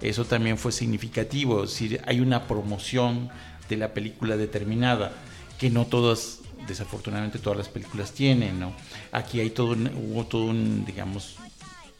Eso 0.00 0.24
también 0.24 0.58
fue 0.58 0.72
significativo, 0.72 1.64
es 1.64 1.70
decir, 1.70 2.02
hay 2.06 2.20
una 2.20 2.46
promoción 2.46 3.30
de 3.68 3.76
la 3.76 3.94
película 3.94 4.36
determinada, 4.36 5.12
que 5.58 5.70
no 5.70 5.86
todas, 5.86 6.40
desafortunadamente 6.66 7.38
todas 7.38 7.56
las 7.58 7.68
películas 7.68 8.12
tienen, 8.12 8.60
¿no? 8.60 8.72
Aquí 9.10 9.40
hay 9.40 9.50
todo 9.50 9.72
hubo 9.72 10.26
todo 10.26 10.44
un, 10.44 10.84
digamos, 10.84 11.36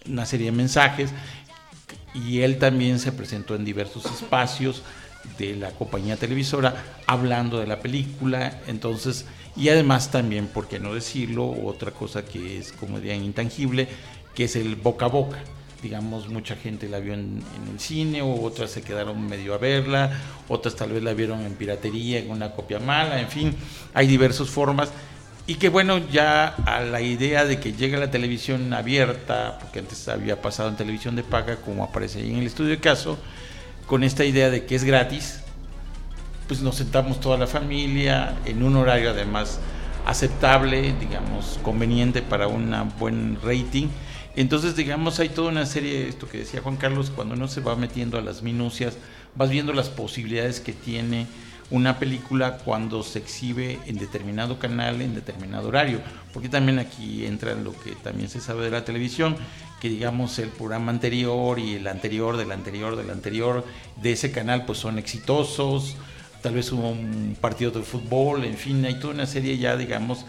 una 0.06 0.26
serie 0.26 0.46
de 0.46 0.52
mensajes 0.52 1.10
y 2.14 2.40
él 2.40 2.58
también 2.58 2.98
se 2.98 3.12
presentó 3.12 3.54
en 3.54 3.64
diversos 3.64 4.04
espacios 4.06 4.82
de 5.38 5.56
la 5.56 5.70
compañía 5.70 6.16
televisora 6.16 6.84
hablando 7.06 7.58
de 7.58 7.66
la 7.66 7.80
película, 7.80 8.60
entonces, 8.66 9.24
y 9.56 9.70
además 9.70 10.10
también, 10.10 10.48
por 10.48 10.68
qué 10.68 10.78
no 10.78 10.94
decirlo, 10.94 11.50
otra 11.64 11.90
cosa 11.90 12.24
que 12.24 12.58
es 12.58 12.72
como 12.72 13.00
dirían 13.00 13.24
intangible, 13.24 13.88
que 14.34 14.44
es 14.44 14.54
el 14.54 14.76
boca 14.76 15.06
a 15.06 15.08
boca 15.08 15.38
digamos, 15.82 16.28
mucha 16.28 16.56
gente 16.56 16.88
la 16.88 16.98
vio 16.98 17.14
en, 17.14 17.42
el 17.72 17.80
cine, 17.80 18.22
o 18.22 18.42
otras 18.42 18.70
se 18.70 18.82
quedaron 18.82 19.26
medio 19.26 19.54
a 19.54 19.58
verla, 19.58 20.10
otras 20.48 20.74
tal 20.76 20.92
vez 20.92 21.02
la 21.02 21.14
vieron 21.14 21.40
en 21.42 21.54
piratería, 21.54 22.18
en 22.18 22.30
una 22.30 22.52
copia 22.52 22.78
mala, 22.78 23.20
en 23.20 23.28
fin, 23.28 23.54
hay 23.94 24.06
diversas 24.06 24.48
formas. 24.48 24.90
Y 25.48 25.56
que 25.56 25.68
bueno, 25.68 25.98
ya 26.10 26.48
a 26.66 26.80
la 26.80 27.00
idea 27.00 27.44
de 27.44 27.60
que 27.60 27.72
llegue 27.72 27.96
la 27.96 28.10
televisión 28.10 28.72
abierta, 28.72 29.58
porque 29.60 29.78
antes 29.78 30.08
había 30.08 30.42
pasado 30.42 30.68
en 30.68 30.76
televisión 30.76 31.14
de 31.14 31.22
paga, 31.22 31.56
como 31.56 31.84
aparece 31.84 32.18
ahí 32.18 32.32
en 32.32 32.38
el 32.38 32.46
estudio 32.46 32.70
de 32.70 32.80
caso, 32.80 33.16
con 33.86 34.02
esta 34.02 34.24
idea 34.24 34.50
de 34.50 34.66
que 34.66 34.74
es 34.74 34.82
gratis, 34.82 35.40
pues 36.48 36.60
nos 36.60 36.76
sentamos 36.76 37.20
toda 37.20 37.38
la 37.38 37.46
familia 37.46 38.36
en 38.44 38.62
un 38.62 38.76
horario 38.76 39.10
además 39.10 39.60
aceptable, 40.06 40.94
digamos, 40.98 41.58
conveniente 41.62 42.22
para 42.22 42.48
un 42.48 42.74
buen 42.98 43.38
rating. 43.42 43.88
Entonces, 44.36 44.76
digamos, 44.76 45.18
hay 45.18 45.28
toda 45.28 45.50
una 45.50 45.66
serie, 45.66 46.08
esto 46.08 46.28
que 46.28 46.38
decía 46.38 46.62
Juan 46.62 46.76
Carlos, 46.76 47.10
cuando 47.10 47.34
uno 47.34 47.48
se 47.48 47.60
va 47.60 47.74
metiendo 47.76 48.16
a 48.16 48.22
las 48.22 48.42
minucias, 48.42 48.96
vas 49.34 49.50
viendo 49.50 49.72
las 49.72 49.88
posibilidades 49.88 50.60
que 50.60 50.72
tiene 50.72 51.26
una 51.70 51.98
película 51.98 52.58
cuando 52.58 53.02
se 53.02 53.18
exhibe 53.18 53.80
en 53.86 53.98
determinado 53.98 54.58
canal, 54.58 55.02
en 55.02 55.14
determinado 55.14 55.68
horario, 55.68 56.00
porque 56.32 56.48
también 56.48 56.78
aquí 56.78 57.26
entra 57.26 57.54
lo 57.54 57.72
que 57.72 57.92
también 57.92 58.28
se 58.28 58.40
sabe 58.40 58.64
de 58.64 58.70
la 58.70 58.84
televisión, 58.84 59.36
que 59.80 59.88
digamos 59.88 60.38
el 60.38 60.50
programa 60.50 60.92
anterior 60.92 61.58
y 61.58 61.74
el 61.74 61.88
anterior 61.88 62.36
del 62.36 62.52
anterior 62.52 62.94
del 62.94 63.10
anterior 63.10 63.64
de 64.00 64.12
ese 64.12 64.30
canal 64.30 64.64
pues 64.64 64.78
son 64.78 64.98
exitosos, 64.98 65.96
tal 66.42 66.54
vez 66.54 66.70
hubo 66.72 66.90
un 66.90 67.36
partido 67.40 67.70
de 67.70 67.82
fútbol, 67.82 68.44
en 68.44 68.56
fin, 68.56 68.84
hay 68.84 68.98
toda 68.98 69.14
una 69.14 69.26
serie 69.26 69.58
ya 69.58 69.76
digamos 69.76 70.24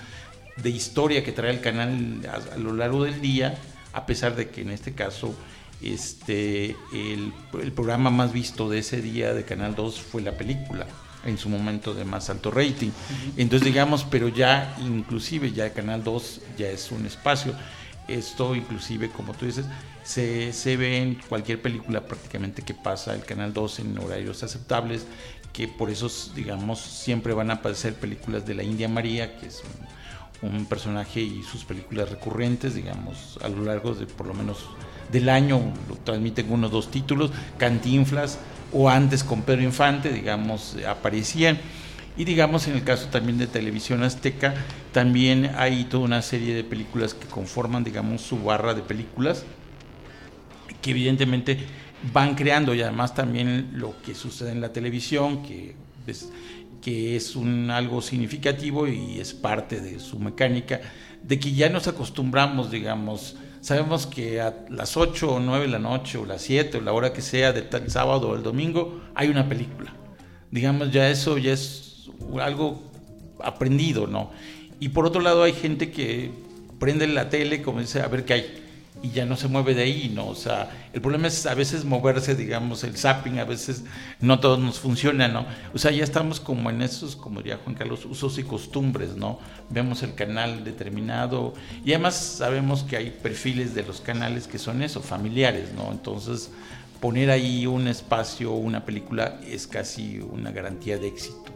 de 0.58 0.70
historia 0.70 1.24
que 1.24 1.32
trae 1.32 1.51
el 1.51 1.62
canal 1.62 2.22
a 2.53 2.58
lo 2.58 2.74
largo 2.74 3.03
del 3.03 3.22
día 3.22 3.58
a 3.93 4.05
pesar 4.05 4.36
de 4.36 4.49
que 4.49 4.62
en 4.62 4.72
este 4.72 4.93
caso 4.93 5.36
este, 5.82 6.76
el, 6.93 7.34
programa 7.76 8.10
más 8.10 8.32
visto 8.32 8.70
de 8.70 8.80
ese 8.80 9.01
día 9.01 9.34
de 9.34 9.43
Canal 9.43 9.76
2 9.76 9.99
fue 9.99 10.22
la 10.22 10.38
película 10.38 10.88
en 11.26 11.38
su 11.38 11.49
momento 11.49 11.93
de 11.93 12.05
más 12.05 12.30
alto 12.30 12.51
rating. 12.51 12.91
Entonces 13.36 13.66
digamos, 13.66 14.03
pero 14.03 14.28
ya 14.28 14.76
inclusive 14.80 15.51
ya 15.51 15.74
Canal 15.74 16.03
2 16.03 16.41
ya 16.58 16.68
es 16.68 16.91
un 16.91 17.05
espacio. 17.05 17.53
Esto 18.08 18.55
inclusive, 18.55 19.10
como 19.10 19.34
tú 19.34 19.45
dices, 19.45 19.66
se, 20.03 20.53
se 20.53 20.78
ve 20.78 21.01
en 21.01 21.16
cualquier 21.16 21.62
película 21.62 22.01
prácticamente 22.01 22.62
que 22.62 22.74
pasa 22.74 23.14
el 23.14 23.26
Canal 23.26 23.53
2 23.53 23.80
en 23.80 23.97
horarios 23.97 24.43
aceptables, 24.43 25.05
que 25.54 25.68
por 25.68 25.89
eso, 25.89 26.10
digamos, 26.36 26.80
siempre 26.80 27.34
van 27.34 27.50
a 27.50 27.56
aparecer 27.56 27.95
películas 27.95 28.45
de 28.45 28.56
la 28.56 28.64
India 28.64 28.88
María, 28.88 29.38
que 29.38 29.48
es 29.48 29.64
un, 30.41 30.66
personaje 30.66 31.22
y 31.22 31.41
sus 31.43 31.66
películas 31.66 32.10
recurrentes, 32.10 32.76
digamos, 32.76 33.39
a 33.41 33.50
lo 33.50 33.64
largo 33.64 33.95
de 33.95 34.06
por 34.06 34.28
lo 34.28 34.34
menos 34.34 34.66
del 35.12 35.30
año, 35.30 35.74
lo 35.89 35.95
transmiten 35.95 36.52
uno 36.52 36.68
o 36.68 36.70
dos 36.70 36.91
títulos, 36.91 37.32
Cantinflas 37.58 38.38
o 38.72 38.89
antes 38.89 39.24
con 39.24 39.41
Pedro 39.41 39.64
Infante, 39.64 40.12
digamos, 40.12 40.76
aparecían. 40.88 41.58
Y 42.18 42.26
digamos, 42.26 42.68
en 42.68 42.76
el 42.76 42.84
caso 42.84 43.08
también 43.08 43.38
de 43.38 43.48
Televisión 43.48 44.04
Azteca, 44.04 44.56
también 44.91 45.52
hay 45.56 45.84
toda 45.86 46.04
una 46.04 46.22
serie 46.22 46.56
de 46.56 46.64
películas 46.64 47.14
que 47.14 47.28
conforman, 47.28 47.84
digamos, 47.84 48.22
su 48.22 48.43
barra 48.43 48.74
de 48.74 48.82
películas, 48.82 49.45
que 50.82 50.91
evidentemente 50.91 51.60
van 52.14 52.36
creando 52.36 52.74
y 52.74 52.82
además 52.82 53.14
también 53.14 53.72
lo 53.74 53.95
que 54.02 54.16
sucede 54.16 54.52
en 54.52 54.62
la 54.62 54.72
televisión, 54.72 55.43
que 55.43 55.76
que 56.82 57.16
es 57.16 57.36
un 57.36 57.70
algo 57.70 58.02
significativo 58.02 58.88
y 58.88 59.20
es 59.20 59.34
parte 59.34 59.82
de 59.82 60.00
su 60.00 60.20
mecánica, 60.20 60.80
de 61.22 61.39
que 61.39 61.52
ya 61.52 61.70
nos 61.70 61.88
acostumbramos, 61.88 62.72
digamos, 62.72 63.36
sabemos 63.62 64.08
que 64.08 64.39
a 64.39 64.66
las 64.70 64.95
8 64.95 65.36
o 65.36 65.39
9 65.39 65.66
de 65.66 65.72
la 65.72 65.80
noche 65.80 66.18
o 66.18 66.26
las 66.26 66.41
7 66.43 66.78
o 66.78 66.82
la 66.82 66.93
hora 66.93 67.12
que 67.12 67.22
sea 67.22 67.52
del 67.52 67.68
sábado 67.89 68.30
o 68.30 68.36
el 68.36 68.43
domingo 68.43 69.02
hay 69.16 69.28
una 69.30 69.50
película. 69.50 69.93
Digamos, 70.52 70.91
ya 70.91 71.10
eso 71.10 71.38
ya 71.38 71.52
es 71.52 72.10
algo 72.39 72.82
aprendido, 73.43 74.08
¿no? 74.08 74.32
Y 74.80 74.89
por 74.89 75.06
otro 75.06 75.22
lado 75.22 75.43
hay 75.43 75.54
gente 75.54 75.91
que 75.91 76.32
prende 76.80 77.08
la 77.08 77.30
tele 77.30 77.62
como 77.62 77.82
dice 77.82 78.02
a 78.02 78.08
ver 78.08 78.24
qué 78.24 78.34
hay 78.34 78.66
y 79.02 79.12
ya 79.12 79.26
no 79.26 79.38
se 79.38 79.48
mueve 79.48 79.74
de 79.74 79.84
ahí, 79.84 80.12
¿no? 80.14 80.28
O 80.28 80.36
sea, 80.36 80.89
el 80.93 81.02
problema 81.02 81.28
es 81.28 81.45
a 81.45 81.54
veces 81.54 81.86
moverse, 81.86 82.36
digamos, 82.36 82.84
el 82.84 82.98
zapping, 82.98 83.39
a 83.39 83.45
veces 83.45 83.84
no 84.20 84.39
todos 84.39 84.60
nos 84.60 84.80
funciona, 84.80 85.28
¿no? 85.28 85.45
O 85.74 85.78
sea, 85.78 85.91
ya 85.91 86.04
estamos 86.04 86.39
como 86.39 86.70
en 86.70 86.82
esos, 86.82 87.16
como 87.16 87.41
diría 87.41 87.60
Juan 87.64 87.76
Carlos, 87.76 88.06
usos 88.06 88.38
y 88.38 88.43
costumbres, 88.43 89.16
¿no? 89.16 89.39
Vemos 89.70 90.04
el 90.04 90.16
canal 90.16 90.64
determinado 90.64 91.54
y 91.86 91.93
además 91.93 92.16
sabemos 92.16 92.84
que 92.84 92.98
hay 92.98 93.12
perfiles 93.12 93.76
de 93.76 93.84
los 93.84 94.02
canales 94.02 94.48
que 94.48 94.58
son 94.58 94.82
eso, 94.82 95.02
familiares, 95.02 95.70
¿no? 95.76 95.91
Entonces, 95.91 96.52
poner 97.00 97.30
ahí 97.30 97.68
un 97.68 97.88
espacio, 97.88 98.52
una 98.54 98.86
película, 98.86 99.39
es 99.45 99.68
casi 99.68 100.20
una 100.20 100.52
garantía 100.52 100.98
de 100.98 101.08
éxito. 101.08 101.47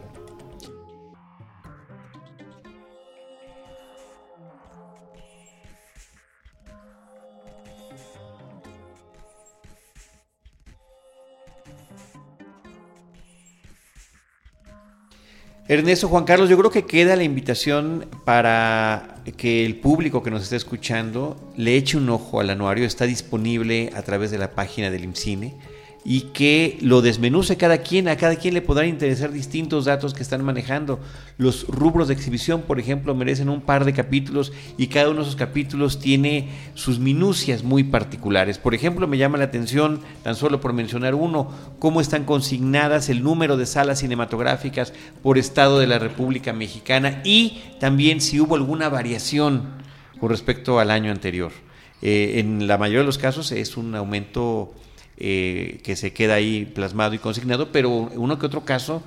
Ernesto, 15.72 16.06
Juan 16.06 16.24
Carlos, 16.24 16.50
yo 16.50 16.58
creo 16.58 16.70
que 16.70 16.84
queda 16.84 17.16
la 17.16 17.22
invitación 17.22 18.06
para 18.24 19.22
que 19.38 19.64
el 19.64 19.76
público 19.76 20.22
que 20.22 20.30
nos 20.30 20.42
esté 20.42 20.56
escuchando 20.56 21.36
le 21.56 21.76
eche 21.76 21.96
un 21.96 22.10
ojo 22.10 22.40
al 22.40 22.50
anuario. 22.50 22.84
Está 22.84 23.06
disponible 23.06 23.90
a 23.94 24.02
través 24.02 24.30
de 24.30 24.36
la 24.36 24.50
página 24.50 24.90
del 24.90 25.04
IMCINE 25.04 25.54
y 26.04 26.22
que 26.32 26.78
lo 26.80 27.00
desmenuce 27.00 27.56
cada 27.56 27.78
quien, 27.78 28.08
a 28.08 28.16
cada 28.16 28.36
quien 28.36 28.54
le 28.54 28.62
podrán 28.62 28.88
interesar 28.88 29.30
distintos 29.30 29.84
datos 29.84 30.14
que 30.14 30.22
están 30.22 30.44
manejando. 30.44 30.98
Los 31.38 31.66
rubros 31.68 32.08
de 32.08 32.14
exhibición, 32.14 32.62
por 32.62 32.80
ejemplo, 32.80 33.14
merecen 33.14 33.48
un 33.48 33.60
par 33.60 33.84
de 33.84 33.92
capítulos 33.92 34.52
y 34.76 34.88
cada 34.88 35.10
uno 35.10 35.18
de 35.18 35.22
esos 35.22 35.36
capítulos 35.36 36.00
tiene 36.00 36.48
sus 36.74 36.98
minucias 36.98 37.62
muy 37.62 37.84
particulares. 37.84 38.58
Por 38.58 38.74
ejemplo, 38.74 39.06
me 39.06 39.18
llama 39.18 39.38
la 39.38 39.44
atención, 39.44 40.00
tan 40.24 40.34
solo 40.34 40.60
por 40.60 40.72
mencionar 40.72 41.14
uno, 41.14 41.52
cómo 41.78 42.00
están 42.00 42.24
consignadas 42.24 43.08
el 43.08 43.22
número 43.22 43.56
de 43.56 43.66
salas 43.66 44.00
cinematográficas 44.00 44.92
por 45.22 45.38
estado 45.38 45.78
de 45.78 45.86
la 45.86 46.00
República 46.00 46.52
Mexicana 46.52 47.20
y 47.24 47.62
también 47.78 48.20
si 48.20 48.40
hubo 48.40 48.56
alguna 48.56 48.88
variación 48.88 49.62
con 50.18 50.30
respecto 50.30 50.80
al 50.80 50.90
año 50.90 51.12
anterior. 51.12 51.52
Eh, 52.00 52.40
en 52.40 52.66
la 52.66 52.78
mayoría 52.78 53.00
de 53.00 53.06
los 53.06 53.18
casos 53.18 53.52
es 53.52 53.76
un 53.76 53.94
aumento 53.94 54.74
eh, 55.24 55.78
que 55.84 55.94
se 55.94 56.12
queda 56.12 56.34
ahí 56.34 56.64
plasmado 56.64 57.14
y 57.14 57.18
consignado, 57.18 57.70
pero 57.70 57.88
uno 57.90 58.40
que 58.40 58.46
otro 58.46 58.64
caso 58.64 59.04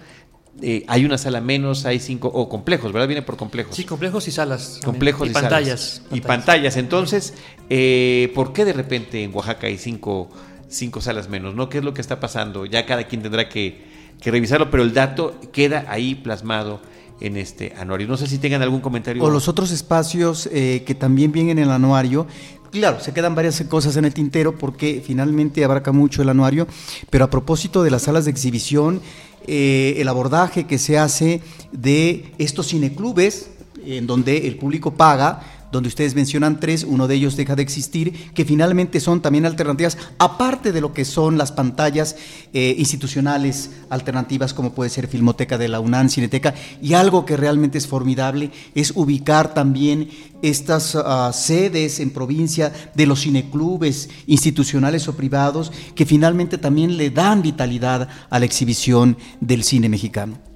eh, 0.62 0.86
hay 0.88 1.04
una 1.04 1.18
sala 1.18 1.42
menos, 1.42 1.86
hay 1.86 2.00
cinco, 2.00 2.30
o 2.30 2.48
complejos, 2.48 2.94
¿verdad? 2.94 3.10
Viene 3.10 3.22
por 3.22 3.36
complejos. 3.36 3.76
Sí, 3.76 3.84
complejos 3.84 4.26
y 4.30 4.32
salas. 4.32 4.80
Complejos 4.82 5.28
y, 5.28 5.32
pantallas, 5.34 6.04
Y 6.14 6.22
pantallas. 6.22 6.78
Entonces, 6.78 7.34
eh, 7.70 8.32
¿por 8.34 8.54
qué 8.54 8.64
de 8.64 8.72
repente 8.72 9.24
en 9.24 9.36
Oaxaca 9.36 9.68
hay 9.68 9.78
cinco, 9.78 10.30
cinco 10.70 11.02
salas 11.02 11.28
menos? 11.28 11.54
¿No? 11.54 11.68
¿Qué 11.68 11.80
es 11.80 11.84
lo 11.84 11.94
que 11.94 12.00
está 12.00 12.22
pasando? 12.22 12.66
Ya 12.66 12.86
cada 12.86 13.04
quien 13.04 13.22
tendrá 13.22 13.50
que, 13.50 13.84
que 14.22 14.32
revisarlo, 14.32 14.72
pero 14.72 14.84
el 14.84 14.94
dato 14.94 15.36
queda 15.52 15.84
ahí 15.90 16.16
plasmado 16.16 16.80
en 17.22 17.38
este 17.38 17.74
anuario. 17.78 18.08
No 18.08 18.18
sé 18.18 18.28
si 18.28 18.38
tengan 18.38 18.62
algún 18.62 18.82
comentario. 18.82 19.24
O 19.24 19.30
los 19.30 19.48
otros 19.48 19.72
espacios 19.72 20.50
que 20.52 20.96
también 21.00 21.32
vienen 21.32 21.60
en 21.60 21.66
el 21.66 21.72
anuario, 21.72 22.28
Claro, 22.76 23.00
se 23.00 23.14
quedan 23.14 23.36
varias 23.36 23.64
cosas 23.70 23.96
en 23.96 24.04
el 24.04 24.14
tintero 24.14 24.58
porque 24.58 25.02
finalmente 25.02 25.64
abarca 25.64 25.94
mucho 25.94 26.22
el 26.22 26.28
anuario, 26.28 26.68
pero 27.10 27.24
a 27.24 27.30
propósito 27.30 27.84
de 27.84 27.90
las 27.90 28.02
salas 28.02 28.26
de 28.26 28.32
exhibición, 28.32 29.00
eh, 29.48 29.96
el 30.00 30.10
abordaje 30.10 30.66
que 30.66 30.78
se 30.78 30.98
hace 30.98 31.42
de 31.72 32.34
estos 32.38 32.68
cineclubes, 32.68 33.50
en 33.86 34.08
donde 34.08 34.48
el 34.48 34.58
público 34.58 34.94
paga, 34.94 35.55
donde 35.76 35.90
ustedes 35.90 36.16
mencionan 36.16 36.60
tres, 36.60 36.86
uno 36.86 37.08
de 37.08 37.16
ellos 37.16 37.36
deja 37.36 37.56
de 37.56 37.62
existir, 37.62 38.32
que 38.34 38.46
finalmente 38.46 39.00
son 39.00 39.22
también 39.22 39.46
alternativas, 39.46 39.98
aparte 40.18 40.72
de 40.72 40.82
lo 40.82 40.94
que 40.94 41.04
son 41.04 41.38
las 41.38 41.52
pantallas 41.52 42.16
eh, 42.54 42.76
institucionales 42.78 43.72
alternativas, 43.90 44.54
como 44.54 44.74
puede 44.74 44.90
ser 44.90 45.08
Filmoteca 45.08 45.58
de 45.58 45.68
la 45.68 45.82
UNAM, 45.82 46.10
Cineteca, 46.10 46.54
y 46.82 46.94
algo 46.94 47.26
que 47.26 47.36
realmente 47.36 47.78
es 47.78 47.88
formidable 47.88 48.52
es 48.74 48.94
ubicar 48.96 49.54
también 49.54 50.10
estas 50.42 50.96
ah, 50.96 51.32
sedes 51.34 52.00
en 52.00 52.12
provincia 52.12 52.72
de 52.94 53.06
los 53.06 53.22
cineclubes 53.22 54.10
institucionales 54.28 55.08
o 55.08 55.16
privados, 55.16 55.72
que 55.94 56.06
finalmente 56.06 56.58
también 56.58 56.98
le 56.98 57.10
dan 57.10 57.42
vitalidad 57.42 58.08
a 58.30 58.40
la 58.40 58.46
exhibición 58.46 59.18
del 59.42 59.64
cine 59.64 59.90
mexicano. 59.90 60.55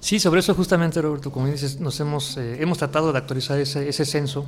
Sí, 0.00 0.18
sobre 0.18 0.40
eso 0.40 0.54
justamente, 0.54 1.00
Roberto, 1.02 1.30
como 1.30 1.46
dices, 1.46 1.78
nos 1.78 2.00
hemos, 2.00 2.38
eh, 2.38 2.62
hemos 2.62 2.78
tratado 2.78 3.12
de 3.12 3.18
actualizar 3.18 3.60
ese, 3.60 3.86
ese 3.86 4.06
censo 4.06 4.46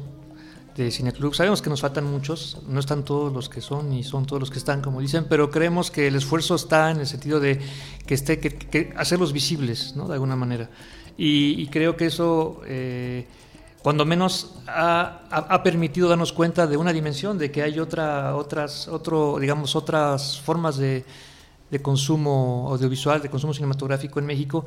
de 0.75 0.91
cineclub. 0.91 1.35
Sabemos 1.35 1.61
que 1.61 1.69
nos 1.69 1.83
faltan 1.83 2.05
muchos, 2.05 2.59
no 2.67 2.81
están 2.81 3.05
todos 3.05 3.31
los 3.31 3.51
que 3.51 3.61
son 3.61 3.91
ni 3.91 4.03
son 4.03 4.25
todos 4.25 4.41
los 4.41 4.51
que 4.51 4.59
están, 4.59 4.81
como 4.81 5.03
dicen, 5.03 5.27
pero 5.29 5.51
creemos 5.51 5.91
que 5.91 6.07
el 6.07 6.17
esfuerzo 6.17 6.55
está 6.55 6.91
en 6.91 7.01
el 7.01 7.07
sentido 7.07 7.39
de 7.39 7.61
que 8.07 8.15
esté, 8.15 8.41
que, 8.41 8.95
hacerlos 8.97 9.35
visibles, 9.35 9.95
¿no? 9.95 10.09
De 10.09 10.15
alguna 10.15 10.37
manera. 10.37 10.71
Y, 11.19 11.67
creo 11.67 11.99
que 11.99 12.07
eso, 12.07 12.63
eh, 12.65 13.27
cuando 13.83 14.07
menos, 14.07 14.55
ha, 14.67 15.21
ha, 15.31 15.63
permitido 15.63 16.09
darnos 16.09 16.33
cuenta 16.33 16.67
de 16.67 16.79
una 16.79 16.93
dimensión, 16.95 17.37
de 17.37 17.51
que 17.51 17.63
hay 17.63 17.79
otra, 17.79 18.35
otras, 18.35 18.89
otro, 18.89 19.39
digamos, 19.39 19.77
otras 19.77 20.41
formas 20.41 20.79
de, 20.79 21.05
de 21.73 21.81
consumo 21.81 22.69
audiovisual, 22.71 23.23
de 23.23 23.31
consumo 23.31 23.55
cinematográfico 23.55 24.19
en 24.19 24.27
México 24.27 24.65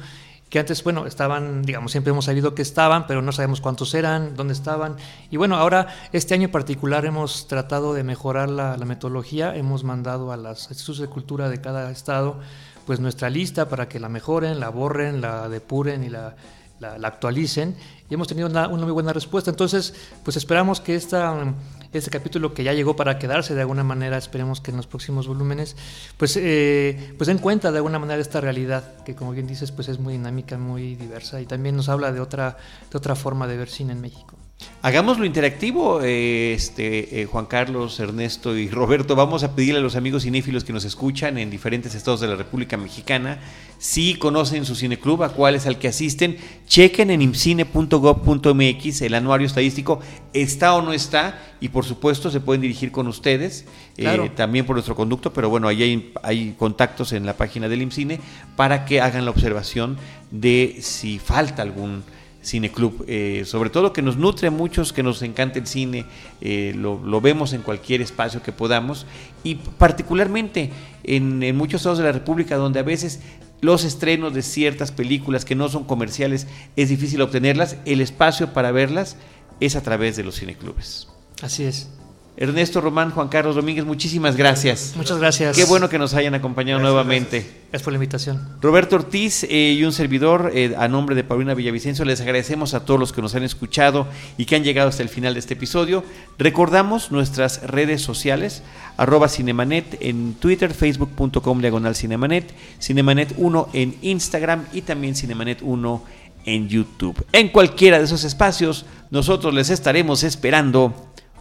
que 0.49 0.59
antes, 0.59 0.83
bueno, 0.83 1.05
estaban, 1.05 1.63
digamos, 1.63 1.91
siempre 1.91 2.11
hemos 2.11 2.25
sabido 2.25 2.53
que 2.53 2.61
estaban, 2.61 3.07
pero 3.07 3.21
no 3.21 3.31
sabemos 3.31 3.61
cuántos 3.61 3.93
eran, 3.93 4.35
dónde 4.35 4.53
estaban. 4.53 4.95
Y 5.31 5.37
bueno, 5.37 5.55
ahora, 5.55 5.87
este 6.13 6.33
año 6.33 6.45
en 6.45 6.51
particular, 6.51 7.05
hemos 7.05 7.47
tratado 7.47 7.93
de 7.93 8.03
mejorar 8.03 8.49
la, 8.49 8.77
metodología, 8.77 9.55
hemos 9.55 9.83
mandado 9.83 10.31
a 10.31 10.37
las 10.37 10.69
institutos 10.69 10.99
de 10.99 11.07
cultura 11.07 11.49
de 11.49 11.61
cada 11.61 11.89
estado, 11.91 12.39
pues 12.85 12.99
nuestra 12.99 13.29
lista 13.29 13.67
para 13.67 13.89
que 13.89 13.99
la 13.99 14.09
mejoren, 14.09 14.59
la 14.59 14.69
borren, 14.69 15.19
la 15.19 15.49
depuren 15.49 16.03
y 16.03 16.09
la, 16.09 16.35
la, 16.79 17.07
actualicen. 17.07 17.75
Y 18.07 18.13
hemos 18.13 18.27
tenido 18.27 18.47
una, 18.47 18.67
una, 18.67 18.83
muy 18.83 18.91
buena 18.91 19.13
respuesta. 19.13 19.49
Entonces, 19.49 19.95
pues 20.23 20.37
esperamos 20.37 20.79
que 20.79 20.93
esta 20.95 21.53
este 21.97 22.11
capítulo 22.11 22.53
que 22.53 22.63
ya 22.63 22.73
llegó 22.73 22.95
para 22.95 23.17
quedarse 23.19 23.55
de 23.55 23.61
alguna 23.61 23.83
manera, 23.83 24.17
esperemos 24.17 24.61
que 24.61 24.71
en 24.71 24.77
los 24.77 24.87
próximos 24.87 25.27
volúmenes, 25.27 25.75
pues, 26.17 26.37
eh, 26.37 27.13
pues 27.17 27.27
den 27.27 27.37
cuenta 27.37 27.71
de 27.71 27.77
alguna 27.77 27.99
manera 27.99 28.17
de 28.17 28.21
esta 28.21 28.41
realidad, 28.41 29.03
que 29.03 29.15
como 29.15 29.31
bien 29.31 29.47
dices, 29.47 29.71
pues 29.71 29.87
es 29.89 29.99
muy 29.99 30.13
dinámica, 30.13 30.57
muy 30.57 30.95
diversa 30.95 31.41
y 31.41 31.45
también 31.45 31.75
nos 31.75 31.89
habla 31.89 32.11
de 32.11 32.19
otra, 32.19 32.57
de 32.91 32.97
otra 32.97 33.15
forma 33.15 33.47
de 33.47 33.57
ver 33.57 33.69
cine 33.69 33.93
en 33.93 34.01
México. 34.01 34.35
Hagámoslo 34.81 35.25
interactivo, 35.25 36.01
eh, 36.03 36.53
este, 36.53 37.21
eh, 37.21 37.25
Juan 37.25 37.47
Carlos, 37.47 37.99
Ernesto 37.99 38.55
y 38.55 38.69
Roberto. 38.69 39.15
Vamos 39.15 39.43
a 39.43 39.55
pedirle 39.55 39.79
a 39.79 39.83
los 39.83 39.95
amigos 39.95 40.23
cinéfilos 40.23 40.63
que 40.63 40.73
nos 40.73 40.85
escuchan 40.85 41.39
en 41.39 41.49
diferentes 41.49 41.95
estados 41.95 42.21
de 42.21 42.27
la 42.27 42.35
República 42.35 42.77
Mexicana 42.77 43.39
si 43.77 44.15
conocen 44.15 44.65
su 44.65 44.75
cineclub, 44.75 45.23
a 45.23 45.29
cuál 45.29 45.55
es 45.55 45.65
al 45.65 45.79
que 45.79 45.87
asisten. 45.87 46.37
Chequen 46.67 47.09
en 47.09 47.21
imcine.gov.mx 47.21 49.01
el 49.01 49.13
anuario 49.13 49.47
estadístico, 49.47 49.99
está 50.33 50.75
o 50.75 50.81
no 50.81 50.93
está, 50.93 51.41
y 51.59 51.69
por 51.69 51.85
supuesto 51.85 52.31
se 52.31 52.39
pueden 52.39 52.61
dirigir 52.61 52.91
con 52.91 53.07
ustedes, 53.07 53.65
eh, 53.97 54.31
también 54.35 54.65
por 54.65 54.75
nuestro 54.75 54.95
conducto, 54.95 55.33
pero 55.33 55.49
bueno, 55.49 55.67
ahí 55.67 55.83
hay, 55.83 56.13
hay 56.23 56.55
contactos 56.57 57.11
en 57.11 57.25
la 57.25 57.37
página 57.37 57.67
del 57.67 57.81
IMCINE 57.81 58.19
para 58.55 58.85
que 58.85 59.01
hagan 59.01 59.25
la 59.25 59.31
observación 59.31 59.97
de 60.31 60.77
si 60.81 61.19
falta 61.19 61.61
algún 61.61 62.03
cineclub, 62.45 63.03
eh, 63.07 63.43
sobre 63.45 63.69
todo 63.69 63.91
que 63.91 64.01
nos 64.01 64.17
nutre 64.17 64.47
a 64.47 64.51
muchos, 64.51 64.93
que 64.93 65.03
nos 65.03 65.21
encanta 65.21 65.59
el 65.59 65.67
cine, 65.67 66.05
eh, 66.41 66.73
lo, 66.75 67.21
vemos 67.21 67.53
en 67.53 67.61
cualquier 67.61 68.01
espacio 68.01 68.41
que 68.41 68.51
podamos 68.51 69.05
y 69.43 69.55
particularmente 69.55 70.71
en, 71.03 71.41
en, 71.43 71.55
muchos 71.55 71.81
estados 71.81 71.97
de 71.97 72.05
la 72.05 72.11
República 72.11 72.55
donde 72.55 72.79
a 72.79 72.83
veces 72.83 73.21
los 73.61 73.83
estrenos 73.83 74.33
de 74.33 74.43
ciertas 74.43 74.91
películas 74.91 75.45
que 75.45 75.55
no 75.55 75.69
son 75.69 75.85
comerciales 75.85 76.47
es 76.75 76.89
difícil 76.89 77.21
obtenerlas, 77.21 77.77
el 77.85 78.01
espacio 78.01 78.53
para 78.53 78.71
verlas 78.71 79.17
es 79.59 79.75
a 79.75 79.81
través 79.81 80.15
de 80.15 80.23
los 80.23 80.39
cineclubes. 80.39 81.07
Así 81.41 81.63
es. 81.63 81.89
Ernesto 82.37 82.81
Román, 82.81 83.11
Juan 83.11 83.29
Carlos 83.29 83.55
Domínguez, 83.55 83.85
muchísimas 83.85 84.35
gracias. 84.35 84.93
Muchas 84.97 85.17
gracias. 85.19 85.55
Qué 85.55 85.63
bueno 85.63 85.87
que 85.87 85.97
nos 85.97 86.13
hayan 86.13 86.35
acompañado 86.35 86.81
nuevamente. 86.81 87.39
Gracias. 87.39 87.83
por 87.83 87.93
la 87.93 87.97
invitación. 87.97 88.41
Roberto 88.61 88.97
Ortiz 88.97 89.43
eh, 89.43 89.73
y 89.77 89.83
un 89.85 89.93
servidor, 89.93 90.51
eh, 90.53 90.75
a 90.77 90.89
nombre 90.89 91.15
de 91.15 91.23
Paulina 91.23 91.53
Villavicencio, 91.53 92.03
les 92.03 92.19
agradecemos 92.19 92.73
a 92.73 92.83
todos 92.83 92.99
los 92.99 93.13
que 93.13 93.21
nos 93.21 93.35
han 93.35 93.43
escuchado 93.43 94.07
y 94.37 94.45
que 94.45 94.57
han 94.57 94.65
llegado 94.65 94.89
hasta 94.89 95.01
el 95.01 95.09
final 95.09 95.33
de 95.33 95.39
este 95.39 95.53
episodio. 95.53 96.03
Recordamos 96.37 97.11
nuestras 97.11 97.63
redes 97.63 98.01
sociales, 98.01 98.63
arroba 98.97 99.29
Cinemanet 99.29 99.97
en 100.01 100.33
Twitter, 100.33 100.73
facebook.com 100.73 101.61
diagonal 101.61 101.95
Cinemanet, 101.95 102.53
Cinemanet 102.81 103.33
1 103.37 103.69
en 103.71 103.95
Instagram 104.01 104.65
y 104.73 104.81
también 104.81 105.15
Cinemanet 105.15 105.61
1 105.61 106.03
en 106.45 106.67
YouTube. 106.67 107.25
En 107.31 107.49
cualquiera 107.49 107.97
de 107.97 108.05
esos 108.05 108.25
espacios, 108.25 108.85
nosotros 109.09 109.53
les 109.53 109.69
estaremos 109.69 110.23
esperando 110.23 111.13